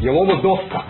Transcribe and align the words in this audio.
Je 0.00 0.10
ovo 0.10 0.34
dosta? 0.48 0.80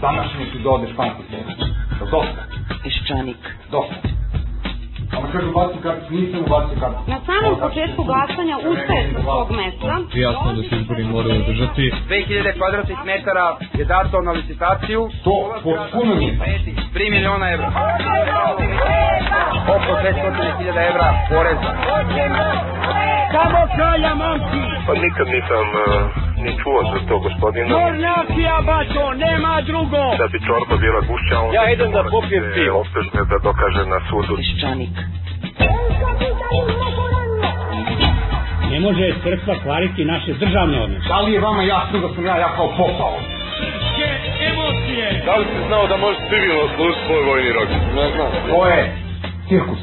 Današnji 0.00 0.44
ti 0.52 0.58
dode 0.58 0.86
španski 0.92 1.22
sebe. 1.30 1.52
Je 1.98 2.04
li 2.04 2.10
dosta? 2.10 2.42
Peščanik. 2.82 3.42
Dosta. 3.70 3.94
Ona 5.18 5.28
kaže 5.32 5.46
ubaci 5.46 5.78
karticu, 5.82 6.14
nisam 6.14 6.40
ubacio 6.46 6.76
karticu. 6.80 7.10
Na 7.10 7.18
samom 7.26 7.54
početku 7.60 8.00
glasanja 8.10 8.56
ustaje 8.72 9.02
sa 9.12 9.22
svog 9.22 9.48
mesta. 9.60 9.86
Jasno 10.26 10.52
da 10.56 10.62
se 10.68 10.76
izbori 10.80 11.04
moraju 11.04 11.42
održati. 11.42 11.92
2000 12.08 12.58
kvadratnih 12.58 12.98
metara 13.04 13.46
je 13.78 13.84
dato 13.84 14.20
na 14.22 14.32
licitaciju. 14.32 15.00
To 15.24 15.34
potpuno 15.64 16.14
nije. 16.14 16.38
3 16.94 17.10
miliona 17.10 17.50
evra. 17.54 17.68
Oko 19.76 19.92
200.000 20.02 20.88
evra 20.90 21.08
poreza. 21.30 21.70
Samo 23.32 23.60
kralja 23.76 24.14
momci! 24.14 24.60
Pa 24.86 24.92
nikad 24.94 25.26
nisam 25.36 25.64
uh, 25.84 26.29
ni 26.44 26.52
čuo 26.62 26.78
za 26.92 26.98
to 27.08 27.18
gospodina. 27.18 27.68
Tornjakija, 27.68 28.56
bačo, 28.66 29.04
nema 29.24 29.60
drugo! 29.60 30.02
Da 30.18 30.26
bi 30.32 30.38
čorba 30.46 30.74
bila 30.76 31.00
gušća, 31.00 31.34
on 31.40 31.54
Ja 31.54 31.64
idem 31.72 31.90
da 31.92 32.02
popijem 32.10 32.44
pivo. 32.54 32.80
optužbe 32.80 33.20
da 33.30 33.36
dokaže 33.42 33.82
na 33.86 33.98
sudu. 34.08 34.36
Peščanik. 34.36 34.96
Ne 38.70 38.80
može 38.80 39.06
crkva 39.22 39.54
kvariti 39.62 40.04
naše 40.04 40.32
državne 40.32 40.80
odnose. 40.80 41.08
Da 41.08 41.20
li 41.20 41.32
je 41.32 41.40
vama 41.40 41.62
jasno 41.62 41.98
da 41.98 42.08
sam 42.14 42.26
ja 42.26 42.36
jakao 42.36 42.68
popao? 42.68 43.16
emocije! 44.50 45.22
Da 45.26 45.34
li 45.36 45.44
si 45.44 45.66
znao 45.66 45.86
da 45.86 45.96
možeš 45.96 46.20
civilno 46.28 46.64
služiti 46.76 47.00
svoj 47.06 47.22
vojni 47.24 47.52
rok? 47.52 47.68
Ne 47.94 48.06
znam. 48.14 48.28
To 48.50 48.66
je 48.66 48.96
cirkus. 49.48 49.78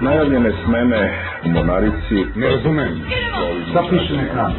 Najavljene 0.00 0.50
smene 0.64 1.25
Monarici 1.44 2.18
Ne 2.34 2.48
razumem. 2.48 3.02
Šta 3.70 3.82
piše 3.90 4.14
na 4.16 4.22
ekranu? 4.22 4.54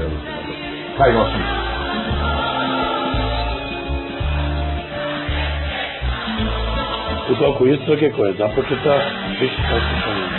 Kaj 0.97 1.11
glasam? 1.11 1.41
u 7.31 7.35
toku 7.35 7.67
istrage 7.67 8.11
koja 8.11 8.27
je 8.27 8.33
započeta 8.37 8.99
više 9.39 9.55
poslušanjem 9.69 10.29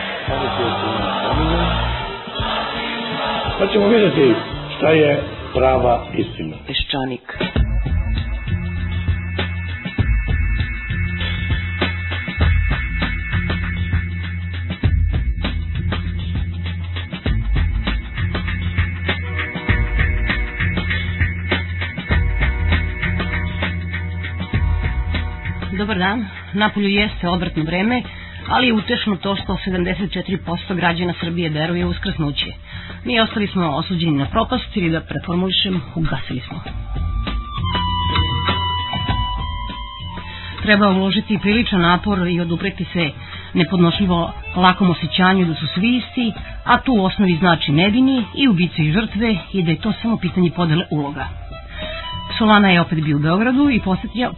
pa 3.59 3.67
ćemo 3.73 3.89
vidjeti 3.89 4.35
šta 4.77 4.89
je 4.91 5.23
prava 5.55 6.07
istina. 6.15 6.57
Peščanik. 6.67 7.39
Dan. 25.99 26.27
Napolju 26.53 26.89
jeste 26.89 27.29
odvratno 27.29 27.65
vreme, 27.65 28.03
ali 28.49 28.67
je 28.67 28.73
utešno 28.73 29.17
to 29.17 29.37
što 29.37 29.57
74% 29.67 30.75
građana 30.75 31.15
Srbije 31.21 31.49
veruje 31.51 31.87
u 31.87 31.91
uskrsnuće. 31.91 32.47
Mi 33.05 33.21
ostali 33.21 33.47
smo 33.47 33.71
osuđeni 33.71 34.13
na 34.13 34.27
propast 34.27 34.77
ili 34.77 34.91
da 34.91 35.01
preformulišem, 35.01 35.81
ugasili 35.95 36.41
smo. 36.41 36.61
Treba 40.63 40.89
uložiti 40.89 41.39
priličan 41.43 41.81
napor 41.81 42.29
i 42.29 42.41
odupreti 42.41 42.85
se 42.93 43.11
nepodnošljivo 43.55 44.33
lakom 44.57 44.91
osjećanju 44.91 45.45
da 45.45 45.55
su 45.55 45.67
svi 45.75 45.97
isti, 45.97 46.33
a 46.65 46.81
tu 46.81 46.93
u 46.93 47.05
osnovi 47.05 47.37
znači 47.41 47.73
nevini 47.73 48.25
i 48.35 48.49
ubice 48.49 48.83
i 48.83 48.93
žrtve 48.93 49.37
i 49.53 49.63
da 49.63 49.71
je 49.71 49.81
to 49.81 49.93
samo 50.03 50.17
pitanje 50.17 50.51
podele 50.51 50.85
uloga. 50.91 51.48
Solana 52.39 52.71
je 52.71 52.81
opet 52.81 53.05
bio 53.05 53.17
u 53.17 53.21
Beogradu 53.21 53.71
i 53.71 53.81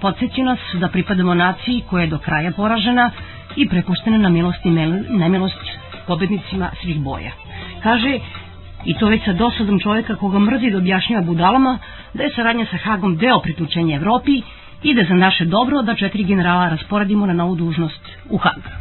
podsjetio, 0.00 0.44
nas 0.44 0.58
da 0.74 0.88
pripadamo 0.88 1.34
naciji 1.34 1.82
koja 1.90 2.02
je 2.02 2.06
do 2.06 2.18
kraja 2.18 2.52
poražena 2.52 3.10
i 3.56 3.68
prepuštena 3.68 4.18
na 4.18 4.28
milost 4.28 4.64
i 4.64 4.70
nemilost 5.08 5.58
pobednicima 6.06 6.70
svih 6.82 7.00
boja. 7.00 7.30
Kaže, 7.82 8.18
i 8.84 8.94
to 8.94 9.06
već 9.06 9.24
sa 9.24 9.32
dosadom 9.32 9.80
čovjeka 9.80 10.16
koga 10.16 10.38
mrzi 10.38 10.70
da 10.70 10.78
objašnjava 10.78 11.24
budalama 11.24 11.78
da 12.14 12.22
je 12.22 12.30
saradnja 12.36 12.66
sa 12.70 12.76
Hagom 12.76 13.16
deo 13.16 13.40
priključenja 13.40 13.96
Evropi 13.96 14.42
i 14.82 14.94
da 14.94 15.04
za 15.04 15.14
naše 15.14 15.44
dobro 15.44 15.82
da 15.82 15.94
četiri 15.94 16.24
generala 16.24 16.68
rasporedimo 16.68 17.26
na 17.26 17.32
novu 17.32 17.54
dužnost 17.54 18.08
u 18.30 18.38
Hag. 18.38 18.79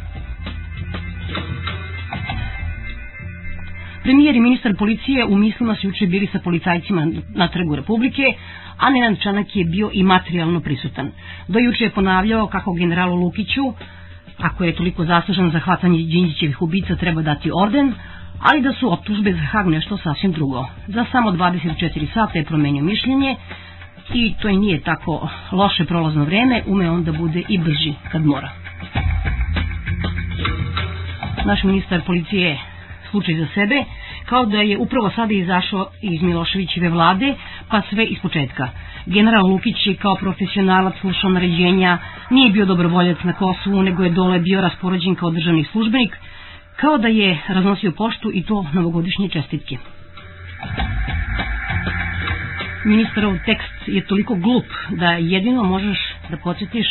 Premijer 4.02 4.36
i 4.36 4.40
ministar 4.40 4.76
policije 4.76 5.24
u 5.24 5.36
mislima 5.36 5.74
su 5.76 5.86
juče 5.86 6.06
bili 6.06 6.26
sa 6.26 6.38
policajcima 6.38 7.06
na 7.34 7.48
trgu 7.48 7.76
Republike, 7.76 8.22
a 8.78 8.90
Nenad 8.90 9.20
Čanak 9.22 9.56
je 9.56 9.64
bio 9.64 9.90
i 9.92 10.02
materijalno 10.02 10.60
prisutan. 10.60 11.10
Do 11.48 11.58
juče 11.58 11.84
je 11.84 11.90
ponavljao 11.90 12.46
kako 12.46 12.72
generalu 12.72 13.16
Lukiću, 13.16 13.72
ako 14.38 14.64
je 14.64 14.74
toliko 14.74 15.04
zaslužan 15.04 15.50
za 15.50 15.58
hvatanje 15.58 15.98
Đinđićevih 15.98 16.62
ubica, 16.62 16.96
treba 16.96 17.22
dati 17.22 17.50
orden, 17.54 17.94
ali 18.40 18.62
da 18.62 18.72
su 18.72 18.92
optužbe 18.92 19.32
za 19.32 19.40
Hag 19.42 19.66
nešto 19.66 19.98
sasvim 19.98 20.32
drugo. 20.32 20.66
Za 20.86 21.04
samo 21.12 21.30
24 21.30 22.06
sata 22.14 22.38
je 22.38 22.44
promenio 22.44 22.84
mišljenje 22.84 23.36
i 24.14 24.34
to 24.42 24.48
i 24.48 24.56
nije 24.56 24.80
tako 24.80 25.28
loše 25.52 25.84
prolazno 25.84 26.24
vreme, 26.24 26.62
ume 26.66 26.90
on 26.90 27.04
da 27.04 27.12
bude 27.12 27.42
i 27.48 27.58
brži 27.58 27.94
kad 28.12 28.26
mora. 28.26 28.50
Naš 31.44 31.64
ministar 31.64 32.00
policije 32.06 32.58
slučaj 33.10 33.34
za 33.34 33.46
sebe, 33.54 33.84
kao 34.26 34.46
da 34.46 34.60
je 34.60 34.78
upravo 34.78 35.10
sada 35.10 35.34
izašao 35.34 35.86
iz 36.02 36.22
Miloševićeve 36.22 36.88
vlade, 36.88 37.34
pa 37.68 37.82
sve 37.90 38.04
iz 38.04 38.18
početka. 38.22 38.68
General 39.06 39.46
Lukić 39.46 39.86
je 39.86 39.94
kao 39.94 40.14
profesionalac 40.14 40.94
slušao 41.00 41.30
naređenja, 41.30 41.98
nije 42.30 42.50
bio 42.50 42.66
dobrovoljac 42.66 43.18
na 43.22 43.32
Kosovu, 43.32 43.82
nego 43.82 44.04
je 44.04 44.10
dole 44.10 44.38
bio 44.38 44.60
raspoređen 44.60 45.14
kao 45.14 45.30
državni 45.30 45.64
službenik, 45.64 46.16
kao 46.76 46.98
da 46.98 47.08
je 47.08 47.38
raznosio 47.48 47.92
poštu 47.92 48.30
i 48.34 48.42
to 48.42 48.66
novogodišnje 48.72 49.28
čestitke. 49.28 49.76
Ministarov 52.84 53.38
tekst 53.46 53.74
je 53.86 54.06
toliko 54.06 54.34
glup 54.34 54.64
da 54.90 55.12
jedino 55.12 55.62
možeš 55.62 55.98
da 56.30 56.36
podsjetiš 56.36 56.86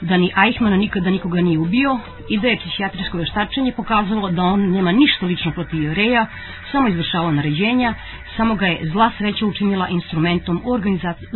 da 0.00 0.16
ni 0.16 0.32
Eichmann 0.46 0.78
nikada 0.78 1.10
nikoga 1.10 1.40
nije 1.40 1.58
ubio 1.58 1.98
i 2.28 2.38
da 2.38 2.48
je 2.48 2.56
psihijatrijsko 2.56 3.18
veštačenje 3.18 3.72
pokazalo 3.72 4.30
da 4.30 4.42
on 4.42 4.70
nema 4.70 4.92
ništa 4.92 5.26
lično 5.26 5.52
protiv 5.52 5.82
jevreja, 5.82 6.26
samo 6.72 6.88
izvršava 6.88 7.32
naređenja, 7.32 7.94
samo 8.36 8.54
ga 8.54 8.66
je 8.66 8.88
zla 8.92 9.10
sreća 9.18 9.46
učinila 9.46 9.88
instrumentom 9.88 10.62
u, 10.64 10.70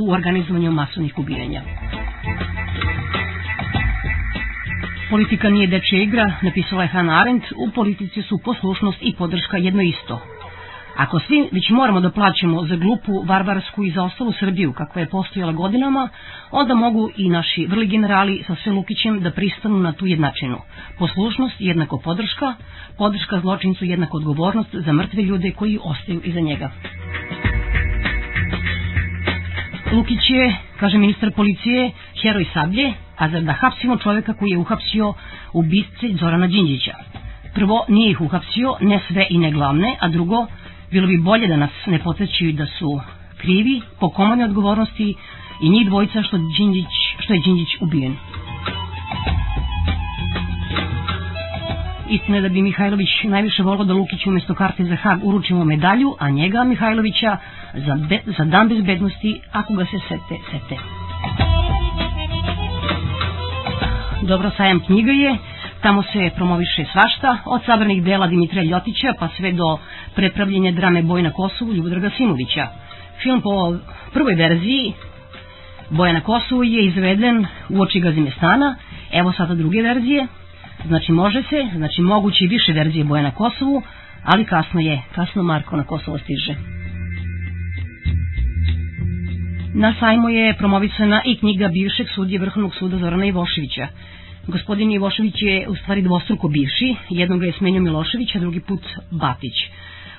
u 0.06 0.12
organizovanju 0.12 0.72
masovnih 0.72 1.18
ubijanja. 1.18 1.62
Politika 5.10 5.50
nije 5.50 5.66
dečja 5.66 6.02
igra, 6.02 6.32
napisala 6.42 6.82
je 6.82 6.88
Hannah 6.88 7.20
Arendt, 7.20 7.44
u 7.56 7.70
politici 7.74 8.22
su 8.22 8.38
poslušnost 8.44 8.98
i 9.00 9.14
podrška 9.18 9.56
jedno 9.56 9.82
isto. 9.82 10.33
Ako 10.96 11.20
svi 11.20 11.48
već 11.52 11.70
moramo 11.70 12.00
da 12.00 12.10
plaćamo 12.10 12.66
za 12.66 12.76
glupu, 12.76 13.22
varvarsku 13.26 13.84
i 13.84 13.90
zaostalu 13.90 14.32
Srbiju 14.32 14.72
kakva 14.72 15.00
je 15.00 15.08
postojala 15.08 15.52
godinama, 15.52 16.08
onda 16.50 16.74
mogu 16.74 17.10
i 17.16 17.28
naši 17.28 17.66
vrli 17.66 17.86
generali 17.86 18.44
sa 18.46 18.54
sve 18.62 18.72
Lukićem 18.72 19.20
da 19.20 19.30
pristanu 19.30 19.78
na 19.78 19.92
tu 19.92 20.06
jednačinu. 20.06 20.58
Poslušnost 20.98 21.54
jednako 21.58 21.98
podrška, 21.98 22.54
podrška 22.98 23.40
zločincu 23.40 23.84
jednako 23.84 24.16
odgovornost 24.16 24.70
za 24.72 24.92
mrtve 24.92 25.22
ljude 25.22 25.50
koji 25.50 25.78
ostaju 25.82 26.20
iza 26.24 26.40
njega. 26.40 26.70
Lukić 29.92 30.30
je, 30.30 30.56
kaže 30.80 30.98
ministar 30.98 31.32
policije, 31.32 31.90
heroj 32.22 32.46
sablje, 32.54 32.92
a 33.16 33.28
da 33.28 33.52
hapsimo 33.52 33.96
čoveka 33.96 34.32
koji 34.32 34.50
je 34.50 34.58
uhapsio 34.58 35.14
ubice 35.52 36.06
Zorana 36.20 36.46
Đinđića. 36.46 36.94
Prvo, 37.54 37.84
nije 37.88 38.10
ih 38.10 38.20
uhapsio, 38.20 38.76
ne 38.80 39.00
sve 39.08 39.26
i 39.30 39.38
ne 39.38 39.50
glavne, 39.50 39.96
a 40.00 40.08
drugo, 40.08 40.46
bilo 40.94 41.06
bi 41.06 41.18
bolje 41.18 41.46
da 41.46 41.56
nas 41.56 41.70
ne 41.86 41.98
podsjećaju 41.98 42.52
da 42.52 42.66
su 42.66 43.00
krivi 43.40 43.80
po 44.00 44.08
komandne 44.08 44.44
odgovornosti 44.44 45.14
i 45.62 45.70
njih 45.70 45.86
dvojica 45.86 46.22
što, 46.22 46.36
Đinđić, 46.56 46.94
što 47.18 47.34
je 47.34 47.40
Đinđić 47.44 47.68
ubijen. 47.80 48.16
Istina 52.10 52.36
je 52.36 52.42
da 52.42 52.48
bi 52.48 52.62
Mihajlović 52.62 53.08
najviše 53.24 53.62
volio 53.62 53.84
da 53.84 53.94
Lukić 53.94 54.26
umjesto 54.26 54.54
karte 54.54 54.84
za 54.84 54.96
Hag 54.96 55.24
uručimo 55.24 55.64
medalju, 55.64 56.16
a 56.18 56.30
njega 56.30 56.64
Mihajlovića 56.64 57.36
za, 57.74 57.94
be, 58.08 58.20
za 58.38 58.44
dan 58.44 58.68
bezbednosti, 58.68 59.40
ako 59.52 59.74
ga 59.74 59.84
se 59.84 59.98
sete, 60.08 60.36
sete. 60.50 60.76
Dobro 64.22 64.50
sajam 64.56 64.80
knjiga 64.80 65.12
je, 65.12 65.38
tamo 65.84 66.02
se 66.02 66.30
promoviše 66.36 66.84
svašta, 66.92 67.38
od 67.44 67.60
sabranih 67.66 68.02
dela 68.02 68.26
Dimitra 68.26 68.62
Ljotića 68.62 69.14
pa 69.18 69.28
sve 69.36 69.52
do 69.52 69.78
prepravljenja 70.14 70.72
drame 70.72 71.02
Boj 71.02 71.22
na 71.22 71.32
Kosovu 71.32 71.72
Ljubodraga 71.72 72.10
Simovića. 72.16 72.66
Film 73.22 73.40
po 73.40 73.76
prvoj 74.12 74.34
verziji 74.34 74.92
Boja 75.90 76.12
na 76.12 76.20
Kosovu 76.20 76.64
je 76.64 76.86
izveden 76.86 77.46
u 77.68 77.82
oči 77.82 78.00
Gazimestana, 78.00 78.76
evo 79.12 79.32
sada 79.32 79.54
druge 79.54 79.82
verzije, 79.82 80.26
znači 80.86 81.12
može 81.12 81.42
se, 81.42 81.68
znači 81.76 82.02
moguće 82.02 82.44
i 82.44 82.48
više 82.48 82.72
verzije 82.72 83.04
Boja 83.04 83.22
na 83.22 83.30
Kosovu, 83.30 83.82
ali 84.24 84.44
kasno 84.44 84.80
je, 84.80 85.02
kasno 85.14 85.42
Marko 85.42 85.76
na 85.76 85.84
Kosovo 85.84 86.18
stiže. 86.18 86.54
Na 89.74 89.94
sajmu 90.00 90.28
je 90.28 90.54
promovisana 90.54 91.22
i 91.24 91.36
knjiga 91.36 91.68
bivšeg 91.68 92.06
sudije 92.14 92.38
Vrhovnog 92.40 92.74
suda 92.74 92.98
Zorana 92.98 93.26
Ivoševića. 93.26 93.86
Gospodin 94.46 94.92
Ivošević 94.92 95.34
je 95.42 95.68
u 95.68 95.76
stvari 95.76 96.02
dvostruko 96.02 96.48
bivši, 96.48 96.96
jednog 97.10 97.44
je 97.44 97.52
smenio 97.52 97.80
Milošević, 97.80 98.34
a 98.34 98.38
drugi 98.38 98.60
put 98.60 98.80
Batić. 99.10 99.52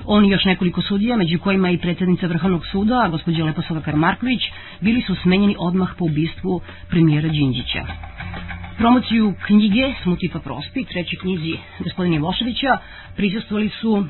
On 0.06 0.26
i 0.26 0.30
još 0.30 0.46
nekoliko 0.46 0.82
sudija, 0.82 1.18
među 1.18 1.40
kojima 1.40 1.70
i 1.70 1.78
predsednica 1.78 2.28
Vrhovnog 2.28 2.66
suda, 2.66 3.08
gospođa 3.12 3.46
Leposava 3.46 3.82
Karmarković, 3.82 4.42
bili 4.82 5.02
su 5.02 5.16
smenjeni 5.16 5.56
odmah 5.60 5.90
po 5.98 6.06
ubistvu 6.06 6.62
premijera 6.90 7.30
Đinđića. 7.30 7.86
Promociju 8.78 9.34
knjige 9.46 9.94
Smutipa 10.04 10.40
Prospi, 10.40 10.84
trećoj 10.84 11.20
knjizi 11.20 11.54
gospodina 11.80 12.16
Ivoševića, 12.16 12.78
prisustvovali 13.16 13.70
su 13.70 14.06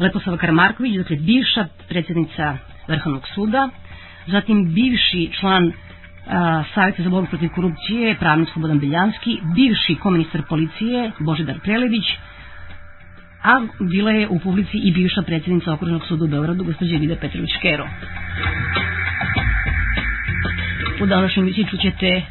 Leposava 0.00 0.36
Karamarković, 0.36 0.96
dakle 0.96 1.16
bivša 1.16 1.66
predsednica 1.88 2.58
Vrhovnog 2.88 3.22
suda, 3.34 3.68
zatim 4.26 4.74
bivši 4.74 5.30
član 5.40 5.72
Savjeta 6.74 7.02
za 7.02 7.10
borbu 7.10 7.28
protiv 7.28 7.50
korupcije, 7.54 8.16
pravnik 8.18 8.48
Slobodan 8.52 8.78
Beljanski, 8.78 9.40
bivši 9.54 9.94
koministar 9.94 10.42
policije 10.48 11.12
Božidar 11.18 11.60
Prelević, 11.60 12.04
a 13.42 13.54
bila 13.80 14.10
je 14.10 14.28
u 14.28 14.38
publici 14.38 14.76
i 14.76 14.92
bivša 14.92 15.22
predsednica 15.22 15.72
Okružnog 15.72 16.02
suda 16.08 16.24
u 16.24 16.28
Beogradu, 16.28 16.64
gospođa 16.64 16.96
Vida 16.96 17.16
Petrović-Kero. 17.16 17.86
U 21.02 21.06
današnjoj 21.06 21.42
emisiji 21.42 21.66
čućete 21.70 22.22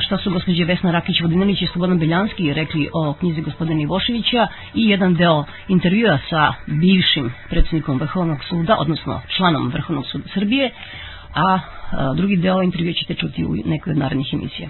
šta 0.00 0.18
su 0.18 0.30
gospođe 0.30 0.64
Vesna 0.64 0.90
Rakić-Vodinanić 0.92 1.62
i 1.62 1.66
Slobodan 1.66 1.98
Beljanski 1.98 2.52
rekli 2.54 2.88
o 2.92 3.14
knjizi 3.14 3.40
gospodina 3.40 3.82
Ivoševića 3.82 4.46
i 4.74 4.88
jedan 4.88 5.14
deo 5.14 5.44
intervjua 5.68 6.18
sa 6.30 6.52
bivšim 6.66 7.32
predsednikom 7.50 7.98
Vrhovnog 7.98 8.44
suda, 8.44 8.76
odnosno 8.78 9.20
članom 9.36 9.68
Vrhovnog 9.68 10.06
suda 10.06 10.24
Srbije, 10.34 10.70
a 11.34 11.58
drugi 12.16 12.36
deo 12.36 12.62
intervjua 12.62 12.92
ćete 12.92 13.14
čuti 13.14 13.44
u 13.44 13.54
nekoj 13.64 13.90
od 13.90 13.98
narednih 13.98 14.34
emisija. 14.34 14.68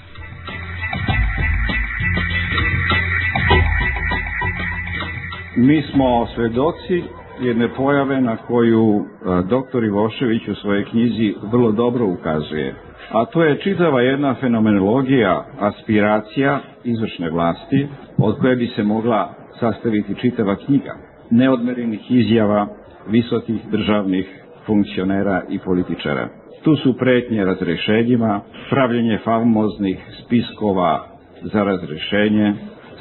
Mi 5.56 5.82
smo 5.82 6.26
svedoci 6.34 7.02
jedne 7.40 7.68
pojave 7.74 8.20
na 8.20 8.36
koju 8.36 9.04
doktor 9.50 9.84
Ivošević 9.84 10.48
u 10.48 10.54
svojoj 10.54 10.84
knjizi 10.84 11.34
vrlo 11.52 11.72
dobro 11.72 12.06
ukazuje 12.06 12.74
a 13.10 13.24
to 13.24 13.44
je 13.44 13.58
čitava 13.58 14.00
jedna 14.00 14.34
fenomenologija 14.34 15.44
aspiracija 15.58 16.60
izvršne 16.84 17.30
vlasti 17.30 17.88
od 18.18 18.38
koje 18.38 18.56
bi 18.56 18.66
se 18.66 18.82
mogla 18.82 19.34
sastaviti 19.60 20.14
čitava 20.14 20.56
knjiga 20.56 20.96
neodmerenih 21.30 22.10
izjava 22.10 22.66
visokih 23.08 23.60
državnih 23.70 24.26
funkcionera 24.66 25.42
i 25.48 25.58
političara. 25.58 26.28
Tu 26.62 26.76
su 26.76 26.96
pretnje 26.98 27.44
razrešenjima, 27.44 28.40
pravljenje 28.70 29.18
famoznih 29.24 29.98
spiskova 30.24 31.06
za 31.42 31.64
razrešenje, 31.64 32.54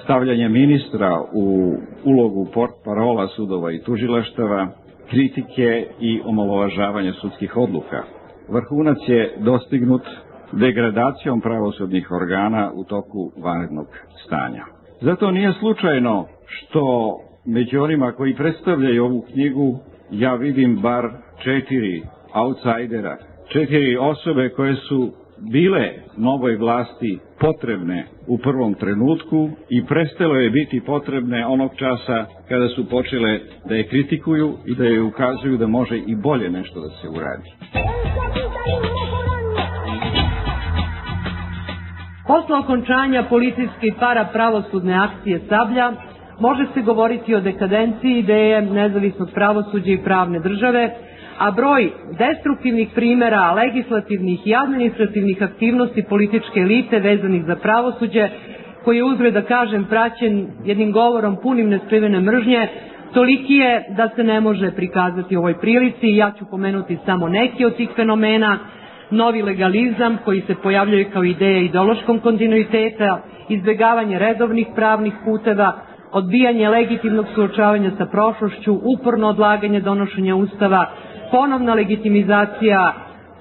stavljanje 0.03 0.49
ministra 0.49 1.21
u 1.33 1.75
ulogu 2.03 2.47
port 2.53 2.73
parola 2.85 3.27
sudova 3.27 3.71
i 3.71 3.81
tužilaštava, 3.81 4.67
kritike 5.09 5.87
i 5.99 6.21
omalovažavanje 6.25 7.11
sudskih 7.11 7.57
odluka– 7.57 8.03
Vrhunac 8.49 8.97
je 9.07 9.33
dostignut 9.39 10.01
degradacijom 10.51 11.41
pravosudnih 11.41 12.11
organa 12.11 12.71
u 12.75 12.83
toku 12.83 13.31
vanrednog 13.43 13.87
stanja. 14.25 14.65
Zato 15.01 15.31
nije 15.31 15.53
slučajno 15.53 16.25
što 16.45 17.15
među 17.45 17.81
onima 17.81 18.11
koji 18.11 18.35
predstavljaju 18.35 19.05
ovu 19.05 19.21
knjigu 19.31 19.79
ja 20.11 20.35
vidim 20.35 20.79
bar 20.81 21.09
četiri 21.43 22.03
outsidera, 22.33 23.17
četiri 23.49 23.97
osobe 23.97 24.49
koje 24.49 24.75
su 24.75 25.11
bile 25.51 25.89
novoj 26.17 26.55
vlasti 26.55 27.19
potrebne 27.39 28.05
u 28.27 28.37
prvom 28.37 28.73
trenutku 28.73 29.49
i 29.69 29.85
prestalo 29.85 30.35
je 30.35 30.49
biti 30.49 30.81
potrebne 30.85 31.45
onog 31.45 31.71
časa 31.75 32.25
kada 32.49 32.67
su 32.67 32.89
počele 32.89 33.39
da 33.65 33.75
je 33.75 33.87
kritikuju 33.87 34.53
i 34.65 34.75
da 34.75 34.83
je 34.83 35.01
ukazuju 35.01 35.57
da 35.57 35.67
može 35.67 35.97
i 35.97 36.15
bolje 36.15 36.49
nešto 36.49 36.79
da 36.81 36.89
se 36.89 37.07
uradi. 37.09 37.49
Posle 42.27 42.55
okončanja 42.57 43.23
policijske 43.29 43.87
i 43.87 43.93
para 43.99 44.25
pravosudne 44.33 44.93
akcije 44.93 45.39
Sablja 45.39 45.91
može 46.39 46.65
se 46.73 46.81
govoriti 46.81 47.35
o 47.35 47.39
dekadenciji 47.41 48.19
ideje 48.19 48.61
nezavisnog 48.61 49.29
pravosuđa 49.33 49.91
i 49.91 50.03
pravne 50.03 50.39
države, 50.39 50.89
a 51.37 51.51
broj 51.51 51.91
destruktivnih 52.19 52.89
primera 52.95 53.51
legislativnih 53.53 54.47
i 54.47 54.55
administrativnih 54.55 55.43
aktivnosti 55.43 56.03
političke 56.09 56.59
elite 56.59 56.99
vezanih 56.99 57.43
za 57.45 57.55
pravosuđe, 57.55 58.29
koji 58.83 58.97
je 58.97 59.03
uzgred 59.03 59.33
da 59.33 59.41
kažem 59.41 59.85
praćen 59.85 60.47
jednim 60.65 60.91
govorom 60.91 61.37
punim 61.43 61.69
neskrivene 61.69 62.19
mržnje, 62.19 62.67
toliki 63.13 63.53
je 63.53 63.83
da 63.97 64.09
se 64.15 64.23
ne 64.23 64.41
može 64.41 64.71
prikazati 64.71 65.35
u 65.35 65.39
ovoj 65.39 65.59
prilici. 65.59 66.07
Ja 66.07 66.31
ću 66.39 66.45
pomenuti 66.51 66.97
samo 67.05 67.29
neki 67.29 67.65
od 67.65 67.75
tih 67.75 67.89
fenomena, 67.95 68.59
novi 69.11 69.41
legalizam 69.41 70.17
koji 70.25 70.41
se 70.41 70.55
pojavljuje 70.63 71.11
kao 71.11 71.23
ideja 71.23 71.57
ideološkom 71.57 72.19
kontinuiteta, 72.19 73.21
izbegavanje 73.49 74.19
redovnih 74.19 74.67
pravnih 74.75 75.13
puteva, 75.25 75.77
odbijanje 76.11 76.69
legitimnog 76.69 77.25
suočavanja 77.35 77.91
sa 77.97 78.05
prošlošću, 78.05 78.79
uporno 78.83 79.27
odlaganje 79.27 79.79
donošenja 79.79 80.35
ustava, 80.35 80.85
ponovna 81.31 81.73
legitimizacija 81.73 82.93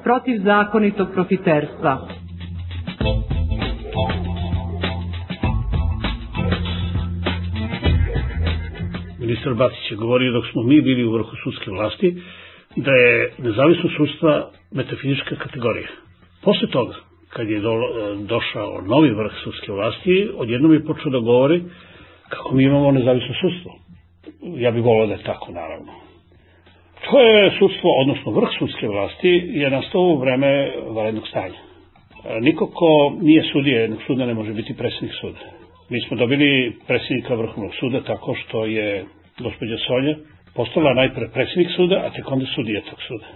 protivzakonitog 0.02 1.08
profiterstva. 1.14 2.08
Ministar 9.18 9.54
Bacić 9.54 9.90
je 9.90 9.96
govorio 9.96 10.32
dok 10.32 10.44
smo 10.46 10.62
mi 10.62 10.80
bili 10.80 11.04
u 11.04 11.12
vrhu 11.12 11.36
sudske 11.44 11.70
vlasti 11.70 12.22
da 12.76 12.90
je 12.92 13.32
nezavisno 13.38 13.90
sudstva 13.96 14.50
metafizička 14.70 15.36
kategorija. 15.36 15.88
Posle 16.42 16.68
toga, 16.68 16.94
kad 17.28 17.48
je 17.48 17.60
do, 17.60 17.72
došao 18.18 18.82
novi 18.82 19.10
vrh 19.10 19.32
sudske 19.44 19.72
vlasti, 19.72 20.30
odjednom 20.36 20.72
je 20.72 20.84
počeo 20.84 21.10
da 21.10 21.18
govori 21.20 21.62
kako 22.28 22.54
mi 22.54 22.64
imamo 22.64 22.90
nezavisno 22.90 23.34
sudstvo. 23.34 23.72
Ja 24.56 24.70
bih 24.70 24.82
volao 24.84 25.06
da 25.06 25.12
je 25.12 25.22
tako, 25.22 25.52
naravno. 25.52 26.05
To 27.10 27.20
je 27.20 27.50
sudstvo, 27.58 27.90
odnosno 28.00 28.32
vrh 28.32 28.48
sudske 28.58 28.88
vlasti, 28.88 29.32
je 29.54 29.70
nastao 29.70 30.00
u 30.02 30.18
vreme 30.18 30.50
varednog 30.88 31.28
stanja. 31.28 31.60
Niko 32.40 32.66
ko 32.66 32.90
nije 33.20 33.42
sudija 33.52 33.80
jednog 33.80 34.00
suda 34.06 34.26
ne 34.26 34.34
može 34.34 34.52
biti 34.52 34.76
predsjednik 34.76 35.12
suda. 35.20 35.38
Mi 35.90 36.00
smo 36.00 36.16
dobili 36.16 36.76
predsjednika 36.86 37.34
vrhovnog 37.34 37.74
suda 37.74 38.00
tako 38.00 38.34
što 38.34 38.64
je 38.64 39.04
gospođa 39.38 39.76
Sonja 39.86 40.14
postala 40.54 40.94
najpre 40.94 41.28
predsjednik 41.34 41.68
suda, 41.76 41.96
a 41.96 42.10
tek 42.10 42.30
onda 42.32 42.46
sudija 42.54 42.80
tog 42.90 43.02
suda. 43.08 43.26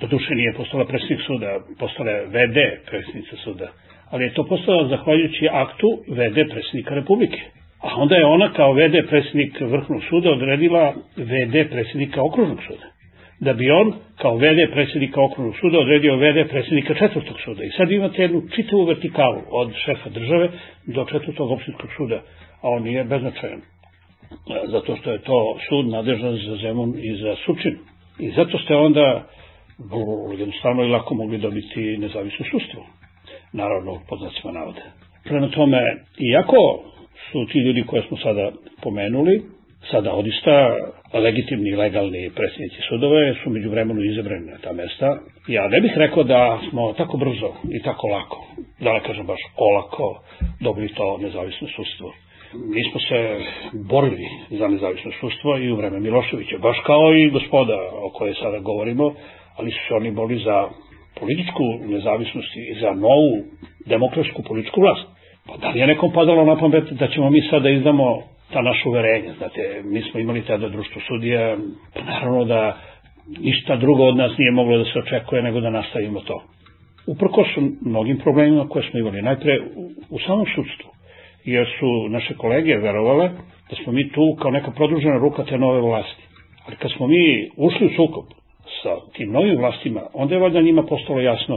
Do 0.00 0.06
duše 0.06 0.34
nije 0.34 0.54
postala 0.56 0.84
predsjednik 0.84 1.20
suda, 1.26 1.50
postala 1.78 2.10
je 2.10 2.26
VD 2.26 2.58
predsjednica 2.90 3.36
suda, 3.44 3.68
ali 4.10 4.24
je 4.24 4.34
to 4.34 4.44
postala 4.44 4.88
zahvaljujući 4.88 5.48
aktu 5.52 5.88
VD 6.08 6.38
predsjednika 6.52 6.94
Republike. 6.94 7.40
A 7.82 7.96
onda 7.96 8.14
je 8.14 8.26
ona 8.26 8.52
kao 8.52 8.72
VD 8.72 9.08
predsjednik 9.08 9.60
Vrhovnog 9.60 10.02
suda 10.08 10.30
odredila 10.30 10.94
VD 11.16 11.70
predsjednika 11.70 12.22
Okružnog 12.22 12.58
suda. 12.66 12.86
Da 13.40 13.52
bi 13.52 13.70
on 13.70 13.94
kao 14.16 14.36
VD 14.36 14.72
predsjednika 14.72 15.22
Okružnog 15.22 15.54
suda 15.60 15.78
odredio 15.78 16.16
VD 16.16 16.48
predsjednika 16.50 16.94
Četvrtog 16.94 17.36
suda. 17.44 17.64
I 17.64 17.70
sad 17.76 17.90
imate 17.90 18.22
jednu 18.22 18.42
čitavu 18.54 18.84
vertikalu 18.84 19.40
od 19.50 19.72
šefa 19.84 20.08
države 20.08 20.48
do 20.86 21.04
Četvrtog 21.04 21.50
opštinskog 21.50 21.90
suda, 21.96 22.22
a 22.60 22.68
on 22.68 22.82
nije 22.82 23.04
beznačajan. 23.04 23.60
Zato 24.64 24.96
što 24.96 25.12
je 25.12 25.18
to 25.18 25.56
sud 25.68 25.86
nadležan 25.86 26.36
za 26.36 26.56
Zemun 26.56 26.94
i 26.98 27.16
za 27.16 27.36
Sučin. 27.46 27.78
I 28.18 28.30
zato 28.30 28.58
ste 28.58 28.76
onda 28.76 29.26
jednostavno 30.38 30.84
i 30.84 30.88
lako 30.88 31.14
mogli 31.14 31.38
dobiti 31.38 31.96
nezavisno 31.98 32.46
sudstvo. 32.50 32.86
Naravno, 33.52 34.00
pod 34.08 34.18
znacima 34.18 34.52
navode. 34.52 34.82
Prema 35.24 35.48
tome, 35.48 35.78
iako 36.32 36.91
su 37.32 37.46
ti 37.52 37.58
ljudi 37.58 37.84
koje 37.86 38.02
smo 38.02 38.16
sada 38.16 38.52
pomenuli, 38.82 39.42
sada 39.90 40.12
odista 40.12 40.76
legitimni 41.14 41.70
i 41.70 41.76
legalni 41.76 42.30
predsjednici 42.34 42.76
sudove 42.88 43.34
su 43.44 43.50
među 43.50 43.70
vremenu 43.70 44.02
izabrani 44.02 44.46
na 44.46 44.58
ta 44.58 44.72
mesta. 44.72 45.18
Ja 45.48 45.68
ne 45.68 45.80
bih 45.80 45.92
rekao 45.96 46.22
da 46.24 46.60
smo 46.70 46.92
tako 46.92 47.16
brzo 47.16 47.50
i 47.70 47.82
tako 47.82 48.06
lako, 48.06 48.46
da 48.80 48.92
ne 48.92 49.00
kažem 49.00 49.26
baš 49.26 49.40
olako, 49.56 50.22
dobili 50.60 50.88
to 50.88 51.18
nezavisno 51.18 51.68
sudstvo. 51.76 52.12
Mi 52.74 52.82
smo 52.90 53.00
se 53.00 53.18
borili 53.88 54.26
za 54.50 54.68
nezavisno 54.68 55.10
sudstvo 55.20 55.58
i 55.58 55.70
u 55.70 55.76
vreme 55.76 56.00
Miloševića, 56.00 56.58
baš 56.58 56.76
kao 56.86 57.14
i 57.14 57.30
gospoda 57.30 57.78
o 58.06 58.10
kojoj 58.10 58.34
sada 58.34 58.58
govorimo, 58.58 59.14
ali 59.56 59.70
su 59.70 59.78
se 59.88 59.94
oni 59.94 60.10
borili 60.10 60.44
za 60.44 60.68
političku 61.20 61.64
nezavisnost 61.94 62.56
i 62.56 62.80
za 62.80 62.90
novu 62.90 63.32
demokratsku 63.86 64.42
političku 64.42 64.80
vlast. 64.80 65.11
Pa 65.46 65.56
da 65.56 65.68
li 65.68 65.80
je 65.80 65.86
nekom 65.86 66.12
padalo 66.12 66.44
na 66.44 66.56
pamet 66.56 66.92
da 66.92 67.08
ćemo 67.08 67.30
mi 67.30 67.40
sada 67.40 67.60
da 67.62 67.70
izdamo 67.70 68.22
ta 68.52 68.62
naša 68.62 68.88
uverenja, 68.88 69.32
znate, 69.38 69.82
mi 69.84 70.02
smo 70.02 70.20
imali 70.20 70.42
tada 70.42 70.68
društvo 70.68 71.02
sudija, 71.08 71.56
pa 71.94 72.00
naravno 72.04 72.44
da 72.44 72.78
ništa 73.40 73.76
drugo 73.76 74.04
od 74.04 74.16
nas 74.16 74.38
nije 74.38 74.50
moglo 74.50 74.78
da 74.78 74.84
se 74.84 74.98
očekuje 74.98 75.42
nego 75.42 75.60
da 75.60 75.70
nastavimo 75.70 76.20
to. 76.20 76.42
Uprko 77.06 77.44
su 77.54 77.60
mnogim 77.80 78.18
problemima 78.18 78.68
koje 78.68 78.90
smo 78.90 78.98
imali, 79.00 79.22
najpre 79.22 79.60
u 80.10 80.18
samom 80.18 80.46
sudstvu, 80.54 80.90
jer 81.44 81.66
su 81.78 82.08
naše 82.08 82.34
kolege 82.34 82.76
verovale 82.76 83.28
da 83.70 83.76
smo 83.84 83.92
mi 83.92 84.10
tu 84.12 84.36
kao 84.42 84.50
neka 84.50 84.70
produžena 84.70 85.18
ruka 85.18 85.44
te 85.44 85.58
nove 85.58 85.80
vlasti. 85.80 86.22
Ali 86.66 86.76
kad 86.76 86.90
smo 86.90 87.06
mi 87.06 87.50
ušli 87.56 87.86
u 87.86 87.90
sukob 87.96 88.24
sa 88.82 88.96
tim 89.12 89.32
novim 89.32 89.56
vlastima, 89.58 90.00
onda 90.14 90.34
je 90.34 90.40
valjda 90.40 90.60
njima 90.60 90.82
postalo 90.82 91.20
jasno 91.20 91.56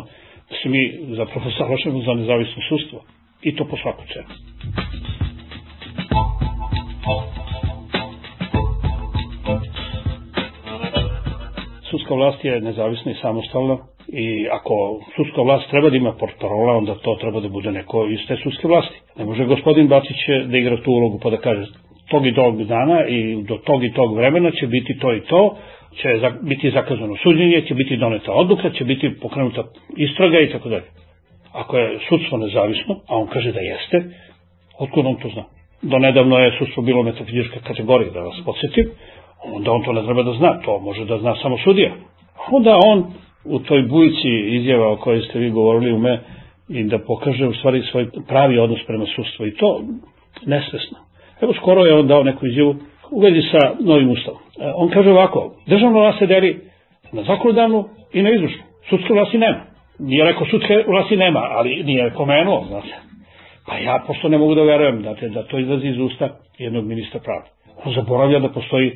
da 0.50 0.56
se 0.64 0.70
mi 0.70 0.92
zapravo 1.10 1.50
zalažemo 1.60 2.02
za 2.02 2.14
nezavisno 2.14 2.62
sudstvo. 2.70 3.02
I 3.46 3.56
to 3.56 3.66
po 3.66 3.78
svaku 3.78 4.04
cenu. 4.14 4.26
Sudska 11.92 12.16
vlast 12.16 12.46
je 12.46 12.62
nezavisna 12.62 13.12
i 13.12 13.16
samostalna 13.22 13.78
i 14.08 14.48
ako 14.52 14.74
sudska 15.16 15.42
vlast 15.42 15.70
treba 15.70 15.90
da 15.90 15.98
ima 15.98 16.12
portparola, 16.12 16.78
onda 16.78 16.96
to 16.96 17.16
treba 17.16 17.40
da 17.40 17.50
bude 17.50 17.72
neko 17.72 18.08
iz 18.08 18.20
te 18.28 18.36
sudske 18.44 18.68
vlasti. 18.68 18.98
Ne 19.18 19.26
može 19.26 19.46
gospodin 19.46 19.88
Bacić 19.88 20.18
da 20.46 20.58
igra 20.58 20.78
tu 20.78 20.92
ulogu 20.92 21.20
pa 21.24 21.30
da 21.30 21.38
kaže 21.38 21.66
tog 22.10 22.28
i 22.28 22.36
tog 22.36 22.64
dana 22.64 23.08
i 23.08 23.44
do 23.44 23.58
tog 23.58 23.84
i 23.84 23.94
tog 23.94 24.16
vremena 24.16 24.52
će 24.52 24.68
biti 24.68 25.00
to 25.00 25.14
i 25.14 25.22
to, 25.22 25.58
će 25.96 26.08
biti 26.42 26.72
zakazano 26.72 27.16
suđenje, 27.24 27.62
će 27.62 27.74
biti 27.74 27.98
doneta 27.98 28.32
odluka, 28.34 28.70
će 28.70 28.84
biti 28.84 29.20
pokrenuta 29.22 29.64
istraga 29.98 30.40
i 30.40 30.50
tako 30.52 30.70
dalje. 30.70 31.05
Ako 31.56 31.78
je 31.78 32.00
sudstvo 32.10 32.38
nezavisno, 32.38 32.96
a 33.08 33.18
on 33.18 33.28
kaže 33.28 33.52
da 33.52 33.60
jeste, 33.60 34.04
otkud 34.80 35.06
on 35.06 35.16
to 35.16 35.30
zna? 35.30 35.44
Do 35.82 36.00
nedavno 36.00 36.40
je 36.40 36.58
sudstvo 36.60 36.84
bilo 36.84 37.04
metafizička 37.04 37.60
kategorija, 37.60 38.12
da 38.12 38.20
vas 38.20 38.42
podsjetim, 38.46 38.90
onda 39.44 39.72
on 39.72 39.84
to 39.84 39.94
ne 39.94 40.04
treba 40.04 40.24
da 40.24 40.34
zna, 40.34 40.62
to 40.66 40.80
može 40.80 41.06
da 41.06 41.18
zna 41.18 41.36
samo 41.42 41.58
sudija. 41.58 41.92
Onda 42.52 42.78
on 42.86 43.04
u 43.46 43.60
toj 43.60 43.82
bujici 43.82 44.30
izjava 44.48 44.92
o 44.92 44.98
kojoj 44.98 45.22
ste 45.22 45.40
vi 45.40 45.50
govorili 45.50 45.94
ume 45.94 46.20
i 46.70 46.84
da 46.84 47.00
pokaže 47.00 47.48
u 47.48 47.54
stvari 47.54 47.82
svoj 47.92 48.08
pravi 48.28 48.60
odnos 48.60 48.80
prema 48.88 49.06
sudstvu 49.16 49.46
i 49.46 49.56
to 49.56 49.82
nesvesno. 50.46 50.98
Evo 51.42 51.54
skoro 51.54 51.86
je 51.86 51.94
on 51.94 52.08
dao 52.08 52.24
neku 52.24 52.48
izjavu 52.48 52.76
u 53.12 53.22
vezi 53.22 53.42
sa 53.52 53.60
novim 53.80 54.10
ustavom. 54.10 54.40
E, 54.60 54.72
on 54.76 54.90
kaže 54.90 55.10
ovako, 55.10 55.56
državna 55.68 56.00
vlast 56.00 56.20
se 56.20 56.28
deli 56.28 56.62
na 57.12 57.24
zakonodavnu 57.24 57.86
i 58.14 58.22
na 58.22 58.30
izvršnu. 58.30 58.64
Sudske 58.90 59.14
vlasti 59.14 59.38
nema. 59.38 59.75
Nije 60.00 60.26
rekao 60.26 60.48
sudske 60.48 60.84
vlasti 60.88 61.18
nema, 61.18 61.40
ali 61.40 61.84
nije 61.84 62.14
pomenuo, 62.18 62.66
znate. 62.68 62.96
Pa 63.68 63.78
ja 63.78 64.04
pošto 64.08 64.30
ne 64.30 64.38
mogu 64.38 64.56
da 64.56 64.64
verujem 64.64 65.02
znate, 65.02 65.30
da 65.30 65.44
to 65.44 65.60
izlazi 65.60 65.88
iz 65.88 66.00
usta 66.00 66.30
jednog 66.58 66.86
ministra 66.86 67.20
pravda. 67.20 67.50
On 67.86 67.94
zaboravlja 67.94 68.40
da 68.40 68.50
postoji 68.50 68.88
e, 68.88 68.94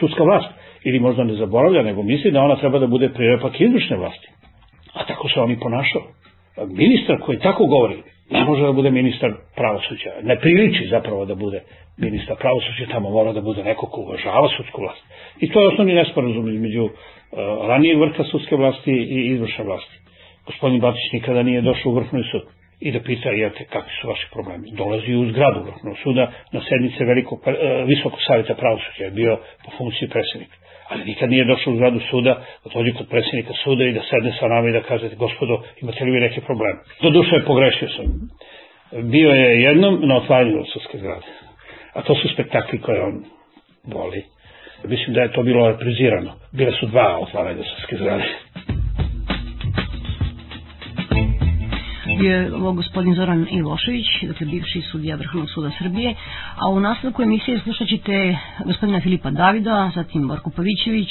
sudska 0.00 0.22
vlast. 0.22 0.48
Ili 0.84 1.00
možda 1.00 1.24
ne 1.24 1.34
zaboravlja, 1.34 1.82
nego 1.82 2.02
misli 2.02 2.30
da 2.30 2.42
ona 2.42 2.56
treba 2.56 2.78
da 2.78 2.86
bude 2.86 3.08
prirepak 3.08 3.60
izvršne 3.60 3.96
vlasti. 3.96 4.28
A 4.94 5.04
tako 5.06 5.28
se 5.28 5.40
oni 5.40 5.60
ponašao. 5.60 6.02
Ministar 6.66 7.18
koji 7.20 7.38
tako 7.38 7.66
govori, 7.66 7.96
ne 8.30 8.44
može 8.44 8.62
da 8.62 8.72
bude 8.72 8.90
ministar 8.90 9.32
pravosuđa. 9.56 10.10
Ne 10.22 10.36
priliči 10.40 10.88
zapravo 10.90 11.24
da 11.24 11.34
bude 11.34 11.60
ministar 11.96 12.36
pravosuđa, 12.36 12.92
tamo 12.92 13.10
mora 13.10 13.32
da 13.32 13.40
bude 13.40 13.64
neko 13.64 13.86
ko 13.86 14.00
uvažava 14.00 14.48
sudsku 14.56 14.80
vlast. 14.80 15.02
I 15.40 15.50
to 15.50 15.60
je 15.60 15.68
osnovni 15.68 15.94
nesporazum 15.94 16.48
između 16.48 16.84
uh, 16.84 16.90
ranijeg 17.68 17.98
vrha 17.98 18.24
sudske 18.24 18.56
vlasti 18.56 18.92
i 18.92 19.26
izvršne 19.34 19.64
vlasti. 19.64 20.07
Gospodin 20.48 20.80
Batić 20.80 21.12
nikada 21.12 21.42
nije 21.42 21.60
došao 21.60 21.92
u 21.92 21.94
vrhni 21.94 22.22
sud 22.30 22.42
i 22.80 22.92
da 22.92 23.00
pita, 23.00 23.30
jete, 23.30 23.64
kakvi 23.64 23.92
su 24.00 24.08
vaši 24.08 24.26
problemi. 24.32 24.66
Dolazi 24.80 25.14
u 25.14 25.28
zgradu 25.30 25.60
vrhnog 25.68 25.96
suda 26.02 26.24
na 26.52 26.60
sednice 26.68 27.04
velikog, 27.04 27.38
uh, 27.38 27.54
visokog 27.86 28.20
savjeta 28.26 28.54
pravosuđa, 28.54 29.04
je 29.04 29.10
bio 29.10 29.32
po 29.64 29.70
funkciji 29.78 30.08
predsjednika 30.08 30.56
ali 30.88 31.04
nikad 31.04 31.30
nije 31.30 31.44
došao 31.44 31.72
u 31.72 31.76
zgradu 31.76 32.00
suda, 32.10 32.42
da 32.64 32.70
dođe 32.74 32.92
kod 32.92 33.08
predsjednika 33.08 33.52
suda 33.64 33.84
i 33.84 33.92
da 33.92 34.00
sedne 34.10 34.32
sa 34.40 34.48
nama 34.48 34.68
i 34.68 34.72
da 34.72 34.82
kažete, 34.82 35.16
gospodo, 35.16 35.62
imate 35.82 36.04
li 36.04 36.10
vi 36.10 36.20
neke 36.20 36.40
probleme? 36.40 36.78
Do 37.02 37.10
duše 37.10 37.36
pogrešio 37.46 37.88
sam. 37.88 38.06
Bio 39.02 39.30
je 39.30 39.62
jednom 39.62 40.00
na 40.02 40.16
otvaranju 40.16 40.64
sudske 40.72 40.98
zgrade. 40.98 41.26
A 41.94 42.02
to 42.02 42.14
su 42.14 42.28
spektakli 42.28 42.80
koje 42.80 43.02
on 43.02 43.24
voli. 43.84 44.24
Mislim 44.84 45.14
da 45.14 45.22
je 45.22 45.32
to 45.32 45.42
bilo 45.42 45.70
reprizirano. 45.70 46.32
Bile 46.52 46.72
su 46.72 46.86
dva 46.86 47.18
otvaranja 47.18 47.62
sudske 47.62 47.96
zgrade. 47.96 48.24
Je 52.20 52.54
ovo 52.54 52.72
gospodin 52.72 53.14
Zoran 53.14 53.46
Ilošević, 53.50 54.06
dakle 54.22 54.46
bivši 54.46 54.80
sudija 54.80 55.16
Vrhovnog 55.16 55.50
suda 55.50 55.70
Srbije, 55.78 56.14
a 56.56 56.68
u 56.68 56.80
nastavku 56.80 57.22
emisije 57.22 57.60
slušat 57.60 57.88
ćete 57.88 58.36
gospodina 58.64 59.00
Filipa 59.00 59.30
Davida, 59.30 59.90
zatim 59.94 60.28
Borko 60.28 60.50
Pavićević, 60.50 61.08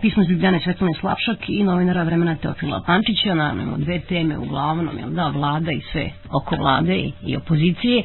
pismo 0.00 0.22
iz 0.22 0.30
Ljubljane 0.30 0.60
Svetlane 0.60 0.92
Slavšak 1.00 1.48
i 1.48 1.62
novinara 1.62 2.02
vremena 2.02 2.36
Teofila 2.36 2.82
Pančića, 2.86 3.34
naravno 3.34 3.76
dve 3.76 4.00
teme 4.00 4.38
uglavnom, 4.38 4.98
jel 4.98 5.10
da, 5.10 5.28
vlada 5.28 5.72
i 5.72 5.80
sve 5.92 6.10
oko 6.30 6.56
vlade 6.56 7.10
i, 7.22 7.36
opozicije. 7.36 8.02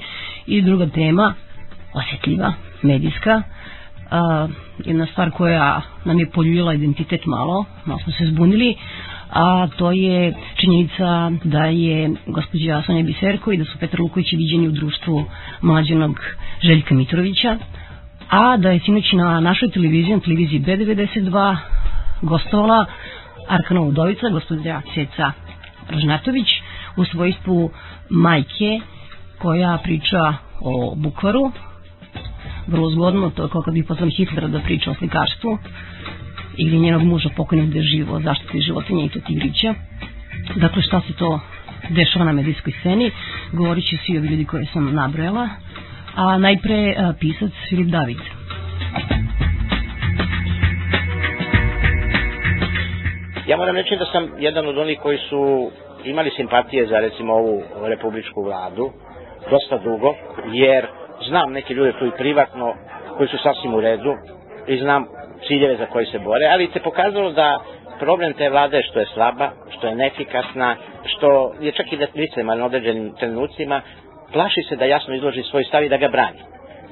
I 0.47 0.61
druga 0.61 0.89
tema, 0.89 1.33
osjetljiva, 1.93 2.53
medijska, 2.81 3.35
uh, 3.35 4.49
jedna 4.85 5.05
stvar 5.05 5.31
koja 5.31 5.81
nam 6.05 6.19
je 6.19 6.29
poljubila 6.29 6.73
identitet 6.73 7.25
malo, 7.25 7.65
malo 7.85 7.99
smo 7.99 8.13
se 8.13 8.25
zbunili, 8.25 8.75
a 9.29 9.67
to 9.77 9.91
je 9.91 10.33
činjenica 10.55 11.31
da 11.43 11.65
je 11.65 12.09
gospođa 12.27 12.81
Sonja 12.85 13.03
Biserko 13.03 13.51
i 13.51 13.57
da 13.57 13.65
su 13.65 13.77
Petar 13.79 14.01
Luković 14.01 14.33
viđeni 14.33 14.67
u 14.67 14.71
društvu 14.71 15.25
mlađenog 15.61 16.19
Željka 16.61 16.95
Mitrovića, 16.95 17.57
a 18.29 18.57
da 18.57 18.71
je 18.71 18.79
sinoć 18.79 19.11
na 19.13 19.39
našoj 19.39 19.71
televiziji, 19.71 20.15
na 20.15 20.19
televiziji 20.19 20.59
B92, 20.59 21.57
gostovala 22.21 22.85
Arkana 23.47 23.81
Udovica, 23.81 24.29
gospođa 24.29 24.81
Ceca 24.93 25.31
Ražnatović, 25.89 26.47
u 26.95 27.05
svojstvu 27.05 27.71
majke 28.09 28.79
koja 29.37 29.77
priča 29.83 30.33
o 30.61 30.95
bukvaru, 30.95 31.51
vrlo 32.67 32.89
zgodno, 32.89 33.29
to 33.29 33.43
je 33.43 33.49
kao 33.49 33.61
kad 33.61 33.73
bi 33.73 33.83
pozvali 33.83 34.11
Hitlera 34.11 34.47
da 34.47 34.59
priča 34.59 34.91
o 34.91 34.93
slikarstvu, 34.93 35.57
ili 36.59 36.79
njenog 36.79 37.03
muža 37.03 37.29
pokojnog 37.37 37.69
da 37.69 37.81
živo 37.81 38.19
zaštiti 38.19 38.61
životinja 38.61 39.05
i 39.05 39.09
to 39.09 39.19
tigrića. 39.19 39.73
Dakle, 40.55 40.81
šta 40.81 41.01
se 41.07 41.13
to 41.13 41.39
dešava 41.89 42.25
na 42.25 42.31
medijskoj 42.31 42.73
sceni, 42.79 43.11
govorit 43.51 43.85
će 43.89 43.97
svi 44.05 44.17
ovi 44.17 44.27
ljudi 44.27 44.45
koje 44.45 44.65
sam 44.73 44.93
nabrojala, 44.95 45.49
a 46.15 46.37
najpre 46.37 46.95
a, 46.97 47.13
pisac 47.19 47.51
Filip 47.69 47.87
David. 47.87 48.17
Ja 53.47 53.57
moram 53.57 53.75
reći 53.75 53.95
da 53.95 54.05
sam 54.05 54.23
jedan 54.39 54.67
od 54.67 54.77
onih 54.77 54.99
koji 55.01 55.17
su 55.17 55.71
imali 56.05 56.31
simpatije 56.35 56.87
za 56.87 56.99
recimo 56.99 57.33
ovu 57.33 57.63
republičku 57.81 58.43
vladu 58.43 58.91
dosta 59.51 59.77
dugo, 59.77 60.13
jer 60.53 60.85
znam 61.29 61.51
neke 61.51 61.73
ljude 61.73 61.93
tu 61.99 62.05
i 62.05 62.17
privatno 62.17 62.73
koji 63.17 63.29
su 63.29 63.37
sasvim 63.43 63.73
u 63.73 63.81
redu 63.81 64.13
i 64.67 64.77
znam 64.77 65.05
ciljeve 65.47 65.75
za 65.75 65.85
koje 65.85 66.05
se 66.05 66.19
bore, 66.19 66.45
ali 66.53 66.69
se 66.73 66.79
pokazalo 66.79 67.31
da 67.31 67.59
problem 67.99 68.33
te 68.33 68.49
vlade 68.49 68.81
što 68.83 68.99
je 68.99 69.05
slaba, 69.13 69.51
što 69.69 69.87
je 69.87 69.95
neefikasna, 69.95 70.75
što 71.05 71.53
je 71.59 71.71
čak 71.71 71.93
i 71.93 71.97
da 71.97 72.07
liceman 72.15 72.61
određenim 72.61 73.13
trenucima, 73.19 73.81
plaši 74.33 74.61
se 74.69 74.75
da 74.75 74.85
jasno 74.85 75.15
izloži 75.15 75.43
svoj 75.43 75.63
stav 75.63 75.83
i 75.83 75.89
da 75.89 75.97
ga 75.97 76.07
brani. 76.07 76.39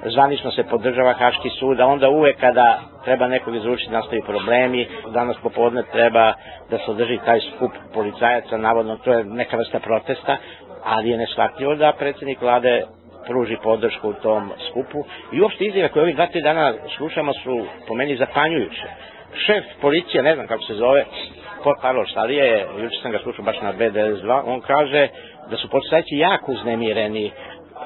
Zvanično 0.06 0.52
se 0.52 0.64
podržava 0.64 1.14
Haški 1.14 1.50
sud, 1.60 1.80
a 1.80 1.86
onda 1.86 2.10
uvek 2.10 2.40
kada 2.40 2.80
treba 3.04 3.28
nekog 3.28 3.56
izručiti 3.56 3.92
nastaju 3.92 4.22
problemi, 4.26 4.88
danas 5.14 5.38
popodne 5.44 5.84
treba 5.92 6.34
da 6.70 6.78
se 6.78 6.92
održi 6.92 7.20
taj 7.26 7.40
skup 7.40 7.72
policajaca, 7.94 8.58
navodno 8.58 8.98
to 8.98 9.14
je 9.14 9.24
neka 9.24 9.58
vrsta 9.58 9.80
protesta, 9.80 10.38
ali 10.84 11.10
je 11.10 11.18
neshvatljivo 11.18 11.76
da 11.76 11.94
predsednik 12.00 12.42
vlade 12.42 12.84
pruži 13.28 13.58
podršku 13.64 14.10
u 14.10 14.14
tom 14.14 14.52
skupu 14.70 15.06
i 15.32 15.42
uopšte 15.42 15.66
izjave 15.66 15.90
koje 15.90 16.04
ovih 16.04 16.16
dva, 16.16 16.28
tri 16.28 16.42
dana 16.42 16.74
slušamo 16.98 17.34
su 17.34 17.66
po 17.88 17.94
meni 17.94 18.16
zapanjujuće. 18.16 18.88
Šef 19.46 19.64
policije, 19.82 20.24
ne 20.24 20.36
znam 20.36 20.48
kako 20.48 20.64
se 20.64 20.74
zove, 20.74 21.06
Port 21.64 21.82
Karlo 21.82 22.06
Štalije, 22.06 22.68
juče 22.80 23.02
sam 23.02 23.12
ga 23.12 23.20
slušao 23.20 23.46
baš 23.46 23.62
na 23.62 23.74
B92, 23.74 24.42
on 24.46 24.62
kaže 24.62 25.08
da 25.50 25.58
su 25.58 25.70
policajci 25.70 26.18
jako 26.18 26.52
uznemireni 26.52 27.32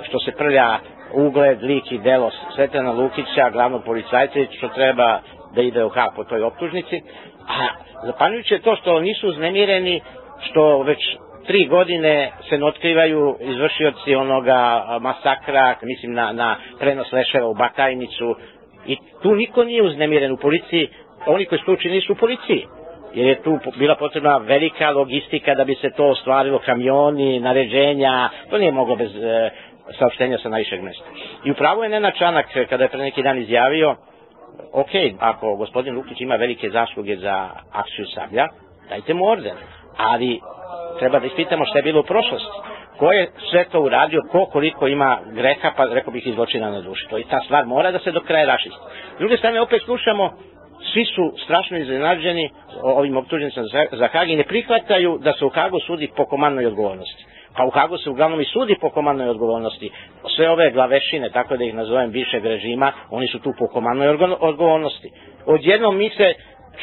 što 0.03 0.19
se 0.19 0.31
prlja 0.31 0.79
ugled, 1.13 1.63
lik 1.63 1.91
i 1.91 1.97
delo 1.97 2.31
Svetana 2.55 2.91
Lukića, 2.91 3.49
glavnog 3.51 3.83
policajca, 3.83 4.39
što 4.57 4.67
treba 4.67 5.19
da 5.55 5.61
ide 5.61 5.83
u 5.83 5.89
H 5.89 6.07
po 6.15 6.23
toj 6.23 6.43
optužnici. 6.43 7.01
A 7.47 7.67
zapanjujuće 8.05 8.55
je 8.55 8.61
to 8.61 8.75
što 8.75 8.99
nisu 8.99 9.27
uznemireni, 9.27 10.01
što 10.39 10.83
već 10.83 10.99
tri 11.47 11.65
godine 11.65 12.31
se 12.49 12.57
ne 12.57 12.65
otkrivaju 12.65 13.37
izvršioci 13.39 14.15
onoga 14.15 14.85
masakra, 15.01 15.75
mislim 15.81 16.13
na, 16.13 16.31
na 16.31 16.55
prenos 16.79 17.11
leševa 17.11 17.47
u 17.47 17.53
Batajnicu 17.53 18.35
i 18.87 18.97
tu 19.21 19.35
niko 19.35 19.63
nije 19.63 19.83
uznemiren 19.83 20.31
u 20.31 20.37
policiji, 20.37 20.89
oni 21.25 21.45
koji 21.45 21.59
su 21.59 21.65
to 21.65 21.73
učinili 21.73 22.01
su 22.01 22.13
u 22.13 22.15
policiji 22.15 22.65
jer 23.13 23.27
je 23.27 23.43
tu 23.43 23.59
bila 23.75 23.95
potrebna 23.95 24.37
velika 24.37 24.91
logistika 24.91 25.55
da 25.55 25.63
bi 25.63 25.75
se 25.75 25.89
to 25.97 26.05
ostvarilo, 26.07 26.59
kamioni, 26.59 27.39
naređenja, 27.39 28.29
to 28.49 28.57
nije 28.57 28.71
moglo 28.71 28.95
bez 28.95 29.15
e, 29.15 29.49
saopštenja 29.99 30.37
sa 30.37 30.49
najvišeg 30.49 30.81
mesta. 30.81 31.05
I 31.45 31.51
upravo 31.51 31.83
je 31.83 31.89
Nena 31.89 32.11
Čanak, 32.11 32.45
kada 32.69 32.83
je 32.83 32.89
pre 32.89 32.99
neki 32.99 33.23
dan 33.23 33.37
izjavio 33.37 33.95
ok, 34.73 34.89
ako 35.19 35.55
gospodin 35.55 35.95
Lukić 35.95 36.21
ima 36.21 36.35
velike 36.35 36.69
zasluge 36.69 37.15
za 37.15 37.49
akciju 37.71 38.05
Sablja, 38.15 38.47
dajte 38.89 39.13
mu 39.13 39.25
orden. 39.25 39.55
Ali 39.97 40.39
treba 40.99 41.19
da 41.19 41.25
ispitamo 41.25 41.65
šta 41.65 41.79
je 41.79 41.83
bilo 41.83 41.99
u 41.99 42.03
prošlosti. 42.03 42.57
Ko 42.97 43.11
je 43.11 43.31
sve 43.49 43.65
to 43.71 43.81
uradio, 43.81 44.21
ko 44.31 44.45
koliko 44.45 44.87
ima 44.87 45.19
greha, 45.31 45.71
pa 45.77 45.85
rekao 45.85 46.13
bih 46.13 46.27
izločina 46.27 46.71
na 46.71 46.81
duši. 46.81 47.07
To 47.09 47.17
i 47.17 47.23
ta 47.23 47.39
stvar 47.45 47.65
mora 47.65 47.91
da 47.91 47.99
se 47.99 48.11
do 48.11 48.21
kraja 48.21 48.45
rašisti. 48.45 48.79
S 49.15 49.19
druge 49.19 49.37
strane, 49.37 49.61
opet 49.61 49.81
slušamo 49.85 50.29
svi 50.93 51.05
su 51.05 51.33
strašno 51.43 51.77
iznenađeni 51.77 52.49
ovim 52.83 53.17
optuženicama 53.17 53.67
za 53.91 54.07
Hag 54.07 54.29
i 54.29 54.35
ne 54.35 54.43
prihvataju 54.43 55.19
da 55.21 55.33
se 55.33 55.45
u 55.45 55.49
Hagu 55.49 55.79
sudi 55.79 56.09
po 56.15 56.25
komandnoj 56.25 56.65
odgovornosti. 56.65 57.25
Pa 57.57 57.65
u 57.65 57.69
Hagu 57.69 57.97
se 57.97 58.09
uglavnom 58.09 58.41
i 58.41 58.45
sudi 58.45 58.75
po 58.81 58.89
komandnoj 58.89 59.29
odgovornosti. 59.29 59.91
Sve 60.35 60.49
ove 60.49 60.71
glavešine, 60.71 61.29
tako 61.29 61.57
da 61.57 61.63
ih 61.63 61.73
nazovem 61.73 62.11
bivšeg 62.11 62.45
režima, 62.45 62.91
oni 63.09 63.27
su 63.27 63.39
tu 63.39 63.53
po 63.59 63.67
komandnoj 63.67 64.07
odgovornosti. 64.39 65.11
Odjednom 65.45 65.97
mi 65.97 66.09
se 66.09 66.33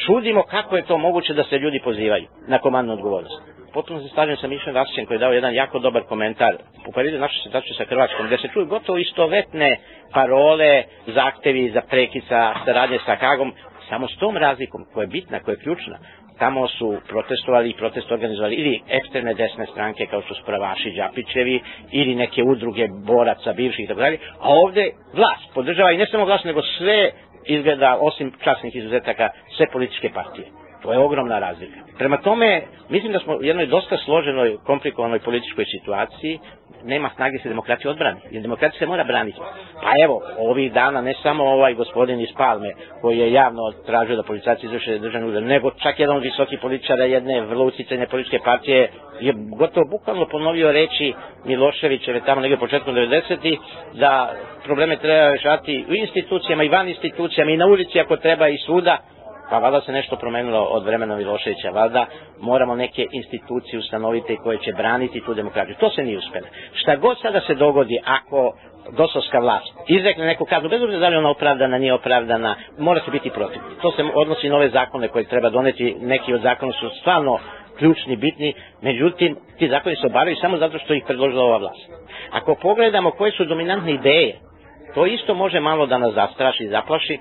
čudimo 0.05 0.43
kako 0.43 0.75
je 0.75 0.85
to 0.85 0.97
moguće 0.97 1.33
da 1.33 1.43
se 1.43 1.57
ljudi 1.57 1.79
pozivaju 1.83 2.25
na 2.47 2.59
komandnu 2.59 2.93
odgovornost. 2.93 3.41
Potpuno 3.73 4.01
se 4.01 4.07
slažem 4.07 4.37
sa 4.37 4.47
Mišem 4.47 4.75
Vasićem 4.75 5.05
koji 5.05 5.15
je 5.15 5.19
dao 5.19 5.33
jedan 5.33 5.53
jako 5.53 5.79
dobar 5.79 6.03
komentar 6.03 6.55
u 6.87 6.91
periodu 6.91 7.19
naše 7.19 7.41
situacije 7.43 7.73
sa 7.73 7.85
Hrvatskom, 7.85 8.27
gde 8.27 8.37
se 8.37 8.47
čuju 8.53 8.65
gotovo 8.65 8.97
istovetne 8.97 9.77
parole, 10.13 10.83
zahtevi 11.07 11.69
za 11.69 11.81
prekica, 11.81 12.53
saradnje 12.65 12.99
sa 13.05 13.15
Hagom, 13.15 13.53
samo 13.89 14.07
s 14.07 14.17
tom 14.19 14.37
razlikom 14.37 14.85
koja 14.93 15.03
je 15.03 15.07
bitna, 15.07 15.39
koja 15.39 15.53
je 15.53 15.63
ključna, 15.63 15.97
tamo 16.39 16.67
su 16.67 16.97
protestovali 17.07 17.69
i 17.69 17.73
protest 17.73 18.11
organizovali 18.11 18.55
ili 18.55 18.81
eksterne 18.87 19.33
desne 19.33 19.65
stranke 19.65 20.05
kao 20.05 20.21
što 20.21 20.33
su 20.33 20.43
Pravaši, 20.45 20.91
Đapićevi 20.91 21.61
ili 21.91 22.15
neke 22.15 22.43
udruge 22.43 22.87
boraca, 23.05 23.53
bivših 23.53 23.85
i 23.85 23.87
tako 23.87 23.99
dalje, 23.99 24.17
a 24.39 24.49
ovde 24.49 24.91
vlast 25.13 25.53
podržava 25.53 25.91
i 25.91 25.97
ne 25.97 26.05
samo 26.05 26.25
vlast, 26.25 26.45
nego 26.45 26.61
sve 26.61 27.11
izgleda, 27.45 27.97
osim 28.01 28.31
časnih 28.43 28.75
izuzetaka, 28.75 29.29
sve 29.57 29.65
političke 29.71 30.09
partije. 30.13 30.47
To 30.81 30.93
je 30.93 30.99
ogromna 30.99 31.39
razlika. 31.39 31.79
Prema 31.97 32.17
tome, 32.17 32.61
mislim 32.89 33.11
da 33.13 33.19
smo 33.19 33.33
u 33.33 33.43
jednoj 33.43 33.65
dosta 33.65 33.97
složenoj, 33.97 34.57
komplikovanoj 34.65 35.19
političkoj 35.19 35.65
situaciji, 35.65 36.39
nema 36.83 37.09
snage 37.15 37.37
se 37.37 37.49
demokratija 37.49 37.91
odbrani, 37.91 38.19
jer 38.31 38.41
demokratija 38.41 38.79
se 38.79 38.85
mora 38.85 39.03
braniti. 39.03 39.37
Pa 39.81 39.91
evo, 40.05 40.21
ovih 40.37 40.73
dana 40.73 41.01
ne 41.01 41.13
samo 41.23 41.43
ovaj 41.43 41.73
gospodin 41.73 42.19
iz 42.19 42.29
Palme, 42.37 42.69
koji 43.01 43.17
je 43.17 43.31
javno 43.33 43.61
tražio 43.85 44.15
da 44.15 44.23
policajci 44.23 44.65
izvrše 44.65 44.99
državnu 44.99 45.27
udar, 45.27 45.43
nego 45.43 45.71
čak 45.71 45.99
jedan 45.99 46.19
visoki 46.19 46.57
političara 46.57 47.03
jedne 47.05 47.41
vrlo 47.41 47.65
ucicajne 47.65 48.07
političke 48.07 48.39
partije 48.45 48.91
je 49.19 49.33
gotovo 49.35 49.85
bukvalno 49.89 50.25
ponovio 50.25 50.71
reči 50.71 51.13
Miloševićeve 51.45 52.21
tamo 52.25 52.41
negde 52.41 52.57
početkom 52.57 52.95
90. 52.95 53.57
da 53.93 54.31
probleme 54.63 54.97
treba 54.97 55.29
rešati 55.29 55.85
u 55.89 55.93
institucijama 55.93 56.63
i 56.63 56.69
van 56.69 56.89
institucijama 56.89 57.51
i 57.51 57.57
na 57.57 57.65
ulici 57.65 57.99
ako 57.99 58.17
treba 58.17 58.47
i 58.47 58.57
suda, 58.57 58.97
Pa 59.49 59.57
valjda 59.57 59.81
se 59.81 59.91
nešto 59.91 60.15
promenilo 60.15 60.59
od 60.59 60.85
vremena 60.85 61.15
Miloševića, 61.15 61.69
valjda 61.69 62.05
moramo 62.39 62.75
neke 62.75 63.05
institucije 63.11 63.79
ustanoviti 63.79 64.37
koje 64.43 64.57
će 64.57 64.73
braniti 64.73 65.21
tu 65.25 65.33
demokratiju. 65.33 65.75
To 65.79 65.89
se 65.89 66.03
nije 66.03 66.17
uspelo. 66.17 66.47
Šta 66.73 66.95
god 66.95 67.17
sada 67.21 67.41
se 67.41 67.55
dogodi 67.55 67.99
ako 68.05 68.53
dosovska 68.91 69.39
vlast 69.39 69.73
izrekne 69.87 70.25
neku 70.25 70.45
kaznu, 70.45 70.69
bez 70.69 70.81
obzira 70.81 70.99
da 70.99 71.09
li 71.09 71.15
ona 71.15 71.29
opravdana, 71.29 71.77
nije 71.77 71.93
opravdana, 71.93 72.55
mora 72.77 73.01
se 73.05 73.11
biti 73.11 73.29
protiv. 73.29 73.61
To 73.81 73.91
se 73.91 74.03
odnosi 74.15 74.49
na 74.49 74.55
ove 74.55 74.69
zakone 74.69 75.07
koje 75.07 75.23
treba 75.23 75.49
doneti, 75.49 75.95
neki 76.01 76.33
od 76.33 76.41
zakona 76.41 76.71
su 76.71 76.89
stvarno 76.99 77.39
ključni, 77.77 78.15
bitni, 78.15 78.53
međutim, 78.81 79.37
ti 79.57 79.67
zakoni 79.69 79.95
se 79.95 80.07
obaraju 80.07 80.35
samo 80.35 80.57
zato 80.57 80.79
što 80.79 80.93
ih 80.93 81.03
predložila 81.07 81.43
ova 81.43 81.57
vlast. 81.57 81.89
Ako 82.31 82.55
pogledamo 82.55 83.11
koje 83.11 83.31
su 83.31 83.45
dominantne 83.45 83.91
ideje, 83.91 84.35
to 84.95 85.05
isto 85.05 85.33
može 85.33 85.59
malo 85.59 85.85
da 85.85 85.97
nas 85.97 86.13
zastraši 86.13 86.67
zaplaši, 86.67 87.19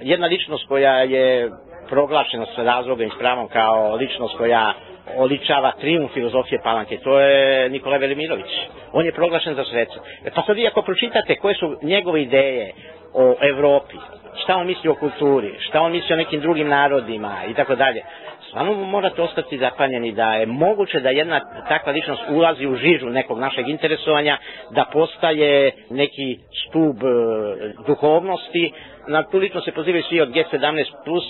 jedna 0.00 0.26
ličnost 0.26 0.68
koja 0.68 1.02
je 1.02 1.50
proglašena 1.88 2.46
sa 2.56 2.62
razlogom 2.62 3.06
i 3.06 3.10
spravom 3.16 3.48
kao 3.48 3.94
ličnost 3.94 4.36
koja 4.36 4.74
oličava 5.16 5.72
triumf 5.80 6.12
filozofije 6.12 6.60
Palanke, 6.64 6.98
to 6.98 7.20
je 7.20 7.68
Nikolaj 7.68 7.98
Velimirović. 7.98 8.52
On 8.92 9.06
je 9.06 9.12
proglašen 9.12 9.54
za 9.54 9.64
sveca. 9.64 10.00
E, 10.24 10.30
pa 10.34 10.42
sad 10.42 10.56
vi 10.56 10.66
ako 10.66 10.82
pročitate 10.82 11.36
koje 11.36 11.54
su 11.54 11.76
njegove 11.82 12.22
ideje 12.22 12.72
o 13.14 13.34
Evropi, 13.40 13.96
šta 14.42 14.56
on 14.56 14.66
misli 14.66 14.88
o 14.88 14.94
kulturi, 14.94 15.54
šta 15.60 15.80
on 15.80 15.92
misli 15.92 16.14
o 16.14 16.16
nekim 16.16 16.40
drugim 16.40 16.68
narodima 16.68 17.36
i 17.48 17.54
tako 17.54 17.74
dalje, 17.74 18.02
stvarno 18.48 18.74
morate 18.74 19.22
ostati 19.22 19.58
zapanjeni 19.58 20.12
da 20.12 20.34
je 20.34 20.46
moguće 20.46 21.00
da 21.00 21.10
jedna 21.10 21.40
takva 21.68 21.92
ličnost 21.92 22.22
ulazi 22.30 22.66
u 22.66 22.76
žižu 22.76 23.10
nekog 23.10 23.38
našeg 23.38 23.68
interesovanja, 23.68 24.38
da 24.70 24.84
postaje 24.92 25.72
neki 25.90 26.38
stub 26.68 26.96
e, 26.96 27.08
duhovnosti, 27.86 28.72
na 29.08 29.22
tu 29.22 29.38
ličnost 29.38 29.64
se 29.64 29.72
pozivaju 29.72 30.02
svi 30.02 30.20
od 30.20 30.28
G17+, 30.28 30.84
plus, 31.04 31.24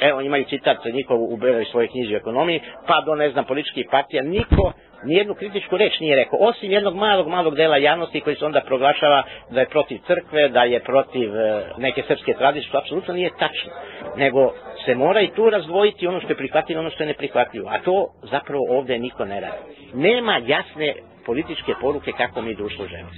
evo 0.00 0.20
imaju 0.20 0.44
citat 0.44 0.84
njihov 0.92 1.22
u 1.22 1.36
beloj 1.36 1.64
svojoj 1.64 1.88
knjizi 1.88 2.14
o 2.14 2.16
ekonomiji, 2.16 2.60
pa 2.86 3.02
do 3.06 3.14
ne 3.14 3.30
znam 3.30 3.44
političkih 3.44 3.86
partija, 3.90 4.22
niko 4.22 4.72
nijednu 5.04 5.34
kritičku 5.34 5.76
reč 5.76 6.00
nije 6.00 6.16
rekao, 6.16 6.38
osim 6.40 6.70
jednog 6.70 6.94
malog, 6.94 7.28
malog 7.28 7.54
dela 7.54 7.76
javnosti 7.76 8.20
koji 8.20 8.36
se 8.36 8.46
onda 8.46 8.60
proglašava 8.60 9.22
da 9.50 9.60
je 9.60 9.68
protiv 9.68 9.98
crkve, 10.06 10.48
da 10.48 10.62
je 10.62 10.80
protiv 10.80 11.36
e, 11.36 11.62
neke 11.78 12.02
srpske 12.06 12.34
tradicije, 12.34 12.68
što 12.68 12.78
apsolutno 12.78 13.14
nije 13.14 13.30
tačno, 13.38 13.72
nego 14.16 14.52
se 14.84 14.94
mora 14.94 15.20
i 15.20 15.34
tu 15.34 15.50
razdvojiti 15.50 16.06
ono 16.06 16.20
što 16.20 16.28
je 16.28 16.36
prihvatljivo, 16.36 16.80
ono 16.80 16.90
što 16.90 17.02
je 17.02 17.06
neprihvatljivo, 17.06 17.68
a 17.68 17.78
to 17.78 18.06
zapravo 18.22 18.64
ovde 18.68 18.98
niko 18.98 19.24
ne 19.24 19.40
radi. 19.40 19.62
Nema 19.94 20.40
jasne 20.46 20.94
političke 21.26 21.72
poruke 21.80 22.12
kako 22.12 22.42
mi 22.42 22.54
društvo 22.54 22.86
želimo. 22.86 23.10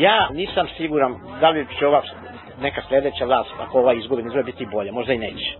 Ja 0.00 0.28
nisam 0.32 0.66
siguran 0.76 1.14
da 1.40 1.50
li 1.50 1.66
će 1.78 1.86
ova 1.86 2.02
neka 2.60 2.82
sledeća 2.88 3.24
vlast, 3.24 3.50
ako 3.60 3.78
ova 3.78 3.92
izgubi, 3.92 4.22
ne 4.22 4.42
biti 4.42 4.66
bolja, 4.66 4.92
možda 4.92 5.12
i 5.12 5.18
neće. 5.18 5.56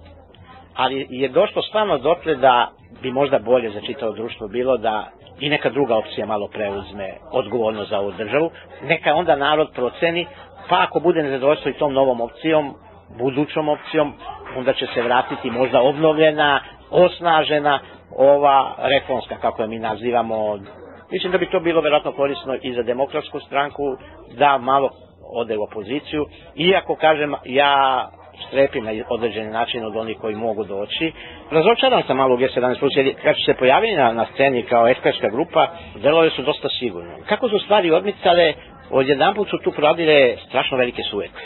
Ali 0.74 1.06
je 1.10 1.28
došlo 1.28 1.62
stvarno 1.62 1.98
dotle 1.98 2.34
da 2.34 2.70
bi 3.02 3.10
možda 3.12 3.38
bolje 3.38 3.70
za 3.70 3.80
čitavo 3.80 4.12
društvo 4.12 4.48
bilo 4.48 4.76
da 4.76 5.08
i 5.40 5.48
neka 5.48 5.70
druga 5.70 5.96
opcija 5.96 6.26
malo 6.26 6.48
preuzme 6.48 7.14
odgovornost 7.32 7.90
za 7.90 7.98
ovu 7.98 8.12
državu. 8.12 8.50
Neka 8.82 9.14
onda 9.14 9.36
narod 9.36 9.68
proceni, 9.74 10.26
pa 10.68 10.82
ako 10.82 11.00
bude 11.00 11.22
nezadovoljstvo 11.22 11.70
i 11.70 11.78
tom 11.78 11.92
novom 11.92 12.20
opcijom, 12.20 12.74
budućom 13.18 13.68
opcijom, 13.68 14.12
onda 14.56 14.72
će 14.72 14.86
se 14.94 15.02
vratiti 15.02 15.50
možda 15.50 15.80
obnovljena, 15.80 16.60
osnažena 16.90 17.78
ova 18.16 18.74
reformska, 18.78 19.36
kako 19.36 19.62
je 19.62 19.68
mi 19.68 19.78
nazivamo, 19.78 20.58
Mislim 21.10 21.32
da 21.32 21.38
bi 21.38 21.50
to 21.50 21.60
bilo 21.60 21.80
verovatno 21.80 22.12
korisno 22.12 22.56
i 22.62 22.72
za 22.72 22.82
demokratsku 22.82 23.40
stranku 23.40 23.96
da 24.38 24.58
malo 24.58 24.90
ode 25.34 25.58
u 25.58 25.62
opoziciju, 25.62 26.26
iako 26.56 26.94
kažem 26.96 27.34
ja 27.44 28.08
strepim 28.48 28.84
na 28.84 28.92
određeni 29.08 29.50
način 29.50 29.84
od 29.84 29.96
onih 29.96 30.16
koji 30.20 30.34
mogu 30.34 30.64
doći. 30.64 31.12
Razočaran 31.50 32.02
sam 32.06 32.16
malo 32.16 32.34
u 32.34 32.38
G17 32.38 32.78
plus, 32.78 32.96
jer 32.96 33.14
kad 33.22 33.36
su 33.36 33.44
se 33.44 33.54
pojavili 33.54 33.96
na, 33.96 34.12
na 34.12 34.26
sceni 34.34 34.62
kao 34.62 34.88
ekspertska 34.88 35.28
grupa, 35.28 35.66
delove 36.02 36.30
su 36.30 36.42
dosta 36.42 36.68
sigurno. 36.78 37.10
Kako 37.28 37.48
su 37.48 37.58
stvari 37.58 37.90
odmicale, 37.90 38.52
odjedan 38.90 39.34
put 39.34 39.50
su 39.50 39.58
tu 39.58 39.72
proradile 39.72 40.36
strašno 40.48 40.76
velike 40.76 41.02
sujete. 41.02 41.40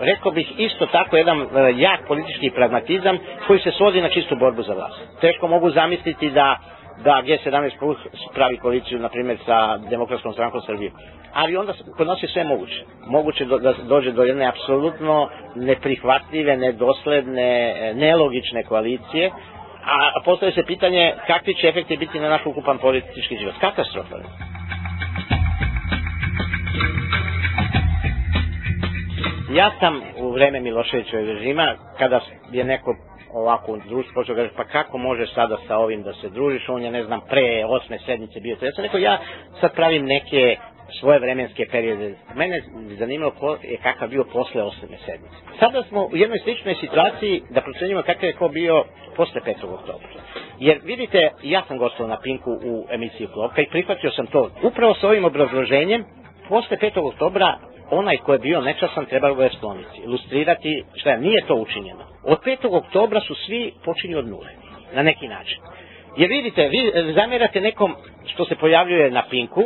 Rekao 0.00 0.32
bih 0.32 0.52
isto 0.58 0.86
tako 0.86 1.16
jedan 1.16 1.40
e, 1.40 1.46
jak 1.76 2.00
politički 2.08 2.50
pragmatizam 2.50 3.18
koji 3.46 3.60
se 3.60 3.70
svodi 3.70 4.00
na 4.00 4.08
čistu 4.08 4.36
borbu 4.36 4.62
za 4.62 4.74
vlast. 4.74 5.20
Teško 5.20 5.48
mogu 5.48 5.70
zamisliti 5.70 6.30
da 6.30 6.58
da 7.04 7.22
G17 7.26 7.78
plus 7.78 7.96
pravi 8.34 8.56
koaliciju, 8.56 8.98
na 8.98 9.08
primjer, 9.08 9.38
sa 9.46 9.78
Demokratskom 9.78 10.32
strankom 10.32 10.60
Srbije. 10.66 10.90
Ali 11.32 11.56
onda 11.56 11.72
kod 11.96 12.06
nas 12.06 12.22
je 12.22 12.28
sve 12.28 12.44
moguće. 12.44 12.84
Moguće 13.06 13.44
do, 13.44 13.58
da 13.58 13.72
dođe 13.72 14.12
do 14.12 14.22
jedne 14.22 14.46
apsolutno 14.46 15.28
neprihvatljive, 15.54 16.56
nedosledne, 16.56 17.74
nelogične 17.94 18.62
koalicije, 18.62 19.30
a 19.84 20.20
postoje 20.24 20.52
se 20.52 20.62
pitanje 20.66 21.14
kakvi 21.26 21.54
će 21.54 21.68
efekti 21.68 21.96
biti 21.96 22.20
na 22.20 22.28
naš 22.28 22.46
ukupan 22.46 22.78
politički 22.78 23.36
život. 23.36 23.54
Katastrofalno. 23.60 24.28
Ja 29.52 29.70
sam 29.80 30.00
u 30.16 30.32
vreme 30.32 30.60
Miloševićevog 30.60 31.26
režima, 31.26 31.74
kada 31.98 32.20
je 32.52 32.64
neko 32.64 32.96
ovako 33.32 33.72
u 33.72 34.02
počeo 34.14 34.34
kaže, 34.34 34.50
pa 34.56 34.64
kako 34.64 34.98
možeš 34.98 35.34
sada 35.34 35.56
sa 35.66 35.76
ovim 35.76 36.02
da 36.02 36.12
se 36.12 36.28
družiš, 36.28 36.68
on 36.68 36.82
je, 36.82 36.90
ne 36.90 37.04
znam, 37.04 37.20
pre 37.28 37.64
osme 37.64 37.98
sedmice 38.06 38.40
bio. 38.40 38.56
Ja 38.60 38.72
sam 38.72 38.84
rekao, 38.84 39.00
ja 39.00 39.18
sad 39.60 39.74
pravim 39.74 40.06
neke 40.06 40.56
svoje 41.00 41.18
vremenske 41.18 41.66
periode. 41.70 42.14
Mene 42.34 42.62
zanimalo 42.98 43.30
ko 43.30 43.56
je 43.62 43.76
kakav 43.82 44.08
bio 44.08 44.24
posle 44.24 44.62
osme 44.62 44.98
sedmice. 45.06 45.36
Sada 45.60 45.82
smo 45.82 46.04
u 46.04 46.16
jednoj 46.16 46.38
sličnoj 46.38 46.74
situaciji 46.74 47.42
da 47.50 47.60
procenjujemo 47.60 48.02
kakav 48.02 48.24
je 48.24 48.32
ko 48.32 48.48
bio 48.48 48.84
posle 49.16 49.40
5. 49.40 49.50
oktobra. 49.74 50.08
Jer 50.58 50.80
vidite, 50.84 51.30
ja 51.42 51.62
sam 51.68 51.78
gostao 51.78 52.06
na 52.06 52.18
Pinku 52.22 52.50
u 52.50 52.86
emisiji 52.90 53.28
Klopka 53.32 53.62
i 53.62 53.70
prihvatio 53.70 54.10
sam 54.10 54.26
to 54.26 54.50
upravo 54.62 54.94
sa 54.94 55.08
ovim 55.08 55.24
obrazloženjem. 55.24 56.04
Posle 56.48 56.76
5. 56.76 57.08
oktobra 57.08 57.58
onaj 57.90 58.16
ko 58.16 58.32
je 58.32 58.38
bio 58.38 58.60
nečasan 58.60 59.06
treba 59.06 59.34
ga 59.34 59.44
je 59.44 59.50
skloniti, 59.56 60.00
ilustrirati, 60.04 60.84
šta 60.94 61.10
je, 61.10 61.18
nije 61.18 61.46
to 61.46 61.54
učinjeno. 61.54 62.04
Od 62.28 62.38
5. 62.44 62.68
oktobra 62.70 63.20
su 63.20 63.34
svi 63.34 63.72
počinju 63.84 64.18
od 64.18 64.28
nule, 64.28 64.50
na 64.94 65.02
neki 65.02 65.28
način. 65.28 65.58
Jer 66.16 66.28
vidite, 66.28 66.68
vi 66.68 67.12
zamerate 67.12 67.60
nekom 67.60 67.94
što 68.26 68.44
se 68.44 68.56
pojavljuje 68.56 69.10
na 69.10 69.22
Pinku, 69.30 69.64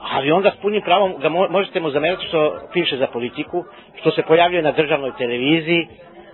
ali 0.00 0.32
onda 0.32 0.50
s 0.50 0.62
punim 0.62 0.82
pravom 0.82 1.14
ga 1.20 1.28
možete 1.28 1.80
mu 1.80 1.90
zamerati 1.90 2.26
što 2.26 2.60
piše 2.72 2.96
za 2.96 3.06
politiku, 3.06 3.64
što 4.00 4.10
se 4.10 4.22
pojavljuje 4.22 4.62
na 4.62 4.72
državnoj 4.72 5.12
televiziji, 5.18 5.88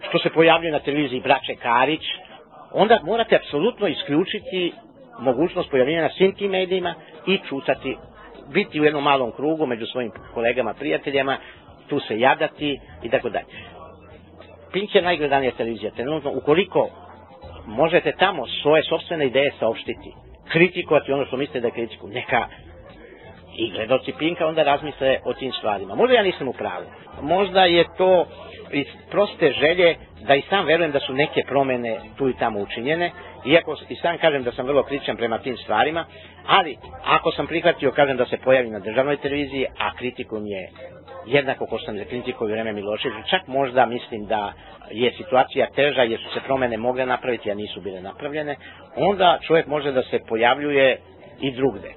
što 0.09 0.19
se 0.19 0.31
pojavljuje 0.31 0.73
na 0.73 0.79
televiziji 0.79 1.21
Braće 1.21 1.55
Karić, 1.55 2.03
onda 2.73 3.01
morate 3.05 3.37
apsolutno 3.37 3.87
isključiti 3.87 4.73
mogućnost 5.19 5.71
pojavljanja 5.71 6.03
na 6.03 6.11
svim 6.17 6.35
tim 6.35 6.51
medijima 6.51 6.95
i 7.27 7.39
čutati, 7.49 7.97
biti 8.53 8.81
u 8.81 8.85
jednom 8.85 9.05
malom 9.05 9.33
krugu 9.33 9.67
među 9.67 9.87
svojim 9.87 10.13
kolegama, 10.35 10.75
prijateljima, 10.75 11.37
tu 11.89 12.01
se 12.01 12.19
jadati 12.19 12.81
i 13.03 13.11
tako 13.11 13.31
dalje. 13.31 13.80
Pink 14.73 14.95
je 14.95 15.03
najgledanija 15.03 15.53
televizija 15.53 15.91
trenutno, 15.91 16.33
ukoliko 16.33 16.89
možete 17.67 18.13
tamo 18.13 18.47
svoje 18.63 18.83
sobstvene 18.83 19.27
ideje 19.27 19.53
saopštiti, 19.59 20.13
kritikovati 20.53 21.13
ono 21.13 21.27
što 21.27 21.37
mislite 21.37 21.61
da 21.61 21.67
je 21.67 21.73
kritiku, 21.73 22.09
neka 22.09 22.49
i 23.57 23.71
gledoci 23.71 24.13
Pinka 24.19 24.47
onda 24.47 24.63
razmisle 24.63 25.19
o 25.25 25.35
tim 25.35 25.53
stvarima. 25.53 25.95
Možda 25.95 26.15
ja 26.15 26.23
nisam 26.23 26.49
u 26.49 26.53
pravu. 26.53 26.85
Možda 27.23 27.65
je 27.65 27.85
to 27.99 28.27
iz 28.73 28.87
proste 29.11 29.53
želje 29.53 29.97
da 30.27 30.35
i 30.35 30.43
sam 30.43 30.67
verujem 30.67 30.93
da 30.93 31.01
su 31.01 31.13
neke 31.13 31.43
promene 31.49 32.01
tu 32.19 32.29
i 32.29 32.37
tamo 32.39 32.61
učinjene, 32.61 33.11
iako 33.47 33.77
i 33.89 33.97
sam 33.97 34.19
kažem 34.19 34.43
da 34.43 34.53
sam 34.53 34.67
vrlo 34.67 34.83
kritičan 34.83 35.17
prema 35.17 35.39
tim 35.39 35.57
stvarima, 35.57 36.05
ali 36.47 36.77
ako 37.05 37.33
sam 37.33 37.47
prihvatio, 37.47 37.93
kažem 37.93 38.17
da 38.17 38.27
se 38.27 38.37
pojavi 38.45 38.71
na 38.71 38.79
državnoj 38.79 39.17
televiziji, 39.17 39.67
a 39.79 39.95
kritikom 39.97 40.47
je 40.47 40.71
jednako 41.27 41.67
ko 41.67 41.79
sam 41.79 41.99
za 41.99 42.05
kritiku 42.05 42.45
vreme 42.45 42.73
Miloševića, 42.73 43.23
čak 43.31 43.47
možda 43.47 43.87
mislim 43.87 44.27
da 44.27 44.53
je 44.91 45.13
situacija 45.13 45.67
teža 45.75 46.03
jer 46.03 46.21
su 46.21 46.31
se 46.35 46.41
promene 46.47 46.77
mogle 46.77 47.07
napraviti, 47.07 47.51
a 47.51 47.55
nisu 47.55 47.81
bile 47.81 48.01
napravljene, 48.01 48.57
onda 48.97 49.39
čovjek 49.47 49.67
može 49.67 49.93
da 49.93 50.03
se 50.03 50.19
pojavljuje 50.29 51.01
i 51.41 51.51
drugde. 51.51 51.93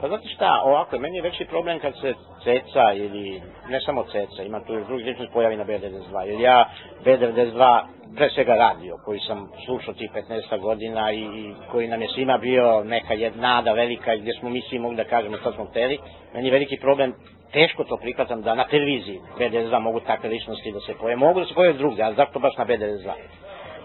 Pa 0.00 0.08
znate 0.08 0.28
šta, 0.28 0.60
ovako, 0.64 0.98
meni 0.98 1.16
je 1.16 1.22
veći 1.22 1.44
problem 1.44 1.78
kad 1.78 1.92
se 2.00 2.14
ceca 2.44 2.92
ili, 2.94 3.42
ne 3.68 3.80
samo 3.80 4.04
ceca, 4.04 4.42
ima 4.42 4.60
tu 4.64 4.78
i 4.78 4.84
drugi 4.84 5.04
lični 5.04 5.28
pojavi 5.32 5.56
na 5.56 5.64
B92, 5.64 6.20
jer 6.26 6.40
ja 6.40 6.70
B92 7.04 7.82
pre 8.16 8.30
svega 8.30 8.54
radio, 8.54 8.96
koji 9.04 9.20
sam 9.20 9.48
slušao 9.66 9.94
tih 9.94 10.10
15 10.50 10.60
godina 10.60 11.12
i, 11.12 11.20
i 11.20 11.54
koji 11.70 11.88
nam 11.88 12.02
je 12.02 12.08
svima 12.14 12.38
bio 12.38 12.84
neka 12.84 13.14
nada 13.34 13.72
velika 13.72 14.16
gdje 14.16 14.32
smo 14.34 14.48
mi 14.50 14.60
svi 14.60 14.78
mogli 14.78 14.96
da 14.96 15.04
kažemo 15.04 15.36
šta 15.36 15.52
smo 15.52 15.64
hteli, 15.64 15.98
meni 16.34 16.48
je 16.48 16.52
veliki 16.52 16.76
problem 16.76 17.14
teško 17.52 17.84
to 17.84 17.96
prihvatam 17.96 18.42
da 18.42 18.54
na 18.54 18.64
televiziji 18.64 19.20
B92 19.38 19.78
mogu 19.78 20.00
takve 20.00 20.28
ličnosti 20.28 20.72
da 20.72 20.80
se 20.80 20.94
poje. 21.00 21.16
Mogu 21.16 21.40
da 21.40 21.46
se 21.46 21.54
poje 21.54 21.72
drugde, 21.72 22.02
ali 22.02 22.14
zašto 22.14 22.38
baš 22.38 22.56
na 22.56 22.66
B92? 22.66 23.10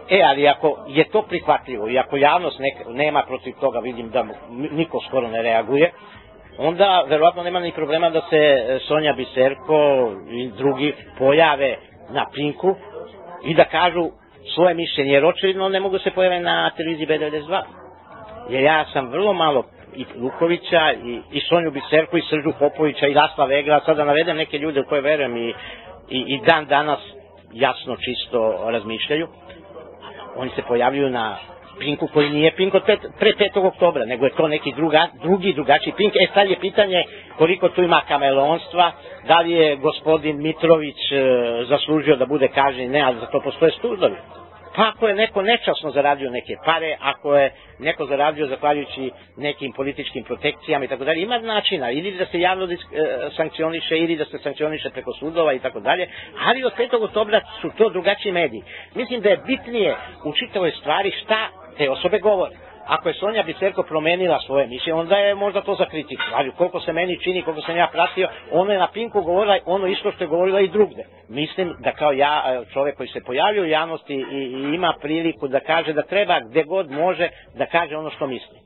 E, 0.10 0.22
ali 0.24 0.48
ako 0.48 0.86
je 0.88 1.04
to 1.10 1.22
prihvatljivo 1.22 1.90
i 1.90 2.00
ako 2.00 2.18
javnost 2.18 2.60
nek, 2.60 2.74
nema 2.88 3.24
protiv 3.28 3.54
toga, 3.60 3.80
vidim 3.80 4.10
da 4.10 4.26
niko 4.50 5.00
skoro 5.08 5.28
ne 5.28 5.42
reaguje, 5.42 5.92
onda 6.58 7.06
verovatno 7.08 7.44
nema 7.44 7.60
ni 7.60 7.72
problema 7.72 8.10
da 8.10 8.22
se 8.30 8.38
e, 8.38 8.80
Sonja 8.80 9.14
Biserko 9.14 10.12
i 10.32 10.48
drugi 10.58 10.94
pojave 11.18 11.78
na 12.10 12.26
Pinku 12.34 12.76
i 13.44 13.54
da 13.54 13.66
kažu 13.66 14.10
svoje 14.56 14.74
mišljenje, 14.74 15.12
jer 15.12 15.26
očevidno 15.26 15.70
ne 15.70 15.80
mogu 15.80 16.00
se 16.00 16.12
pojave 16.12 16.40
na 16.40 16.72
televiziji 16.78 17.08
B92. 17.08 17.62
Jer 18.50 18.64
ja 18.64 18.86
sam 18.94 19.10
vrlo 19.10 19.34
malo 19.34 19.64
i 19.96 20.06
Lukovića 20.20 20.94
i, 21.04 21.22
i 21.32 21.42
Sonju 21.42 21.72
Biserku 21.72 22.18
i 22.18 22.28
Sržu 22.30 22.52
Popovića 22.60 23.08
i 23.08 23.14
Rasla 23.14 23.46
Vegla, 23.46 23.80
sada 23.80 23.94
da 23.94 24.06
navedem 24.06 24.38
neke 24.38 24.58
ljude 24.58 24.80
u 24.82 24.86
koje 24.90 25.02
verujem 25.02 25.38
i, 25.38 25.50
i, 26.10 26.20
i 26.28 26.40
dan 26.46 26.66
danas 26.66 27.00
jasno 27.54 27.96
čisto 27.96 28.70
razmišljaju 28.70 29.28
oni 30.36 30.52
se 30.56 30.62
pojavljuju 30.68 31.10
na 31.10 31.38
Pinku 31.80 32.08
koji 32.08 32.30
nije 32.30 32.52
Pink 32.56 32.74
od 32.74 32.84
pet, 32.86 33.00
pre 33.20 33.32
5. 33.40 33.68
oktobra, 33.68 34.06
nego 34.06 34.26
je 34.26 34.36
to 34.36 34.48
neki 34.48 34.74
druga, 34.76 35.08
drugi, 35.22 35.54
drugačiji 35.54 35.94
Pink. 35.98 36.14
E 36.16 36.28
sad 36.34 36.50
je 36.50 36.60
pitanje 36.60 37.04
koliko 37.38 37.70
tu 37.70 37.84
ima 37.84 38.02
kamelonstva, 38.08 38.92
da 39.28 39.40
li 39.40 39.52
je 39.52 39.76
gospodin 39.76 40.42
Mitrović 40.42 41.12
e, 41.12 41.24
zaslužio 41.70 42.16
da 42.16 42.26
bude 42.26 42.48
kažnjen, 42.48 42.92
ne, 42.92 43.02
ali 43.02 43.20
za 43.20 43.26
to 43.26 43.40
postoje 43.40 43.72
studovi. 43.72 44.16
Pa 44.76 44.88
ako 44.88 45.08
je 45.08 45.16
neko 45.16 45.42
nečasno 45.42 45.92
zaradio 45.92 46.30
neke 46.30 46.56
pare, 46.66 46.98
ako 47.02 47.36
je 47.36 47.52
neko 47.80 48.06
zaradio 48.06 48.48
zahvaljujući 48.48 49.12
nekim 49.38 49.72
političkim 49.72 50.24
protekcijama 50.24 50.86
i 50.86 50.88
tako 50.88 51.04
dalje, 51.04 51.22
ima 51.22 51.40
načina, 51.40 51.92
ili 51.92 52.12
da 52.12 52.26
se 52.26 52.40
javno 52.40 52.66
e, 52.66 52.78
sankcioniše, 53.36 53.98
ili 53.98 54.16
da 54.16 54.26
se 54.26 54.38
sankcioniše 54.38 54.90
preko 54.90 55.14
sudova 55.20 55.54
i 55.54 55.60
tako 55.60 55.80
dalje, 55.80 56.08
ali 56.46 56.64
od 56.64 56.74
5. 56.78 57.04
oktobra 57.04 57.42
su 57.62 57.72
to 57.78 57.90
drugačiji 57.90 58.32
mediji. 58.32 58.64
Mislim 58.96 59.22
da 59.22 59.30
je 59.30 59.44
bitnije 59.48 59.96
u 60.26 60.34
čitavoj 60.34 60.72
stvari 60.72 61.12
šta 61.12 61.50
te 61.78 61.90
osobe 61.90 62.20
govore. 62.20 62.65
Ako 62.88 63.10
je 63.10 63.14
Sonja 63.14 63.44
Biserko 63.44 63.84
promenila 63.84 64.40
svoje 64.40 64.68
mišljenje, 64.68 65.00
onda 65.00 65.18
je 65.18 65.36
možda 65.36 65.62
to 65.62 65.76
za 65.76 65.86
kritiku. 65.86 66.24
Ali 66.34 66.52
koliko 66.52 66.80
se 66.80 66.94
meni 66.94 67.20
čini, 67.20 67.42
koliko 67.42 67.62
sam 67.62 67.78
ja 67.78 67.88
pratio, 67.92 68.28
ona 68.52 68.74
je 68.74 68.80
na 68.80 68.88
Pinku 68.88 69.22
govorila 69.22 69.58
ono 69.66 69.88
isto 69.88 70.12
što 70.12 70.24
je 70.24 70.28
govorila 70.28 70.60
i 70.60 70.68
drugde. 70.68 71.04
Mislim 71.30 71.76
da 71.80 71.92
kao 71.92 72.12
ja, 72.12 72.44
e, 72.48 72.74
čovek 72.74 72.98
koji 72.98 73.10
se 73.10 73.24
pojavio 73.24 73.64
u 73.64 73.68
javnosti 73.68 74.14
i, 74.14 74.38
i 74.38 74.76
ima 74.76 74.94
priliku 75.02 75.48
da 75.48 75.60
kaže 75.60 75.94
da 75.94 76.02
treba 76.02 76.40
gde 76.40 76.64
god 76.64 76.92
može 76.92 77.30
da 77.56 77.66
kaže 77.66 77.98
ono 77.98 78.10
što 78.10 78.28
misli. 78.28 78.60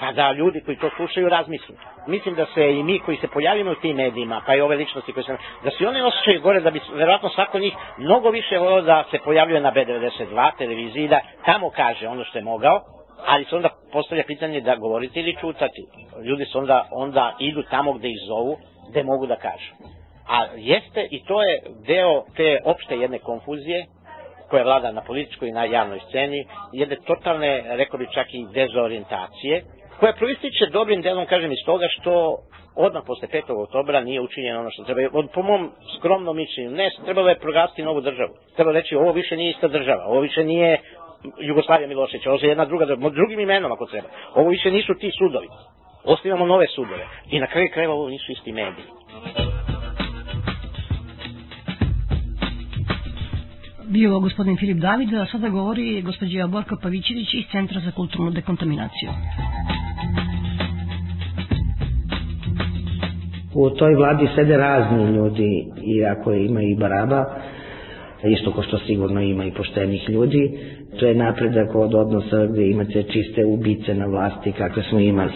Pa 0.00 0.12
da 0.12 0.32
ljudi 0.32 0.60
koji 0.60 0.76
to 0.76 0.90
slušaju 0.96 1.28
razmisle. 1.28 1.74
Mislim 2.06 2.34
da 2.34 2.46
se 2.46 2.72
i 2.72 2.82
mi 2.82 2.98
koji 2.98 3.16
se 3.16 3.28
pojavimo 3.28 3.70
u 3.70 3.74
tim 3.74 3.96
medijima, 3.96 4.42
pa 4.46 4.54
i 4.54 4.60
ove 4.60 4.76
ličnosti 4.76 5.12
koje 5.12 5.24
se, 5.24 5.36
da 5.64 5.70
se 5.70 5.88
oni 5.88 6.02
osjećaju 6.02 6.40
gore, 6.40 6.60
da 6.60 6.70
bi 6.70 6.80
verovatno 6.94 7.28
svako 7.28 7.58
njih 7.58 7.74
mnogo 7.98 8.30
više 8.30 8.58
volio 8.58 8.82
da 8.82 9.04
se 9.10 9.18
pojavljuje 9.24 9.60
na 9.60 9.72
B92 9.72 10.50
televiziji, 10.58 11.08
da 11.08 11.20
tamo 11.44 11.70
kaže 11.70 12.08
ono 12.08 12.24
što 12.24 12.38
je 12.38 12.44
mogao, 12.44 12.80
ali 13.26 13.44
se 13.44 13.56
onda 13.56 13.68
postavlja 13.92 14.24
pitanje 14.26 14.60
da 14.60 14.76
govoriti 14.76 15.20
ili 15.20 15.36
čutati. 15.40 15.86
Ljudi 16.24 16.44
se 16.44 16.58
onda, 16.58 16.88
onda 16.92 17.36
idu 17.38 17.62
tamo 17.62 17.92
gde 17.92 18.08
ih 18.08 18.18
zovu, 18.26 18.56
gde 18.90 19.02
mogu 19.02 19.26
da 19.26 19.36
kažu. 19.36 19.72
A 20.28 20.46
jeste, 20.56 21.08
i 21.10 21.24
to 21.24 21.42
je 21.42 21.60
deo 21.86 22.24
te 22.36 22.58
opšte 22.64 22.96
jedne 22.96 23.18
konfuzije, 23.18 23.86
koja 24.50 24.64
vlada 24.64 24.92
na 24.92 25.02
političkoj 25.02 25.48
i 25.48 25.52
na 25.52 25.64
javnoj 25.64 26.00
sceni, 26.08 26.46
jedne 26.72 26.96
totalne, 27.06 27.62
rekao 27.76 27.98
bi 27.98 28.06
čak 28.14 28.34
i 28.34 28.46
dezorientacije, 28.54 29.62
koja 30.00 30.12
proističe 30.12 30.66
dobrim 30.72 31.02
delom, 31.02 31.26
kažem, 31.26 31.52
iz 31.52 31.58
toga 31.66 31.86
što 31.88 32.36
odmah 32.76 33.02
posle 33.06 33.28
5. 33.28 33.62
oktobra 33.62 34.00
nije 34.00 34.20
učinjeno 34.20 34.60
ono 34.60 34.70
što 34.70 34.84
treba. 34.84 35.18
Od, 35.18 35.30
po 35.34 35.42
mom 35.42 35.70
skromnom 35.98 36.36
mišljenju, 36.36 36.70
ne, 36.70 36.90
trebalo 37.04 37.28
je 37.28 37.38
progasiti 37.38 37.82
novu 37.82 38.00
državu. 38.00 38.32
Treba 38.56 38.72
reći, 38.72 38.96
ovo 38.96 39.12
više 39.12 39.36
nije 39.36 39.50
ista 39.50 39.68
država, 39.68 40.04
ovo 40.06 40.20
više 40.20 40.44
nije 40.44 40.78
Jugoslavija 41.40 41.88
Miloševića, 41.88 42.30
ovo 42.30 42.38
je 42.42 42.48
jedna 42.48 42.64
druga 42.64 42.86
država, 42.86 43.10
drugim 43.10 43.40
imenom 43.40 43.72
ako 43.72 43.86
treba. 43.86 44.08
Ovo 44.34 44.48
više 44.48 44.70
nisu 44.70 44.94
ti 44.94 45.10
sudovi. 45.18 45.48
Ostavljamo 46.04 46.46
nove 46.46 46.66
sudove. 46.66 47.06
I 47.30 47.40
na 47.40 47.46
kraju 47.46 47.68
krajeva 47.72 47.94
ovo 47.94 48.08
nisu 48.08 48.32
isti 48.32 48.52
mediji. 48.52 48.84
bio 53.90 54.20
gospodin 54.20 54.56
Filip 54.56 54.78
David, 54.78 55.14
a 55.14 55.26
sada 55.26 55.48
govori 55.48 56.02
gospođa 56.02 56.46
Borka 56.46 56.76
Pavićević 56.82 57.34
iz 57.34 57.44
Centra 57.52 57.80
za 57.80 57.90
kulturnu 57.90 58.30
dekontaminaciju. 58.30 59.10
U 63.54 63.70
toj 63.70 63.94
vladi 63.94 64.28
sede 64.34 64.56
razni 64.56 65.04
ljudi, 65.16 65.66
iako 65.98 66.32
ima 66.32 66.62
i 66.62 66.74
baraba, 66.74 67.24
isto 68.24 68.52
ko 68.52 68.62
što 68.62 68.78
sigurno 68.78 69.20
ima 69.20 69.44
i 69.44 69.52
poštenih 69.52 70.08
ljudi, 70.08 70.58
to 70.98 71.06
je 71.06 71.14
napredak 71.14 71.74
od 71.74 71.94
odnosa 71.94 72.46
gde 72.46 72.66
imate 72.66 73.02
čiste 73.02 73.44
ubice 73.44 73.94
na 73.94 74.06
vlasti 74.06 74.52
kakve 74.52 74.82
smo 74.82 74.98
imali. 74.98 75.32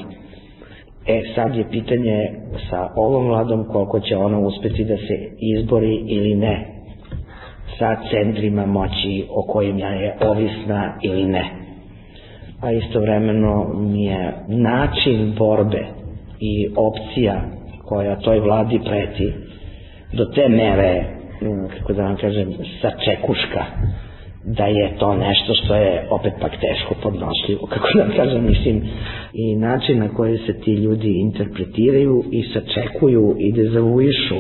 E, 1.07 1.23
sad 1.35 1.57
je 1.57 1.71
pitanje 1.71 2.31
sa 2.71 2.89
ovom 2.97 3.27
vladom 3.27 3.65
koliko 3.65 4.01
će 4.01 4.17
ona 4.17 4.39
uspeti 4.39 4.85
da 4.85 4.97
se 4.97 5.17
izbori 5.39 5.95
ili 6.07 6.35
ne 6.35 6.75
sa 7.79 7.97
centrima 8.11 8.67
moći 8.67 9.25
o 9.31 9.43
kojima 9.43 9.87
je 9.87 10.17
ovisna 10.21 10.99
ili 11.03 11.25
ne. 11.25 11.45
A 12.61 12.73
istovremeno 12.73 13.75
mi 13.75 14.05
je 14.05 14.33
način 14.49 15.33
borbe 15.39 15.85
i 16.41 16.69
opcija 16.77 17.41
koja 17.85 18.17
toj 18.17 18.41
vladi 18.41 18.81
preti 18.85 19.33
do 20.13 20.25
te 20.25 20.49
mere, 20.49 21.05
kako 21.79 21.93
da 21.93 22.03
vam 22.03 22.17
kažem, 22.17 22.53
sačekuška, 22.83 23.65
da 24.47 24.67
je 24.67 24.97
to 24.99 25.15
nešto 25.15 25.55
što 25.55 25.75
je 25.75 26.07
opet 26.11 26.33
pak 26.41 26.53
teško 26.53 26.95
podnošljivo, 27.03 27.67
kako 27.67 27.89
da 27.95 28.17
kažem, 28.17 28.45
mislim, 28.45 28.83
i 29.33 29.57
način 29.57 29.99
na 29.99 30.09
koji 30.09 30.39
se 30.39 30.61
ti 30.61 30.75
ljudi 30.75 31.21
interpretiraju 31.21 32.25
i 32.31 32.43
sačekuju 32.43 33.37
i 33.39 33.53
dezavuišu 33.53 34.37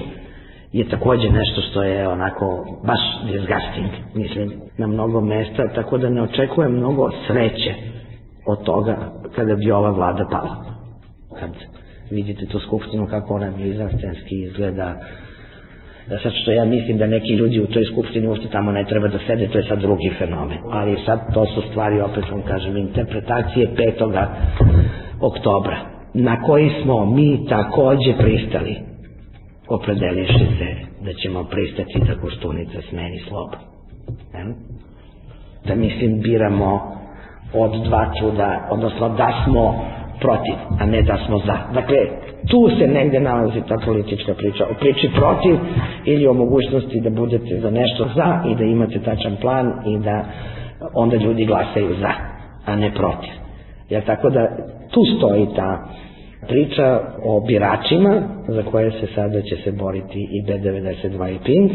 je 0.73 0.89
takođe 0.89 1.31
nešto 1.31 1.61
što 1.61 1.83
je 1.83 2.09
onako 2.09 2.67
baš 2.87 3.01
disgusting, 3.33 3.91
mislim, 4.15 4.53
na 4.79 4.87
mnogo 4.87 5.21
mesta, 5.21 5.69
tako 5.75 5.99
da 5.99 6.11
ne 6.11 6.23
očekujem 6.23 6.73
mnogo 6.73 7.11
sreće 7.27 7.75
od 8.47 8.65
toga 8.65 8.97
kada 9.35 9.55
bi 9.55 9.71
ova 9.71 9.91
vlada 9.91 10.29
pala. 10.31 10.65
Kad 11.41 11.51
vidite 12.11 12.47
tu 12.47 12.59
skupštinu 12.59 13.07
kako 13.07 13.35
ona 13.35 13.51
mizanstenski 13.51 14.43
izgleda, 14.43 14.75
da 14.75 15.01
sad 16.09 16.33
što 16.43 16.53
ja 16.53 16.65
mislim 16.65 16.99
da 16.99 17.07
neki 17.07 17.33
ljudi 17.33 17.61
u 17.61 17.67
toj 17.67 17.85
skupštini 17.85 18.27
uopšte 18.27 18.49
tamo 18.49 18.73
ne 18.73 18.85
treba 18.85 19.09
da 19.09 19.19
sede, 19.27 19.49
to 19.49 19.59
je 19.59 19.65
sad 19.65 19.81
drugi 19.81 20.11
fenomen. 20.19 20.59
Ali 20.71 20.97
sad 21.07 21.35
to 21.35 21.47
su 21.47 21.63
stvari, 21.71 22.01
opet 22.01 22.31
vam 22.31 22.43
kažem, 22.43 22.77
interpretacije 22.77 23.69
5. 23.99 24.27
oktobra. 25.21 25.77
na 26.15 26.43
koji 26.43 26.71
smo 26.83 27.07
mi 27.07 27.47
takođe 27.49 28.13
pristali, 28.19 28.77
opredeliši 29.69 30.47
se 30.59 30.75
da 31.05 31.13
ćemo 31.13 31.45
pristati 31.45 32.01
da 32.07 32.21
Koštunica 32.21 32.79
smeni 32.91 33.19
slobu. 33.29 33.57
Da 35.67 35.75
mislim 35.75 36.21
biramo 36.21 36.97
od 37.55 37.85
dva 37.85 38.13
čuda, 38.21 38.69
odnosno 38.71 39.09
da 39.09 39.45
smo 39.45 39.85
protiv, 40.21 40.55
a 40.81 40.87
ne 40.87 41.03
da 41.03 41.19
smo 41.27 41.39
za. 41.39 41.59
Dakle, 41.75 41.97
tu 42.51 42.71
se 42.79 42.87
negde 42.87 43.21
nalazi 43.21 43.61
ta 43.69 43.77
politička 43.85 44.35
priča. 44.35 44.65
O 44.65 44.75
priči 44.81 45.11
protiv 45.15 45.57
ili 46.05 46.27
o 46.27 46.33
mogućnosti 46.33 47.01
da 47.01 47.11
budete 47.11 47.61
za 47.61 47.71
nešto 47.71 48.09
za 48.17 48.43
i 48.51 48.55
da 48.55 48.65
imate 48.65 48.99
tačan 48.99 49.37
plan 49.41 49.73
i 49.87 49.99
da 49.99 50.25
onda 50.95 51.17
ljudi 51.17 51.45
glasaju 51.45 51.95
za, 52.01 52.13
a 52.67 52.77
ne 52.77 52.95
protiv. 52.95 53.33
Jer 53.91 54.05
tako 54.05 54.31
da 54.31 54.49
tu 54.91 55.01
stoji 55.19 55.47
ta 55.57 55.89
priča 56.49 57.01
o 57.25 57.41
biračima 57.41 58.23
za 58.49 58.63
koje 58.63 58.91
se 58.91 59.07
sada 59.15 59.43
će 59.43 59.57
se 59.65 59.73
boriti 59.73 60.29
i 60.31 60.43
B92 60.43 61.35
i 61.35 61.39
Pink 61.45 61.73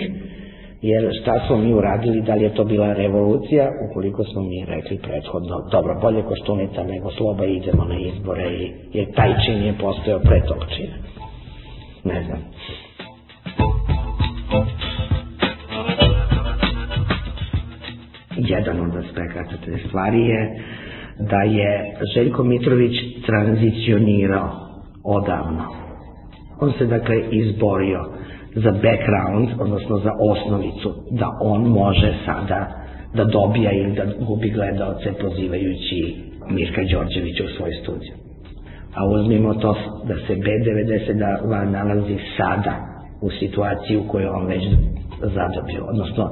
jer 0.82 1.10
šta 1.22 1.48
smo 1.48 1.58
mi 1.58 1.74
uradili, 1.74 2.22
da 2.22 2.36
li 2.36 2.44
je 2.44 2.54
to 2.54 2.63
bila 2.63 2.94
revolucija, 2.94 3.72
ukoliko 3.89 4.24
smo 4.24 4.42
mi 4.42 4.65
rekli 4.65 4.98
prethodno, 4.98 5.68
dobro, 5.72 6.00
bolje 6.02 6.22
koštunica 6.22 6.84
nego 6.84 7.12
sloba, 7.12 7.46
idemo 7.46 7.86
na 7.86 8.00
izbore, 8.00 8.44
i, 8.44 8.72
jer 8.94 9.13
taj 9.15 9.34
čin 9.46 9.63
je 9.63 9.74
postojao 9.82 10.20
pre 10.20 10.42
tog 10.48 10.65
čina. 10.76 10.96
Ne 12.04 12.24
znam. 12.24 12.39
Jedan 18.38 18.80
od 18.82 18.96
aspekata 18.96 19.56
te 19.65 19.78
stvari 19.88 20.22
je 20.22 20.60
da 21.20 21.42
je 21.42 21.96
Željko 22.15 22.44
Mitrović 22.44 22.92
tranzicionirao 23.26 24.50
odavno. 25.04 25.65
On 26.60 26.74
se 26.78 26.86
dakle 26.86 27.15
izborio 27.32 28.06
za 28.56 28.72
background, 28.72 29.50
odnosno 29.60 29.98
za 29.98 30.12
osnovicu, 30.32 30.94
da 31.12 31.28
on 31.42 31.62
može 31.62 32.14
sada 32.26 32.80
da 33.14 33.24
dobija 33.24 33.72
ili 33.72 33.96
da 33.96 34.06
gubi 34.26 34.50
gledalce 34.50 35.14
pozivajući 35.22 36.16
Mirka 36.50 36.82
Đorđevića 36.92 37.44
u 37.44 37.58
svoj 37.58 37.72
studiju. 37.82 38.14
A 38.96 39.06
uzmimo 39.10 39.54
to 39.54 39.76
da 40.08 40.16
se 40.16 40.36
B92 40.36 41.70
nalazi 41.72 42.18
sada 42.38 42.76
u 43.22 43.30
situaciji 43.30 43.98
u 43.98 44.08
kojoj 44.08 44.28
on 44.28 44.46
već 44.46 44.64
zadobio, 45.22 45.86
odnosno 45.90 46.32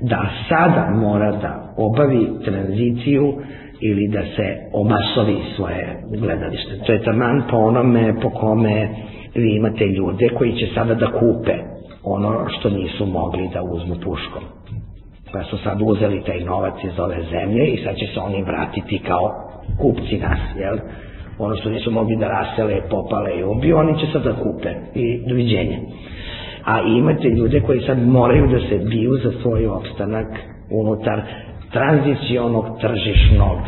da 0.00 0.28
sada 0.48 0.90
mora 0.90 1.32
da 1.32 1.74
obavi 1.76 2.28
tranziciju 2.44 3.34
ili 3.80 4.08
da 4.08 4.22
se 4.22 4.56
omasovi 4.72 5.36
svoje 5.56 6.02
gledalište. 6.18 6.78
To 6.86 6.92
je 6.92 7.02
taman 7.02 7.42
po 7.50 7.56
onome 7.56 8.14
po 8.22 8.30
kome 8.30 8.88
vi 9.36 9.56
imate 9.56 9.84
ljude 9.86 10.28
koji 10.28 10.52
će 10.52 10.66
sada 10.74 10.94
da 10.94 11.06
kupe 11.06 11.54
ono 12.02 12.48
što 12.48 12.70
nisu 12.70 13.06
mogli 13.06 13.48
da 13.54 13.62
uzmu 13.62 13.94
puškom. 13.94 14.42
Pa 15.32 15.42
su 15.42 15.58
sad 15.58 15.78
uzeli 15.82 16.22
taj 16.26 16.40
novac 16.40 16.74
iz 16.84 16.98
ove 16.98 17.16
zemlje 17.30 17.66
i 17.66 17.84
sad 17.84 17.96
će 17.96 18.06
se 18.06 18.20
oni 18.20 18.42
vratiti 18.42 18.98
kao 18.98 19.32
kupci 19.80 20.18
nas, 20.18 20.38
jel? 20.58 20.76
Ono 21.38 21.56
što 21.56 21.70
nisu 21.70 21.90
mogli 21.90 22.16
da 22.16 22.28
rasele, 22.28 22.80
popale 22.90 23.38
i 23.38 23.44
ubiju, 23.44 23.76
oni 23.76 23.98
će 24.00 24.06
sad 24.12 24.22
da 24.24 24.32
kupe 24.32 24.70
i 24.94 25.28
doviđenja. 25.28 25.78
A 26.64 26.80
imate 26.80 27.28
ljude 27.28 27.60
koji 27.60 27.80
sad 27.80 28.08
moraju 28.08 28.46
da 28.46 28.58
se 28.68 28.78
biju 28.90 29.12
za 29.24 29.32
svoj 29.42 29.66
opstanak 29.66 30.28
unutar 30.70 31.22
tranzicionog 31.72 32.64
tržišnog 32.80 33.58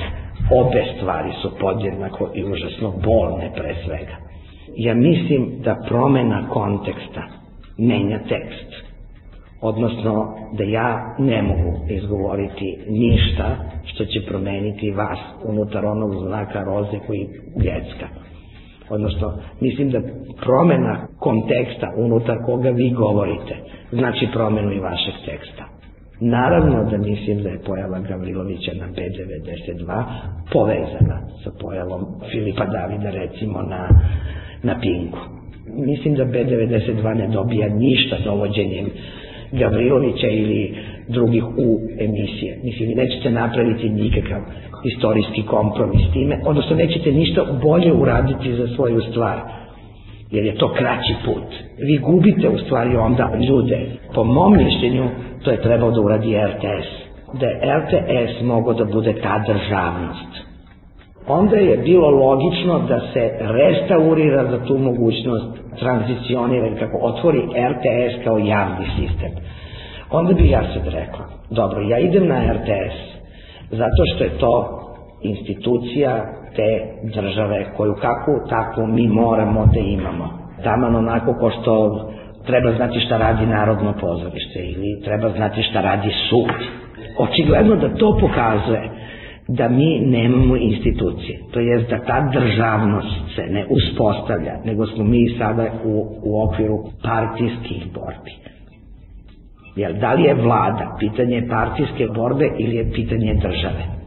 obe 0.61 0.85
stvari 0.96 1.31
su 1.42 1.50
podjednako 1.61 2.31
i 2.35 2.44
užasno 2.44 2.92
bolne 3.04 3.52
pre 3.57 3.74
svega 3.85 4.28
ja 4.76 4.94
mislim 4.94 5.62
da 5.64 5.85
promena 5.88 6.48
konteksta 6.48 7.22
menja 7.78 8.18
tekst. 8.18 8.88
Odnosno, 9.61 10.35
da 10.52 10.64
ja 10.64 11.14
ne 11.18 11.42
mogu 11.42 11.78
izgovoriti 11.88 12.78
ništa 12.88 13.57
što 13.85 14.04
će 14.04 14.26
promeniti 14.28 14.90
vas 14.90 15.18
unutar 15.44 15.87
onog 15.87 16.14
znaka 16.26 16.64
roze 16.64 16.98
koji 17.07 17.28
ljecka. 17.57 18.09
Odnosno, 18.90 19.33
mislim 19.61 19.90
da 19.90 20.00
promena 20.40 21.07
konteksta 21.18 21.92
unutar 21.96 22.37
koga 22.46 22.70
vi 22.70 22.90
govorite 22.90 23.57
znači 23.92 24.28
promenu 24.33 24.72
i 24.72 24.81
vašeg 24.81 25.14
teksta. 25.26 25.78
Naravno 26.20 26.85
da 26.90 26.98
mislim 26.98 27.42
da 27.42 27.48
je 27.48 27.62
pojava 27.66 28.00
Gavrilovića 28.00 28.72
na 28.74 28.87
B92 28.96 30.04
povezana 30.52 31.20
sa 31.44 31.50
pojavom 31.61 32.07
Filipa 32.31 32.64
Davida 32.66 33.11
recimo 33.11 33.62
na 33.62 33.88
na 34.62 34.81
Pinku. 34.81 35.18
Mislim 35.66 36.14
da 36.14 36.24
B92 36.24 37.14
ne 37.14 37.28
dobija 37.28 37.68
ništa 37.68 38.16
dovođenjem 38.24 38.87
Gavrilovića 39.52 40.28
ili 40.28 40.76
drugih 41.09 41.44
u 41.44 41.81
emisije. 41.98 42.61
Mislim, 42.64 42.88
vi 42.88 42.94
nećete 42.94 43.31
napraviti 43.31 43.88
nikakav 43.88 44.40
istorijski 44.85 45.42
kompromis 45.42 46.02
time, 46.12 46.40
odnosno 46.46 46.76
nećete 46.76 47.12
ništa 47.12 47.44
bolje 47.62 47.92
uraditi 47.92 48.57
za 48.57 48.66
svoju 48.76 49.00
stvar, 49.00 49.38
jer 50.31 50.45
je 50.45 50.55
to 50.55 50.73
kraći 50.73 51.14
put. 51.25 51.55
Vi 51.79 51.99
gubite 51.99 52.49
u 52.49 52.59
stvari 52.59 52.97
onda 52.97 53.31
ljude. 53.49 53.87
Po 54.14 54.25
mom 54.25 54.57
mišljenju, 54.57 55.09
to 55.45 55.51
je 55.51 55.62
trebao 55.62 55.91
da 55.91 56.01
uradi 56.01 56.37
RTS. 56.37 56.88
Da 57.41 57.47
je 57.47 57.79
RTS 57.79 58.43
mogo 58.43 58.73
da 58.73 58.85
bude 58.85 59.12
ta 59.12 59.45
državnost 59.47 60.49
onda 61.29 61.57
je 61.57 61.77
bilo 61.77 62.11
logično 62.11 62.79
da 62.79 63.01
se 63.12 63.31
restaurira 63.41 64.51
za 64.51 64.64
tu 64.64 64.79
mogućnost 64.79 65.47
tranzicionira 65.79 66.75
kako 66.79 66.99
otvori 67.03 67.38
RTS 67.38 68.25
kao 68.25 68.38
javni 68.38 68.87
sistem. 68.97 69.31
Onda 70.11 70.33
bi 70.33 70.51
ja 70.51 70.62
sad 70.75 70.85
rekla, 70.85 71.25
dobro, 71.51 71.83
ja 71.83 71.99
idem 71.99 72.29
na 72.29 72.53
RTS 72.53 72.97
zato 73.71 74.03
što 74.14 74.25
je 74.25 74.38
to 74.38 74.69
institucija 75.23 76.25
te 76.59 76.71
države 77.14 77.66
koju 77.77 77.94
kakvu 77.94 78.35
takvu 78.49 78.87
mi 78.87 79.09
moramo 79.09 79.66
da 79.66 79.81
imamo. 79.81 80.27
Taman 80.64 80.97
onako 80.97 81.35
ko 81.40 81.51
što 81.51 81.75
treba 82.47 82.73
znati 82.77 83.01
šta 83.01 83.18
radi 83.18 83.47
Narodno 83.47 83.94
pozorište 84.01 84.59
ili 84.59 85.03
treba 85.05 85.29
znati 85.37 85.62
šta 85.62 85.81
radi 85.81 86.11
sud. 86.31 86.59
Očigledno 87.18 87.77
da 87.77 87.94
to 87.94 88.18
pokazuje 88.21 88.90
da 89.49 89.68
mi 89.68 90.01
nemamo 90.01 90.57
institucije, 90.57 91.38
to 91.53 91.61
jest 91.61 91.90
da 91.90 91.99
ta 91.99 92.31
državnost 92.33 93.16
se 93.37 93.42
ne 93.42 93.66
uspostavlja, 93.71 94.53
nego 94.64 94.87
smo 94.87 95.05
mi 95.05 95.29
sada 95.38 95.66
u, 95.85 96.07
u 96.23 96.42
okviru 96.42 96.79
partijskih 97.03 97.87
borbi. 97.94 98.33
Jel, 99.77 99.92
da 99.92 100.12
li 100.12 100.23
je 100.23 100.35
vlada 100.35 100.97
pitanje 100.99 101.47
partijske 101.51 102.07
borbe 102.14 102.49
ili 102.59 102.77
je 102.77 102.92
pitanje 102.92 103.35
države? 103.35 103.98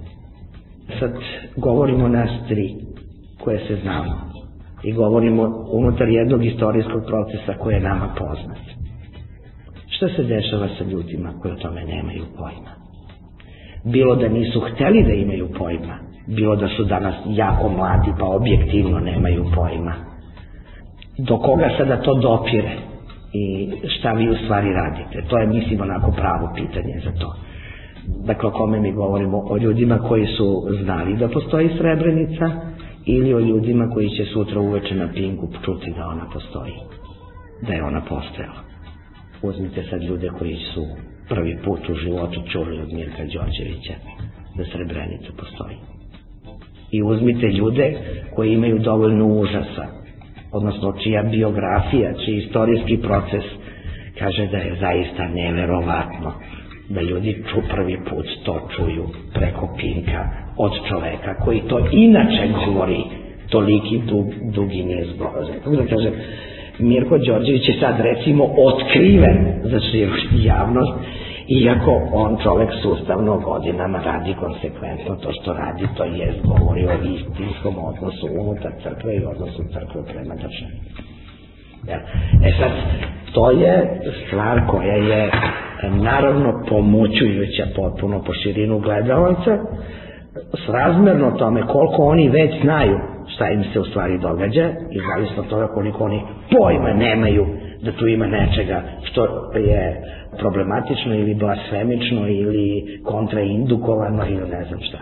Sad 0.99 1.11
govorimo 1.57 2.07
nas 2.07 2.29
tri 2.47 2.75
koje 3.43 3.59
se 3.67 3.75
znamo 3.83 4.31
i 4.83 4.93
govorimo 4.93 5.65
unutar 5.71 6.09
jednog 6.09 6.45
istorijskog 6.45 7.03
procesa 7.07 7.59
koje 7.59 7.75
je 7.75 7.81
nama 7.81 8.07
poznat. 8.17 8.57
Šta 9.87 10.07
se 10.15 10.23
dešava 10.23 10.67
sa 10.77 10.83
ljudima 10.83 11.33
koji 11.41 11.53
o 11.53 11.57
tome 11.57 11.85
nemaju 11.85 12.23
pojma? 12.37 12.81
bilo 13.83 14.15
da 14.15 14.27
nisu 14.27 14.59
hteli 14.59 15.03
da 15.03 15.13
imaju 15.13 15.49
pojma, 15.57 15.97
bilo 16.27 16.55
da 16.55 16.67
su 16.67 16.83
danas 16.83 17.15
jako 17.25 17.69
mladi 17.69 18.11
pa 18.19 18.25
objektivno 18.25 18.99
nemaju 18.99 19.45
pojma. 19.55 19.93
Do 21.17 21.37
koga 21.37 21.69
sada 21.77 22.01
to 22.01 22.13
dopire 22.13 22.71
i 23.33 23.71
šta 23.87 24.13
vi 24.13 24.29
u 24.29 24.35
stvari 24.35 24.73
radite? 24.73 25.27
To 25.29 25.37
je, 25.37 25.47
mislim, 25.47 25.81
onako 25.81 26.11
pravo 26.11 26.51
pitanje 26.55 27.01
za 27.03 27.11
to. 27.19 27.35
Dakle, 28.07 28.49
o 28.49 28.51
kome 28.51 28.79
mi 28.79 28.91
govorimo? 28.91 29.37
O 29.49 29.57
ljudima 29.57 29.97
koji 29.97 30.25
su 30.25 30.67
znali 30.83 31.17
da 31.17 31.27
postoji 31.27 31.69
Srebrenica 31.77 32.51
ili 33.05 33.33
o 33.33 33.39
ljudima 33.39 33.89
koji 33.93 34.09
će 34.09 34.25
sutra 34.25 34.59
uveče 34.59 34.95
na 34.95 35.07
Pinku 35.13 35.47
čuti 35.65 35.93
da 35.97 36.07
ona 36.07 36.25
postoji, 36.33 36.73
da 37.67 37.73
je 37.73 37.83
ona 37.83 38.01
postojala. 38.01 38.61
Uzmite 39.41 39.83
sad 39.89 40.03
ljude 40.03 40.29
koji 40.39 40.55
su 40.73 40.85
prvi 41.29 41.57
put 41.65 41.89
u 41.89 41.95
životu 41.95 42.41
čuli 42.51 42.79
od 42.79 42.93
Mirka 42.93 43.23
Đorđevića 43.23 43.93
da 44.57 44.65
Srebrenica 44.65 45.31
postoji. 45.37 45.77
I 46.91 47.03
uzmite 47.03 47.47
ljude 47.47 47.97
koji 48.35 48.53
imaju 48.53 48.79
dovoljno 48.79 49.25
užasa, 49.25 49.87
odnosno 50.51 50.93
čija 51.03 51.23
biografija, 51.23 52.13
čiji 52.25 52.37
istorijski 52.37 52.97
proces 52.97 53.43
kaže 54.19 54.47
da 54.47 54.57
je 54.57 54.77
zaista 54.79 55.27
neverovatno 55.27 56.33
da 56.93 57.01
ljudi 57.01 57.43
ču 57.49 57.61
prvi 57.69 57.97
put 58.09 58.25
to 58.43 58.67
čuju 58.75 59.05
preko 59.33 59.69
pinka 59.77 60.29
od 60.57 60.71
čoveka 60.89 61.35
koji 61.43 61.61
to 61.69 61.79
inače 61.91 62.47
govori 62.65 63.03
toliki 63.49 64.01
dug, 64.07 64.25
dugi 64.53 64.83
niz 64.83 65.07
godina. 65.17 65.57
Kako 65.63 65.75
da 65.75 65.85
kažem, 65.85 66.13
Mirko 66.79 67.17
Đorđević 67.17 67.69
je 67.69 67.79
sad 67.79 67.99
recimo 67.99 68.43
otkriven 68.57 69.37
za 69.63 69.79
širu 69.79 70.13
javnost 70.33 70.93
Iako 71.47 72.09
on 72.13 72.37
čovek 72.43 72.69
sustavno 72.81 73.39
godinama 73.39 74.01
radi 74.05 74.33
konsekventno 74.39 75.15
to 75.15 75.29
što 75.41 75.53
radi, 75.53 75.87
to 75.97 76.03
je 76.03 76.33
govori 76.43 76.85
o 76.85 76.93
istinskom 76.93 77.75
odnosu 77.83 78.27
unutar 78.41 78.71
crkve 78.83 79.15
i 79.15 79.25
odnosu 79.25 79.63
crkve 79.73 80.01
prema 80.13 80.35
državi. 80.35 80.73
E 82.43 82.51
sad, 82.59 82.71
to 83.33 83.51
je 83.51 83.99
stvar 84.27 84.61
koja 84.67 84.95
je 84.95 85.31
naravno 85.89 86.63
pomućujuća 86.69 87.65
potpuno 87.75 88.23
po 88.23 88.33
širinu 88.33 88.79
gledalaca, 88.79 89.57
srazmerno 90.65 91.31
tome 91.31 91.61
koliko 91.61 92.03
oni 92.03 92.29
već 92.29 92.61
znaju 92.61 92.99
šta 93.27 93.49
im 93.49 93.63
se 93.73 93.79
u 93.79 93.85
stvari 93.85 94.17
događa 94.17 94.69
i 94.91 94.99
zavisno 95.09 95.43
toga 95.43 95.67
koliko 95.67 96.03
oni 96.03 96.21
pojma 96.57 96.93
nemaju 96.93 97.45
da 97.81 97.91
tu 97.91 98.07
ima 98.07 98.27
nečega 98.27 98.83
što 99.03 99.25
je 99.55 100.01
problematično 100.39 101.15
ili 101.15 101.35
blasfemično 101.35 102.27
ili 102.27 102.99
kontraindukovano 103.05 104.25
ili 104.27 104.49
ne 104.49 104.65
znam 104.67 104.79
šta. 104.81 104.97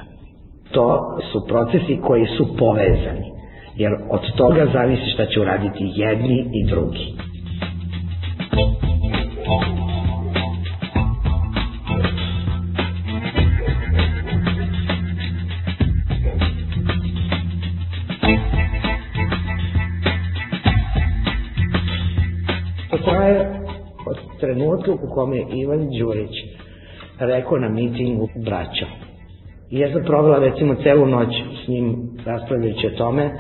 To 0.72 1.18
su 1.32 1.48
procesi 1.48 2.00
koji 2.02 2.26
su 2.26 2.58
povezani, 2.58 3.39
jer 3.76 3.92
od 4.10 4.22
toga 4.38 4.66
zavisi 4.74 5.12
šta 5.14 5.26
će 5.26 5.40
uraditi 5.40 5.92
jedni 5.96 6.46
i 6.54 6.70
drugi. 6.70 7.20
trenutka 24.40 24.92
u 24.92 25.14
kome 25.14 25.38
je 25.38 25.46
Ivan 25.54 25.90
Đurić 26.00 26.36
rekao 27.20 27.58
na 27.58 27.70
mitingu 27.70 28.30
braća. 28.46 28.86
I 29.72 29.80
ja 29.80 29.92
sam 29.92 30.04
provela 30.04 30.40
recimo 30.40 30.76
celu 30.84 31.06
noć 31.06 31.30
s 31.66 31.68
njim 31.68 32.10
raspravljajući 32.26 32.88
o 32.88 32.98
tome 32.98 33.32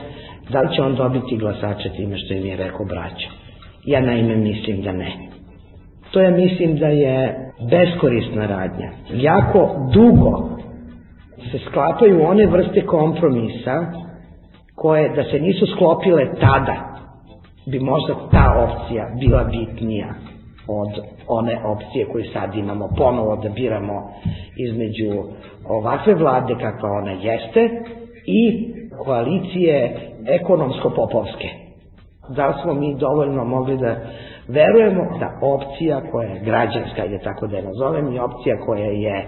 da 0.49 0.61
li 0.61 0.75
će 0.75 0.81
on 0.81 0.95
dobiti 0.95 1.37
glasače 1.37 1.89
time 1.89 2.17
što 2.17 2.33
im 2.33 2.45
je 2.45 2.57
rekao 2.57 2.85
braća. 2.85 3.29
Ja 3.85 4.01
naime 4.01 4.35
mislim 4.35 4.81
da 4.81 4.91
ne. 4.91 5.11
To 6.11 6.21
ja 6.21 6.31
mislim 6.31 6.75
da 6.77 6.87
je 6.87 7.35
beskorisna 7.71 8.45
radnja. 8.45 8.91
Jako 9.13 9.89
dugo 9.93 10.49
se 11.51 11.59
sklapaju 11.69 12.23
one 12.23 12.45
vrste 12.45 12.85
kompromisa 12.85 13.85
koje 14.75 15.09
da 15.09 15.23
se 15.23 15.39
nisu 15.39 15.65
sklopile 15.75 16.25
tada 16.39 16.99
bi 17.71 17.79
možda 17.79 18.13
ta 18.31 18.67
opcija 18.67 19.09
bila 19.19 19.43
bitnija 19.43 20.07
od 20.67 21.03
one 21.27 21.65
opcije 21.65 22.05
koju 22.05 22.23
sad 22.33 22.55
imamo 22.55 22.89
ponovo 22.97 23.35
da 23.35 23.49
biramo 23.49 24.11
između 24.57 25.23
ovakve 25.67 26.13
vlade 26.13 26.53
kakva 26.53 26.89
ona 26.89 27.11
jeste 27.11 27.69
i 28.25 28.69
koalicije 29.05 30.08
ekonomsko-popovske. 30.27 31.49
Da 32.29 32.59
smo 32.61 32.73
mi 32.73 32.95
dovoljno 32.95 33.45
mogli 33.45 33.77
da 33.77 33.95
verujemo 34.47 35.03
da 35.19 35.39
opcija 35.41 36.01
koja 36.11 36.29
je 36.29 36.39
građanska, 36.39 37.03
je 37.03 37.19
tako 37.19 37.47
da 37.47 37.57
je 37.57 37.63
nazovem, 37.63 38.13
i 38.13 38.19
opcija 38.19 38.57
koja 38.65 38.85
je 38.85 39.27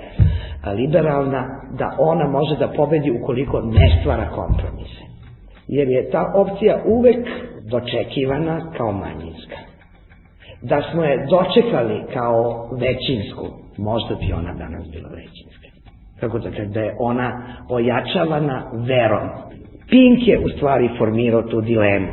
liberalna, 0.74 1.48
da 1.78 1.96
ona 2.00 2.28
može 2.28 2.56
da 2.56 2.68
pobedi 2.68 3.12
ukoliko 3.22 3.62
ne 3.62 3.98
stvara 4.00 4.30
kompromise. 4.30 5.02
Jer 5.68 5.88
je 5.88 6.10
ta 6.10 6.34
opcija 6.36 6.84
uvek 6.86 7.28
dočekivana 7.72 8.72
kao 8.78 8.92
manjinska 8.92 9.72
da 10.62 10.82
smo 10.92 11.04
je 11.04 11.26
dočekali 11.30 12.04
kao 12.14 12.70
većinsku, 12.80 13.48
možda 13.78 14.16
bi 14.16 14.34
ona 14.34 14.54
danas 14.54 14.92
bila 14.92 15.10
većinska. 15.10 15.68
Kako 16.20 16.40
da 16.40 16.52
kada 16.52 16.80
je 16.80 16.96
ona 17.00 17.44
ojačavana 17.70 18.72
verom. 18.88 19.30
Pink 19.92 20.28
je 20.28 20.40
u 20.40 20.50
stvari 20.50 20.90
formirao 20.98 21.42
tu 21.42 21.62
dilemu. 21.62 22.08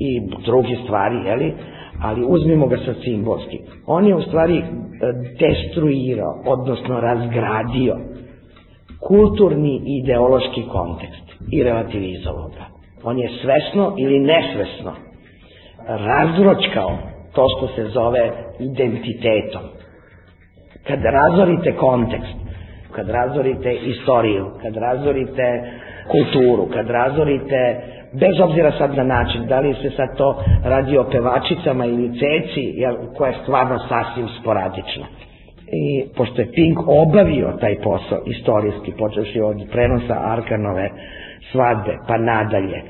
I 0.00 0.20
druge 0.44 0.76
stvari, 0.84 1.16
jeli? 1.26 1.52
ali 2.02 2.24
uzmimo 2.28 2.66
ga 2.66 2.76
sa 2.76 2.94
simbolski. 3.04 3.58
On 3.86 4.06
je 4.06 4.14
u 4.14 4.22
stvari 4.22 4.58
e, 4.58 4.64
destruirao, 5.38 6.42
odnosno 6.46 7.00
razgradio 7.00 7.96
kulturni 9.00 9.80
i 9.86 9.98
ideološki 10.02 10.62
kontekst 10.72 11.26
i 11.52 11.62
relativizovao 11.62 12.48
ga. 12.48 12.66
On 13.04 13.18
je 13.18 13.28
svesno 13.42 13.94
ili 13.98 14.18
nesvesno 14.18 14.92
razročkao 15.86 16.98
to 17.34 17.46
što 17.56 17.68
se 17.68 17.88
zove 17.88 18.32
identitetom. 18.60 19.62
Kad 20.86 21.00
razorite 21.02 21.76
kontekst, 21.76 22.36
kad 22.92 23.08
razorite 23.08 23.74
istoriju, 23.74 24.46
kad 24.62 24.76
razorite 24.76 25.72
kulturu, 26.08 26.68
kad 26.72 26.90
razorite, 26.90 27.80
bez 28.12 28.40
obzira 28.40 28.72
sad 28.78 28.96
na 28.96 29.04
način, 29.04 29.46
da 29.46 29.60
li 29.60 29.74
se 29.74 29.90
sad 29.90 30.16
to 30.16 30.42
radi 30.64 30.98
o 30.98 31.04
pevačicama 31.10 31.86
ili 31.86 32.08
ceci, 32.08 32.72
jel, 32.74 32.96
koja 33.16 33.30
je 33.30 33.38
stvarno 33.42 33.78
sasvim 33.78 34.28
sporadična. 34.40 35.06
I 35.72 36.04
pošto 36.16 36.40
je 36.40 36.52
Pink 36.52 36.78
obavio 36.86 37.52
taj 37.60 37.76
posao 37.80 38.18
istorijski, 38.26 38.92
počeši 38.98 39.40
od 39.40 39.56
prenosa 39.72 40.16
Arkanove 40.24 40.90
svadbe, 41.52 41.98
pa 42.08 42.16
nadalje, 42.18 42.82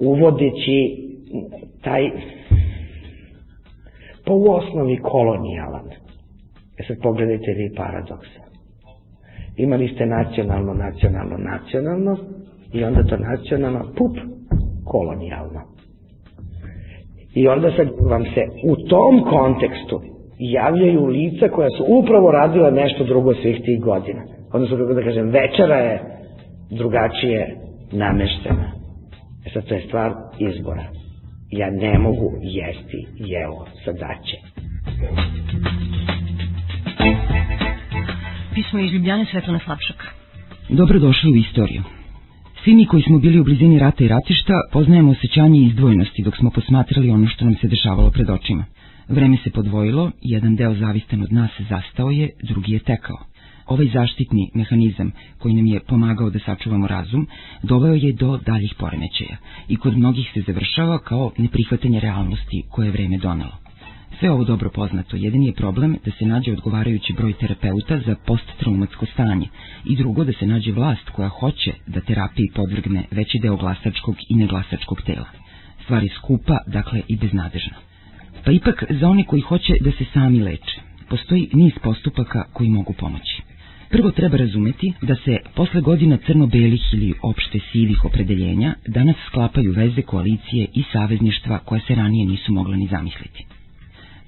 uvodeći 0.00 0.96
taj 1.82 2.10
po 4.26 4.34
u 4.34 4.52
osnovi 4.52 4.96
kolonijalan. 4.96 5.84
E 6.78 6.82
sad 6.88 6.96
pogledajte 7.02 7.52
vi 7.52 7.74
paradoksa. 7.76 8.40
Imali 9.56 9.88
ste 9.88 10.06
nacionalno, 10.06 10.74
nacionalno, 10.74 11.36
nacionalno 11.36 12.16
i 12.74 12.84
onda 12.84 13.02
to 13.02 13.16
nacionalno, 13.16 13.80
pup, 13.96 14.16
kolonijalno. 14.84 15.60
I 17.34 17.48
onda 17.48 17.70
sad 17.76 17.88
vam 18.10 18.24
se 18.24 18.42
u 18.64 18.88
tom 18.88 19.24
kontekstu 19.30 20.00
javljaju 20.38 21.06
lica 21.06 21.48
koja 21.48 21.68
su 21.70 21.84
upravo 21.88 22.30
radila 22.30 22.70
nešto 22.70 23.04
drugo 23.04 23.34
svih 23.34 23.56
tih 23.64 23.80
godina. 23.80 24.22
Odnosno, 24.52 24.76
kako 24.76 24.94
da 24.94 25.02
kažem, 25.02 25.30
večera 25.30 25.76
je 25.76 26.02
drugačije 26.70 27.56
nameštena. 27.92 28.72
E 29.46 29.50
sad, 29.52 29.64
to 29.68 29.74
je 29.74 29.80
stvar 29.80 30.12
izbora 30.38 30.84
ja 31.58 31.70
ne 31.70 31.98
mogu 31.98 32.38
jesti 32.42 33.06
jelo 33.16 33.66
sa 33.84 33.92
daće. 33.92 34.36
Pismo 38.54 38.78
iz 38.80 38.92
Ljubljane 38.92 39.26
Svetlana 39.30 39.60
Slapšaka. 39.64 40.06
Dobrodošli 40.68 41.30
u 41.30 41.36
istoriju. 41.36 41.82
Svi 42.64 42.74
mi 42.74 42.86
koji 42.86 43.02
smo 43.02 43.18
bili 43.18 43.40
u 43.40 43.44
blizini 43.44 43.78
rata 43.78 44.04
i 44.04 44.08
ratišta 44.08 44.54
poznajemo 44.72 45.10
osjećanje 45.10 45.60
izdvojnosti 45.60 46.22
dok 46.22 46.36
smo 46.36 46.50
posmatrali 46.50 47.10
ono 47.10 47.26
što 47.26 47.44
nam 47.44 47.54
se 47.54 47.68
dešavalo 47.68 48.10
pred 48.10 48.30
očima. 48.30 48.64
Vreme 49.08 49.36
se 49.44 49.50
podvojilo, 49.50 50.10
jedan 50.22 50.56
deo 50.56 50.74
zavistan 50.74 51.22
od 51.22 51.32
nas 51.32 51.50
zastao 51.68 52.10
je, 52.10 52.30
drugi 52.42 52.72
je 52.72 52.78
tekao. 52.78 53.16
Ovaj 53.66 53.86
zaštitni 53.86 54.50
mehanizam 54.54 55.12
koji 55.38 55.54
nam 55.54 55.66
je 55.66 55.80
pomagao 55.80 56.30
da 56.30 56.38
sačuvamo 56.38 56.86
razum, 56.86 57.26
doveo 57.62 57.94
je 57.94 58.12
do 58.12 58.38
daljih 58.46 58.74
poremećaja 58.78 59.36
i 59.68 59.76
kod 59.76 59.96
mnogih 59.96 60.30
se 60.34 60.42
završava 60.46 60.98
kao 60.98 61.32
neprihvatanje 61.38 62.00
realnosti 62.00 62.62
koje 62.70 62.86
je 62.86 62.92
vreme 62.92 63.18
donalo. 63.18 63.63
Sve 64.18 64.30
ovo 64.30 64.44
dobro 64.44 64.70
poznato, 64.70 65.16
jedan 65.16 65.42
je 65.42 65.52
problem 65.52 65.96
da 66.04 66.10
se 66.10 66.26
nađe 66.26 66.52
odgovarajući 66.52 67.12
broj 67.12 67.32
terapeuta 67.32 68.00
za 68.06 68.14
posttraumatsko 68.26 69.06
stanje 69.06 69.48
i 69.84 69.96
drugo 69.96 70.24
da 70.24 70.32
se 70.32 70.46
nađe 70.46 70.72
vlast 70.72 71.10
koja 71.10 71.28
hoće 71.28 71.72
da 71.86 72.00
terapiji 72.00 72.50
podvrgne 72.54 73.04
veći 73.10 73.38
deo 73.38 73.56
glasačkog 73.56 74.16
i 74.28 74.34
neglasačkog 74.34 75.02
tela. 75.02 75.26
Stvar 75.84 76.02
je 76.02 76.08
skupa, 76.08 76.58
dakle 76.66 77.00
i 77.08 77.16
beznadežna. 77.16 77.76
Pa 78.44 78.52
ipak 78.52 78.84
za 78.90 79.08
one 79.08 79.24
koji 79.24 79.42
hoće 79.42 79.74
da 79.80 79.90
se 79.92 80.04
sami 80.12 80.40
leče, 80.40 80.80
postoji 81.08 81.48
niz 81.52 81.72
postupaka 81.82 82.44
koji 82.52 82.68
mogu 82.68 82.92
pomoći. 82.92 83.42
Prvo 83.90 84.10
treba 84.10 84.36
razumeti 84.36 84.92
da 85.02 85.14
se 85.14 85.38
posle 85.54 85.80
godina 85.80 86.18
crno-belih 86.26 86.82
ili 86.92 87.14
opšte 87.22 87.58
sivih 87.72 88.04
opredeljenja 88.04 88.74
danas 88.86 89.16
sklapaju 89.26 89.72
veze 89.72 90.02
koalicije 90.02 90.68
i 90.74 90.82
savezništva 90.92 91.58
koje 91.58 91.80
se 91.80 91.94
ranije 91.94 92.26
nisu 92.26 92.52
mogle 92.52 92.76
ni 92.76 92.86
zamisliti. 92.86 93.46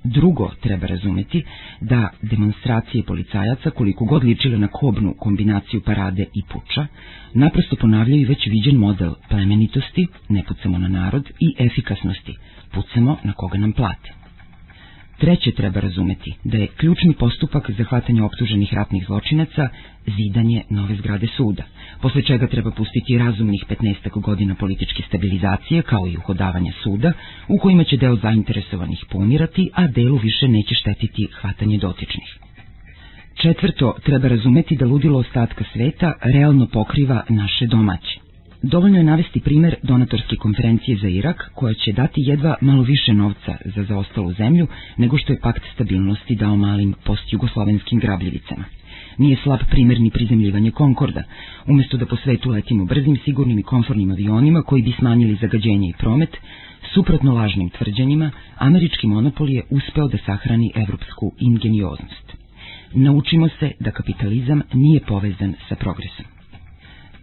Drugo 0.07 0.51
treba 0.61 0.87
razumeti 0.87 1.43
da 1.81 2.09
demonstracije 2.23 3.05
policajaca, 3.05 3.71
koliko 3.71 4.05
god 4.05 4.25
ličile 4.25 4.59
na 4.59 4.69
kobnu 4.69 5.15
kombinaciju 5.19 5.81
parade 5.81 6.27
i 6.35 6.43
puča, 6.53 6.87
naprosto 7.35 7.77
ponavljaju 7.77 8.29
već 8.29 8.47
viđen 8.47 8.77
model 8.77 9.15
plemenitosti, 9.29 10.07
ne 10.29 10.45
pucamo 10.49 10.79
na 10.79 10.89
narod, 10.89 11.31
i 11.41 11.55
efikasnosti, 11.59 12.35
pucamo 12.73 13.17
na 13.25 13.33
koga 13.33 13.59
nam 13.59 13.73
plate. 13.73 14.26
Treće 15.19 15.51
treba 15.53 15.81
razumeti 15.81 16.35
da 16.45 16.59
je 16.59 16.67
ključni 16.67 17.14
postupak 17.19 17.71
za 17.71 17.85
hvatanje 17.85 18.23
optuženih 18.23 18.75
ratnih 18.75 19.05
zločinaca 19.07 19.69
zidanje 20.17 20.62
nove 20.71 20.95
zgrade 20.97 21.27
suda, 21.37 21.62
posle 22.03 22.23
čega 22.23 22.47
treba 22.47 22.71
pustiti 22.71 23.19
razumnih 23.19 23.64
15 23.69 24.21
godina 24.21 24.55
političke 24.55 25.03
stabilizacije 25.09 25.83
kao 25.83 26.07
i 26.07 26.17
uhodavanja 26.17 26.73
suda, 26.83 27.12
u 27.49 27.59
kojima 27.59 27.85
će 27.85 27.97
deo 27.97 28.17
zainteresovanih 28.17 29.05
pomirati, 29.11 29.71
a 29.75 29.87
delu 29.87 30.17
više 30.17 30.49
neće 30.49 30.75
štetiti 30.75 31.29
hvatanje 31.41 31.79
dotičnih. 31.79 32.39
Četvrto, 33.35 33.95
treba 34.05 34.29
razumeti 34.29 34.77
da 34.77 34.87
ludilo 34.87 35.19
ostatka 35.19 35.64
sveta 35.73 36.12
realno 36.23 36.67
pokriva 36.73 37.23
naše 37.29 37.67
domaće. 37.67 38.26
Dovoljno 38.63 38.99
je 38.99 39.05
navesti 39.05 39.41
primer 39.41 39.75
donatorske 39.83 40.37
konferencije 40.37 40.97
za 40.97 41.09
Irak, 41.09 41.51
koja 41.55 41.75
će 41.75 41.93
dati 41.93 42.21
jedva 42.21 42.55
malo 42.61 42.83
više 42.83 43.15
novca 43.15 43.57
za 43.65 43.85
zaostalu 43.85 44.33
zemlju 44.33 44.67
nego 44.97 45.19
što 45.19 45.33
je 45.33 45.41
pakt 45.41 45.63
stabilnosti 45.75 46.35
dao 46.35 46.57
malim 46.57 46.95
postjugoslovenskim 47.05 47.99
grabljivicama. 47.99 48.65
Nije 49.19 49.37
slab 49.43 49.61
primer 49.71 50.01
ni 50.01 50.11
prizemljivanje 50.11 50.71
Konkorda. 50.71 51.23
Umesto 51.67 51.97
da 51.97 52.07
po 52.07 52.17
svetu 52.17 52.51
letimo 52.51 52.85
brzim, 52.85 53.17
sigurnim 53.25 53.59
i 53.59 53.63
konfornim 53.63 54.11
avionima 54.11 54.63
koji 54.63 54.83
bi 54.83 54.93
smanjili 54.99 55.39
zagađenje 55.41 55.89
i 55.89 55.99
promet, 55.99 56.37
suprotno 56.95 57.35
lažnim 57.35 57.71
tvrđenjima, 57.71 58.31
američki 58.57 59.07
monopol 59.07 59.51
je 59.51 59.63
uspeo 59.71 60.09
da 60.09 60.19
sahrani 60.27 60.73
evropsku 60.75 61.33
ingenioznost. 61.39 62.37
Naučimo 62.95 63.49
se 63.49 63.73
da 63.81 63.91
kapitalizam 63.91 64.63
nije 64.75 65.01
povezan 65.01 65.55
sa 65.69 65.75
progresom. 65.75 66.36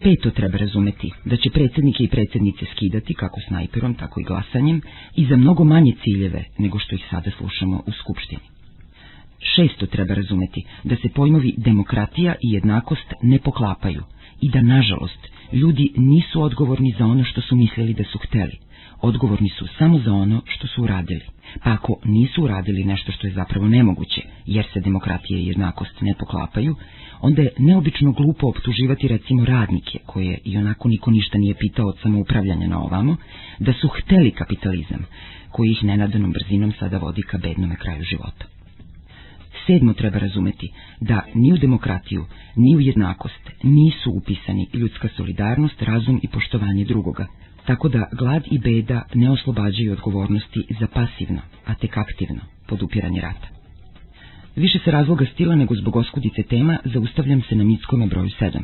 Peto 0.03 0.31
treba 0.31 0.57
razumeti 0.57 1.11
da 1.25 1.37
će 1.37 1.49
predsednike 1.49 2.03
i 2.03 2.07
predsednice 2.07 2.65
skidati 2.75 3.13
kako 3.13 3.39
snajperom, 3.47 3.93
tako 3.93 4.19
i 4.19 4.23
glasanjem 4.23 4.81
i 5.15 5.25
za 5.25 5.37
mnogo 5.37 5.63
manje 5.63 5.93
ciljeve 6.03 6.43
nego 6.57 6.79
što 6.79 6.95
ih 6.95 7.05
sada 7.09 7.31
slušamo 7.31 7.83
u 7.87 7.91
Skupštini. 7.91 8.41
Šesto 9.55 9.85
treba 9.85 10.13
razumeti 10.13 10.63
da 10.83 10.95
se 10.95 11.09
pojmovi 11.09 11.53
demokratija 11.57 12.35
i 12.41 12.51
jednakost 12.51 13.13
ne 13.21 13.39
poklapaju 13.39 14.03
i 14.41 14.49
da, 14.49 14.61
nažalost, 14.61 15.19
ljudi 15.53 15.91
nisu 15.97 16.41
odgovorni 16.41 16.95
za 16.99 17.05
ono 17.05 17.23
što 17.23 17.41
su 17.41 17.55
mislili 17.55 17.93
da 17.93 18.03
su 18.03 18.17
hteli. 18.17 18.57
Odgovorni 19.03 19.49
su 19.49 19.67
samo 19.77 19.99
za 19.99 20.13
ono 20.13 20.41
što 20.45 20.67
su 20.67 20.83
uradili. 20.83 21.21
Pa 21.63 21.71
ako 21.71 21.95
nisu 22.05 22.43
uradili 22.43 22.83
nešto 22.83 23.11
što 23.11 23.27
je 23.27 23.33
zapravo 23.33 23.67
nemoguće, 23.67 24.21
jer 24.45 24.65
se 24.73 24.79
demokratija 24.79 25.39
i 25.39 25.47
jednakost 25.47 26.01
ne 26.01 26.13
poklapaju, 26.19 26.75
onda 27.21 27.41
je 27.41 27.53
neobično 27.57 28.11
glupo 28.11 28.47
optuživati 28.47 29.07
recimo 29.07 29.45
radnike, 29.45 29.99
koje 30.05 30.37
i 30.43 30.57
onako 30.57 30.87
niko 30.87 31.11
ništa 31.11 31.37
nije 31.37 31.55
pitao 31.59 31.87
od 31.87 31.97
samoupravljanja 32.03 32.67
na 32.67 32.79
ovamo, 32.79 33.15
da 33.59 33.73
su 33.73 33.87
hteli 33.87 34.31
kapitalizam, 34.31 35.05
koji 35.51 35.71
ih 35.71 35.83
nenadanom 35.83 36.31
brzinom 36.31 36.73
sada 36.79 36.97
vodi 36.97 37.21
ka 37.21 37.37
bednome 37.37 37.75
kraju 37.75 38.03
života. 38.03 38.45
Sedmo 39.67 39.93
treba 39.93 40.17
razumeti 40.17 40.71
da 41.01 41.21
ni 41.35 41.53
u 41.53 41.57
demokratiju, 41.57 42.25
ni 42.55 42.75
u 42.75 42.79
jednakost 42.79 43.49
nisu 43.63 44.11
upisani 44.11 44.67
ljudska 44.73 45.09
solidarnost, 45.17 45.81
razum 45.81 46.19
i 46.23 46.27
poštovanje 46.27 46.85
drugoga, 46.85 47.27
tako 47.65 47.89
da 47.89 48.07
glad 48.11 48.43
i 48.51 48.59
beda 48.59 49.01
ne 49.13 49.31
oslobađaju 49.31 49.93
odgovornosti 49.93 50.63
za 50.79 50.87
pasivno, 50.87 51.41
a 51.65 51.75
tek 51.75 51.97
aktivno 51.97 52.41
podupiranje 52.67 53.21
rata. 53.21 53.47
Više 54.55 54.79
se 54.79 54.91
razloga 54.91 55.25
stila 55.33 55.55
nego 55.55 55.75
zbog 55.75 55.95
oskudice 55.95 56.43
tema 56.43 56.77
zaustavljam 56.85 57.41
se 57.41 57.55
na 57.55 57.63
mitskome 57.63 58.07
broju 58.07 58.29
7. 58.39 58.59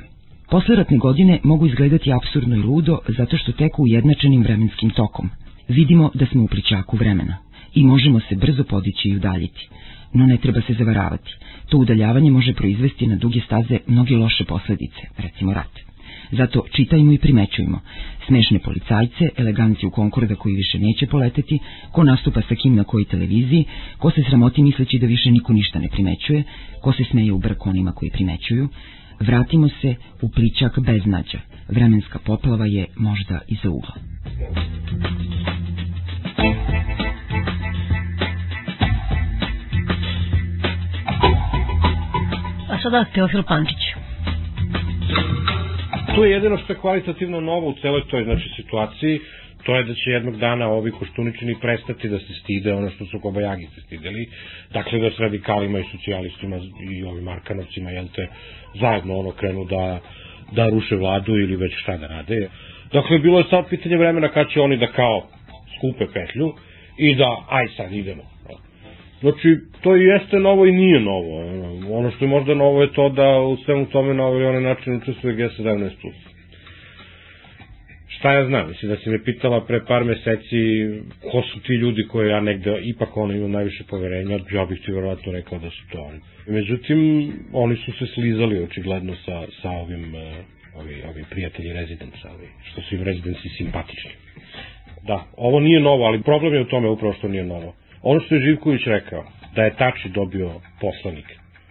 Posleratne 0.50 0.98
godine 0.98 1.40
mogu 1.44 1.68
izgledati 1.68 2.14
absurdno 2.14 2.56
i 2.56 2.60
ludo 2.60 3.00
zato 3.18 3.38
što 3.38 3.52
teku 3.52 3.84
ujednačenim 3.84 4.42
vremenskim 4.44 4.90
tokom. 4.90 5.30
Vidimo 5.68 6.12
da 6.14 6.26
smo 6.26 6.44
u 6.44 6.48
pličaku 6.48 6.98
vremena 6.98 7.38
i 7.74 7.84
možemo 7.84 8.20
se 8.20 8.36
brzo 8.36 8.64
podići 8.64 9.10
i 9.10 9.16
udaljiti. 9.16 9.70
No 10.14 10.26
ne 10.26 10.38
treba 10.38 10.62
se 10.62 10.74
zavaravati. 10.74 11.32
To 11.70 11.78
udaljavanje 11.78 12.32
može 12.32 12.54
proizvesti 12.54 13.08
na 13.08 13.16
duge 13.16 13.40
staze 13.46 13.80
mnoge 13.88 14.16
loše 14.18 14.44
posledice, 14.44 15.02
recimo 15.18 15.54
rat. 15.54 15.89
Zato 16.32 16.64
čitajmo 16.72 17.12
i 17.14 17.18
primećujemo. 17.18 17.80
Smešne 18.28 18.60
policajce, 18.60 19.30
eleganciju 19.38 19.90
Konkorda 19.92 20.36
koji 20.36 20.56
više 20.56 20.80
neće 20.80 21.08
poleteti, 21.08 21.60
ko 21.92 22.04
nastupa 22.04 22.42
sa 22.42 22.56
kim 22.56 22.76
na 22.76 22.84
koji 22.84 23.06
televiziji, 23.06 23.66
ko 23.98 24.12
se 24.12 24.24
sramoti 24.30 24.64
misleći 24.64 25.00
da 25.00 25.08
više 25.08 25.32
niko 25.32 25.54
ništa 25.54 25.80
ne 25.80 25.88
primećuje, 25.90 26.44
ko 26.82 26.94
se 26.94 27.04
smeje 27.12 27.34
u 27.34 27.40
brk 27.40 27.68
onima 27.68 27.92
koji 27.92 28.12
primećuju. 28.12 28.68
Vratimo 29.20 29.70
se 29.82 29.96
u 30.22 30.30
pličak 30.30 30.80
beznađa. 30.80 31.40
Vremenska 31.68 32.20
poplava 32.20 32.66
je 32.66 32.86
možda 32.96 33.40
iza 33.48 33.70
ugla. 33.70 33.94
A 42.70 42.78
sada 42.84 43.06
Teofil 43.14 43.44
Pančić 43.44 44.00
to 46.20 46.26
je 46.26 46.32
jedino 46.32 46.58
što 46.58 46.74
je 46.74 46.80
kvalitativno 46.80 47.42
novo 47.42 47.68
u 47.68 47.76
celoj 47.82 48.02
toj 48.08 48.24
znači, 48.24 48.50
situaciji, 48.56 49.20
to 49.64 49.76
je 49.76 49.84
da 49.84 49.94
će 49.94 50.10
jednog 50.12 50.38
dana 50.38 50.68
ovi 50.68 50.92
koštuničini 50.92 51.56
prestati 51.62 52.10
da 52.10 52.20
se 52.20 52.34
stide 52.44 52.74
ono 52.74 52.90
što 52.90 53.06
su 53.06 53.20
kobajagi 53.20 53.68
se 53.76 53.82
stideli, 53.82 54.30
dakle 54.74 55.00
da 55.00 55.12
s 55.12 55.20
radikalima 55.20 55.80
i 55.80 55.84
socijalistima 55.92 56.58
i 56.92 57.04
ovim 57.04 57.24
Markanovcima, 57.24 57.92
jel 57.92 58.08
te, 58.16 58.28
zajedno 58.80 59.18
ono 59.18 59.32
krenu 59.32 59.66
da, 59.66 60.00
da 60.52 60.70
ruše 60.70 60.96
vladu 60.96 61.32
ili 61.32 61.56
već 61.56 61.74
šta 61.82 61.98
da 61.98 62.08
rade. 62.08 62.50
Dakle, 62.94 63.20
bilo 63.20 63.38
je 63.38 63.46
sad 63.50 63.70
pitanje 63.70 63.98
vremena 63.98 64.28
kad 64.28 64.50
će 64.50 64.62
oni 64.62 64.78
da 64.78 64.88
kao 64.88 65.28
skupe 65.78 66.06
petlju 66.14 66.54
i 66.98 67.16
da, 67.16 67.46
aj 67.50 67.68
sad 67.78 67.94
idemo. 67.94 68.24
Znači, 69.20 69.60
to 69.82 69.98
i 69.98 70.04
jeste 70.04 70.40
novo 70.40 70.66
i 70.66 70.72
nije 70.72 71.00
novo. 71.00 71.40
Ono 71.98 72.12
što 72.12 72.26
je 72.26 72.30
možda 72.30 72.54
novo 72.54 72.82
je 72.82 72.94
to 72.94 73.10
da 73.10 73.40
u 73.40 73.58
svemu 73.58 73.86
tome 73.86 74.14
na 74.14 74.26
ovaj 74.26 74.46
onaj 74.46 74.62
način 74.62 74.96
učestvuje 74.96 75.36
G17+. 75.36 75.90
Šta 78.08 78.34
ja 78.34 78.46
znam, 78.46 78.68
mislim 78.70 78.92
da 78.92 78.98
si 78.98 79.10
me 79.10 79.24
pitala 79.24 79.66
pre 79.66 79.86
par 79.86 80.04
meseci 80.04 80.62
ko 81.32 81.42
su 81.42 81.60
ti 81.60 81.74
ljudi 81.74 82.08
koje 82.08 82.30
ja 82.30 82.42
negde 82.42 82.80
ipak 82.84 83.18
ono 83.18 83.34
imam 83.34 83.52
najviše 83.52 83.84
poverenja, 83.90 84.40
ja 84.52 84.66
bih 84.66 84.80
ti 84.86 84.92
verovatno 84.92 85.32
rekao 85.32 85.60
da 85.60 85.70
su 85.70 85.84
to 85.92 86.02
oni. 86.02 86.20
Međutim, 86.48 87.00
oni 87.54 87.76
su 87.76 87.92
se 87.92 88.06
slizali 88.14 88.64
očigledno 88.64 89.16
sa, 89.16 89.46
sa 89.62 89.70
ovim, 89.70 90.16
uh, 90.16 90.22
ovi, 90.76 91.04
ovi 91.10 91.24
prijatelji 91.30 91.74
rezidenca, 91.74 92.32
ovi, 92.36 92.48
što 92.64 92.82
su 92.82 92.96
im 92.96 93.04
rezidenci 93.04 93.50
simpatični. 93.58 94.12
Da, 95.08 95.26
ovo 95.38 95.60
nije 95.60 95.80
novo, 95.80 96.04
ali 96.06 96.22
problem 96.22 96.54
je 96.54 96.62
u 96.62 96.68
tome 96.68 96.90
upravo 96.90 97.14
što 97.14 97.28
nije 97.28 97.44
novo. 97.44 97.74
Ono 98.02 98.20
što 98.20 98.36
je 98.36 98.42
Živković 98.42 98.82
rekao, 98.86 99.24
da 99.56 99.64
je 99.64 99.76
Tači 99.76 100.10
dobio 100.10 100.52
poslanik 100.82 101.26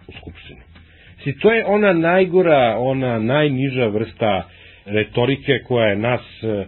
u 0.07 0.11
Skupštini. 0.11 0.59
Si, 1.23 1.39
to 1.39 1.53
je 1.53 1.65
ona 1.65 1.93
najgora, 1.93 2.75
ona 2.77 3.19
najniža 3.19 3.87
vrsta 3.87 4.49
retorike 4.85 5.59
koja 5.67 5.87
je 5.87 5.95
nas 5.95 6.21
e, 6.43 6.65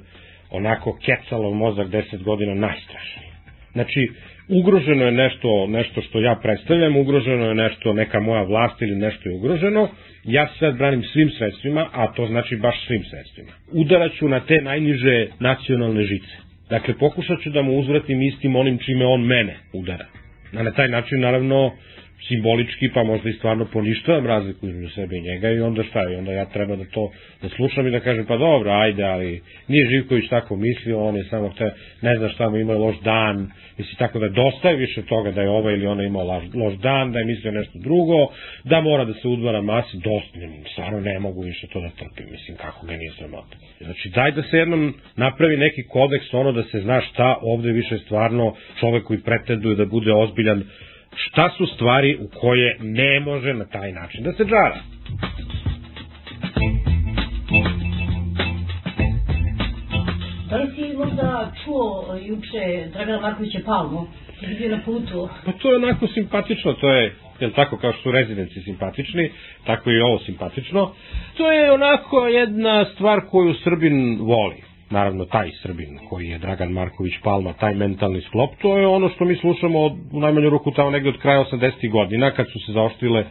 onako 0.52 1.00
kecala 1.06 1.48
u 1.48 1.54
mozak 1.54 1.90
deset 1.90 2.24
godina 2.24 2.54
najstrašnije. 2.56 3.32
Znači, 3.72 4.12
ugroženo 4.50 5.06
je 5.06 5.12
nešto, 5.12 5.68
nešto 5.68 6.02
što 6.02 6.20
ja 6.20 6.40
predstavljam, 6.44 6.98
ugroženo 6.98 7.46
je 7.46 7.56
nešto, 7.56 7.94
neka 7.94 8.20
moja 8.20 8.44
vlast 8.44 8.82
ili 8.82 8.96
nešto 8.96 9.30
je 9.30 9.36
ugroženo, 9.36 9.90
ja 10.24 10.48
se 10.48 10.54
sad 10.60 10.78
branim 10.78 11.04
svim 11.04 11.30
sredstvima, 11.30 11.90
a 11.94 12.14
to 12.14 12.28
znači 12.28 12.56
baš 12.56 12.86
svim 12.88 13.04
sredstvima. 13.04 13.52
Udaraću 13.72 14.30
na 14.30 14.40
te 14.40 14.62
najniže 14.62 15.28
nacionalne 15.40 16.04
žice. 16.04 16.51
Dakle, 16.72 16.94
pokušat 16.98 17.42
ću 17.44 17.50
da 17.50 17.62
mu 17.62 17.80
uzvratim 17.80 18.22
istim 18.22 18.56
onim 18.56 18.78
čime 18.78 19.06
on 19.06 19.22
mene 19.22 19.58
udara. 19.74 20.06
Na 20.52 20.72
taj 20.72 20.88
način, 20.88 21.22
naravno, 21.22 21.72
simbolički, 22.28 22.90
pa 22.94 23.04
možda 23.04 23.30
i 23.30 23.34
stvarno 23.34 23.66
poništavam 23.66 24.26
razliku 24.26 24.68
između 24.68 24.90
sebe 24.90 25.18
i 25.18 25.22
njega 25.22 25.50
i 25.50 25.60
onda 25.60 25.84
šta, 25.84 26.02
i 26.12 26.16
onda 26.16 26.32
ja 26.32 26.46
treba 26.46 26.76
da 26.76 26.86
to 26.86 27.12
da 27.42 27.50
slušam 27.50 27.88
i 27.88 27.92
da 27.92 28.00
kažem, 28.00 28.26
pa 28.26 28.38
dobro, 28.38 28.72
ajde, 28.72 29.04
ali 29.04 29.42
nije 29.68 29.90
Živković 29.90 30.30
tako 30.30 30.56
mislio, 30.56 31.04
on 31.04 31.16
je 31.16 31.24
samo 31.24 31.54
te, 31.58 31.72
ne 32.02 32.18
zna 32.18 32.30
šta 32.30 32.50
mu 32.50 32.58
imao 32.58 32.78
loš 32.78 33.00
dan, 33.00 33.52
misli 33.78 33.96
tako 33.98 34.20
da 34.20 34.30
dosta 34.30 34.70
je 34.70 34.76
više 34.76 35.02
toga 35.02 35.32
da 35.32 35.42
je 35.42 35.50
ova 35.50 35.72
ili 35.72 35.88
ona 35.88 36.04
imao 36.04 36.24
loš, 36.54 36.78
dan, 36.78 37.12
da 37.12 37.20
je 37.20 37.26
mislio 37.26 37.52
nešto 37.52 37.80
drugo, 37.80 38.28
da 38.64 38.82
mora 38.82 39.06
da 39.06 39.14
se 39.14 39.28
udvara 39.28 39.62
masi, 39.62 39.98
dosta, 39.98 40.40
stvarno 40.72 41.00
ne 41.00 41.20
mogu 41.20 41.42
više 41.42 41.68
to 41.68 41.82
da 41.82 41.90
trpim, 41.90 42.32
mislim, 42.32 42.58
kako 42.58 42.86
ga 42.86 42.98
nije 42.98 43.12
sramota. 43.12 43.58
Znači, 43.80 44.10
daj 44.10 44.32
da 44.32 44.44
se 44.44 44.58
jednom 44.58 44.94
napravi 45.16 45.58
neki 45.58 45.84
kodeks, 45.84 46.34
ono 46.34 46.52
da 46.52 46.64
se 46.64 46.80
zna 46.80 47.02
šta 47.02 47.38
ovde 47.42 47.72
više 47.72 47.98
stvarno 47.98 48.56
čovek 48.80 49.04
koji 49.04 49.20
pretenduje 49.20 49.76
da 49.76 49.86
bude 49.86 50.14
ozbiljan 50.14 50.64
šta 51.16 51.50
su 51.58 51.66
stvari 51.66 52.18
u 52.22 52.40
koje 52.40 52.78
ne 52.80 53.20
može 53.20 53.54
na 53.54 53.66
taj 53.66 53.92
način 53.92 54.24
da 54.24 54.32
se 54.34 54.44
džara. 54.44 54.82
Da 60.50 60.58
li 60.58 60.72
si 60.76 60.98
možda 60.98 61.52
čuo 61.66 62.16
juče 62.26 62.90
Dragana 62.94 63.22
Markovića 63.22 63.60
Palmu? 63.66 64.08
Ili 64.42 64.56
bio 64.56 64.70
na 64.70 64.82
putu? 64.86 65.30
Pa 65.46 65.52
to 65.52 65.70
je 65.70 65.76
onako 65.76 66.08
simpatično, 66.08 66.74
to 66.74 66.94
je 66.94 67.16
jel 67.40 67.52
tako 67.52 67.78
kao 67.78 67.92
što 67.94 68.02
su 68.02 68.12
rezidenci 68.12 68.62
simpatični, 68.62 69.32
tako 69.66 69.92
i 69.92 70.00
ovo 70.00 70.20
simpatično. 70.20 70.92
To 71.38 71.52
je 71.52 71.72
onako 71.72 72.28
jedna 72.28 72.86
stvar 72.86 73.20
koju 73.32 73.54
Srbin 73.54 74.18
voli 74.22 74.71
naravno 74.92 75.26
taj 75.26 75.50
Srbin 75.62 76.00
koji 76.10 76.30
je 76.30 76.38
Dragan 76.38 76.72
Marković 76.72 77.14
Palma, 77.24 77.54
taj 77.54 77.74
mentalni 77.76 78.22
sklop, 78.22 78.50
to 78.62 78.78
je 78.78 78.88
ono 78.88 79.10
što 79.10 79.26
mi 79.26 79.36
slušamo 79.36 79.80
od, 79.80 79.94
u 80.12 80.20
najmanju 80.20 80.50
ruku 80.50 80.72
tamo 80.72 80.92
negde 80.92 81.10
od 81.10 81.18
kraja 81.18 81.46
80. 81.52 81.92
godina 81.92 82.32
kad 82.32 82.48
su 82.52 82.60
se 82.60 82.72
zaoštrile 82.72 83.26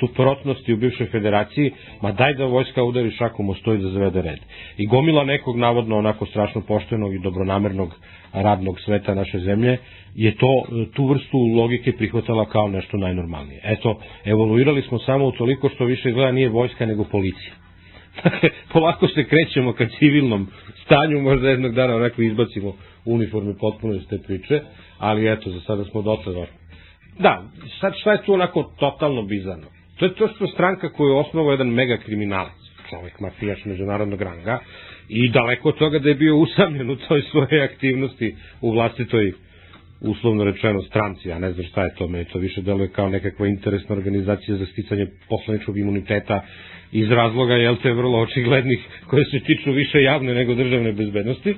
suprotnosti 0.00 0.72
u 0.72 0.76
bivšoj 0.76 1.06
federaciji, 1.06 1.72
ma 2.02 2.12
daj 2.12 2.34
da 2.34 2.44
vojska 2.44 2.82
udari 2.82 3.10
šakom 3.10 3.50
o 3.50 3.54
stoj 3.54 3.78
da 3.78 3.88
zavede 3.88 4.22
red. 4.22 4.38
I 4.76 4.86
gomila 4.86 5.24
nekog 5.24 5.56
navodno 5.56 5.98
onako 5.98 6.26
strašno 6.26 6.60
poštenog 6.60 7.14
i 7.14 7.18
dobronamernog 7.18 7.94
radnog 8.32 8.80
sveta 8.80 9.14
naše 9.14 9.38
zemlje 9.38 9.78
je 10.14 10.36
to, 10.36 10.64
tu 10.94 11.06
vrstu 11.06 11.38
logike 11.38 11.92
prihvatala 11.92 12.44
kao 12.48 12.68
nešto 12.68 12.96
najnormalnije. 12.96 13.60
Eto, 13.64 13.98
evoluirali 14.24 14.82
smo 14.82 14.98
samo 14.98 15.26
u 15.26 15.32
toliko 15.32 15.68
što 15.68 15.84
više 15.84 16.10
gleda 16.10 16.32
nije 16.32 16.48
vojska 16.48 16.86
nego 16.86 17.04
policija. 17.04 17.52
Dakle, 18.24 18.50
polako 18.72 19.08
se 19.08 19.24
krećemo 19.24 19.72
ka 19.72 19.86
civilnom 19.98 20.48
stanju, 20.84 21.20
možda 21.20 21.48
jednog 21.48 21.74
dana 21.74 21.96
onako 21.96 22.22
izbacimo 22.22 22.76
uniforme 23.04 23.54
potpuno 23.60 23.94
iz 23.94 24.02
te 24.10 24.18
priče, 24.18 24.60
ali 24.98 25.32
eto, 25.32 25.50
za 25.50 25.60
sada 25.60 25.84
smo 25.84 26.02
dotle 26.02 26.46
Da, 27.18 27.44
sad 27.80 27.92
šta 28.00 28.12
je 28.12 28.22
tu 28.22 28.32
onako 28.32 28.62
totalno 28.78 29.22
bizarno? 29.22 29.66
To 29.98 30.04
je 30.04 30.14
to 30.14 30.28
što 30.28 30.46
stranka 30.46 30.88
koju 30.88 31.08
je 31.08 31.20
osnovao 31.20 31.50
jedan 31.50 31.68
mega 31.68 31.96
kriminalac, 31.96 32.58
čovek 32.90 33.20
mafijaš 33.20 33.64
međunarodnog 33.64 34.22
ranga, 34.22 34.58
i 35.08 35.28
daleko 35.28 35.68
od 35.68 35.78
toga 35.78 35.98
da 35.98 36.08
je 36.08 36.14
bio 36.14 36.36
usamljen 36.36 36.90
u 36.90 36.96
toj 36.96 37.22
svoje 37.22 37.64
aktivnosti 37.64 38.36
u 38.60 38.72
vlastitoj 38.72 39.32
uslovno 40.00 40.44
rečeno 40.44 40.82
stranci, 40.82 41.28
ja 41.28 41.38
ne 41.38 41.52
znam 41.52 41.66
šta 41.66 41.84
je 41.84 41.94
to, 41.94 42.08
me 42.08 42.24
to 42.24 42.38
više 42.38 42.62
deluje 42.62 42.88
kao 42.88 43.08
nekakva 43.08 43.46
interesna 43.46 43.96
organizacija 43.96 44.56
za 44.56 44.66
sticanje 44.66 45.06
poslaničkog 45.28 45.78
imuniteta 45.78 46.42
iz 46.92 47.10
razloga, 47.10 47.54
jel 47.54 47.76
te, 47.82 47.92
vrlo 47.92 48.18
očiglednih 48.18 48.80
koje 49.06 49.24
se 49.24 49.40
tiču 49.40 49.72
više 49.72 50.02
javne 50.02 50.34
nego 50.34 50.54
državne 50.54 50.92
bezbednosti. 50.92 51.54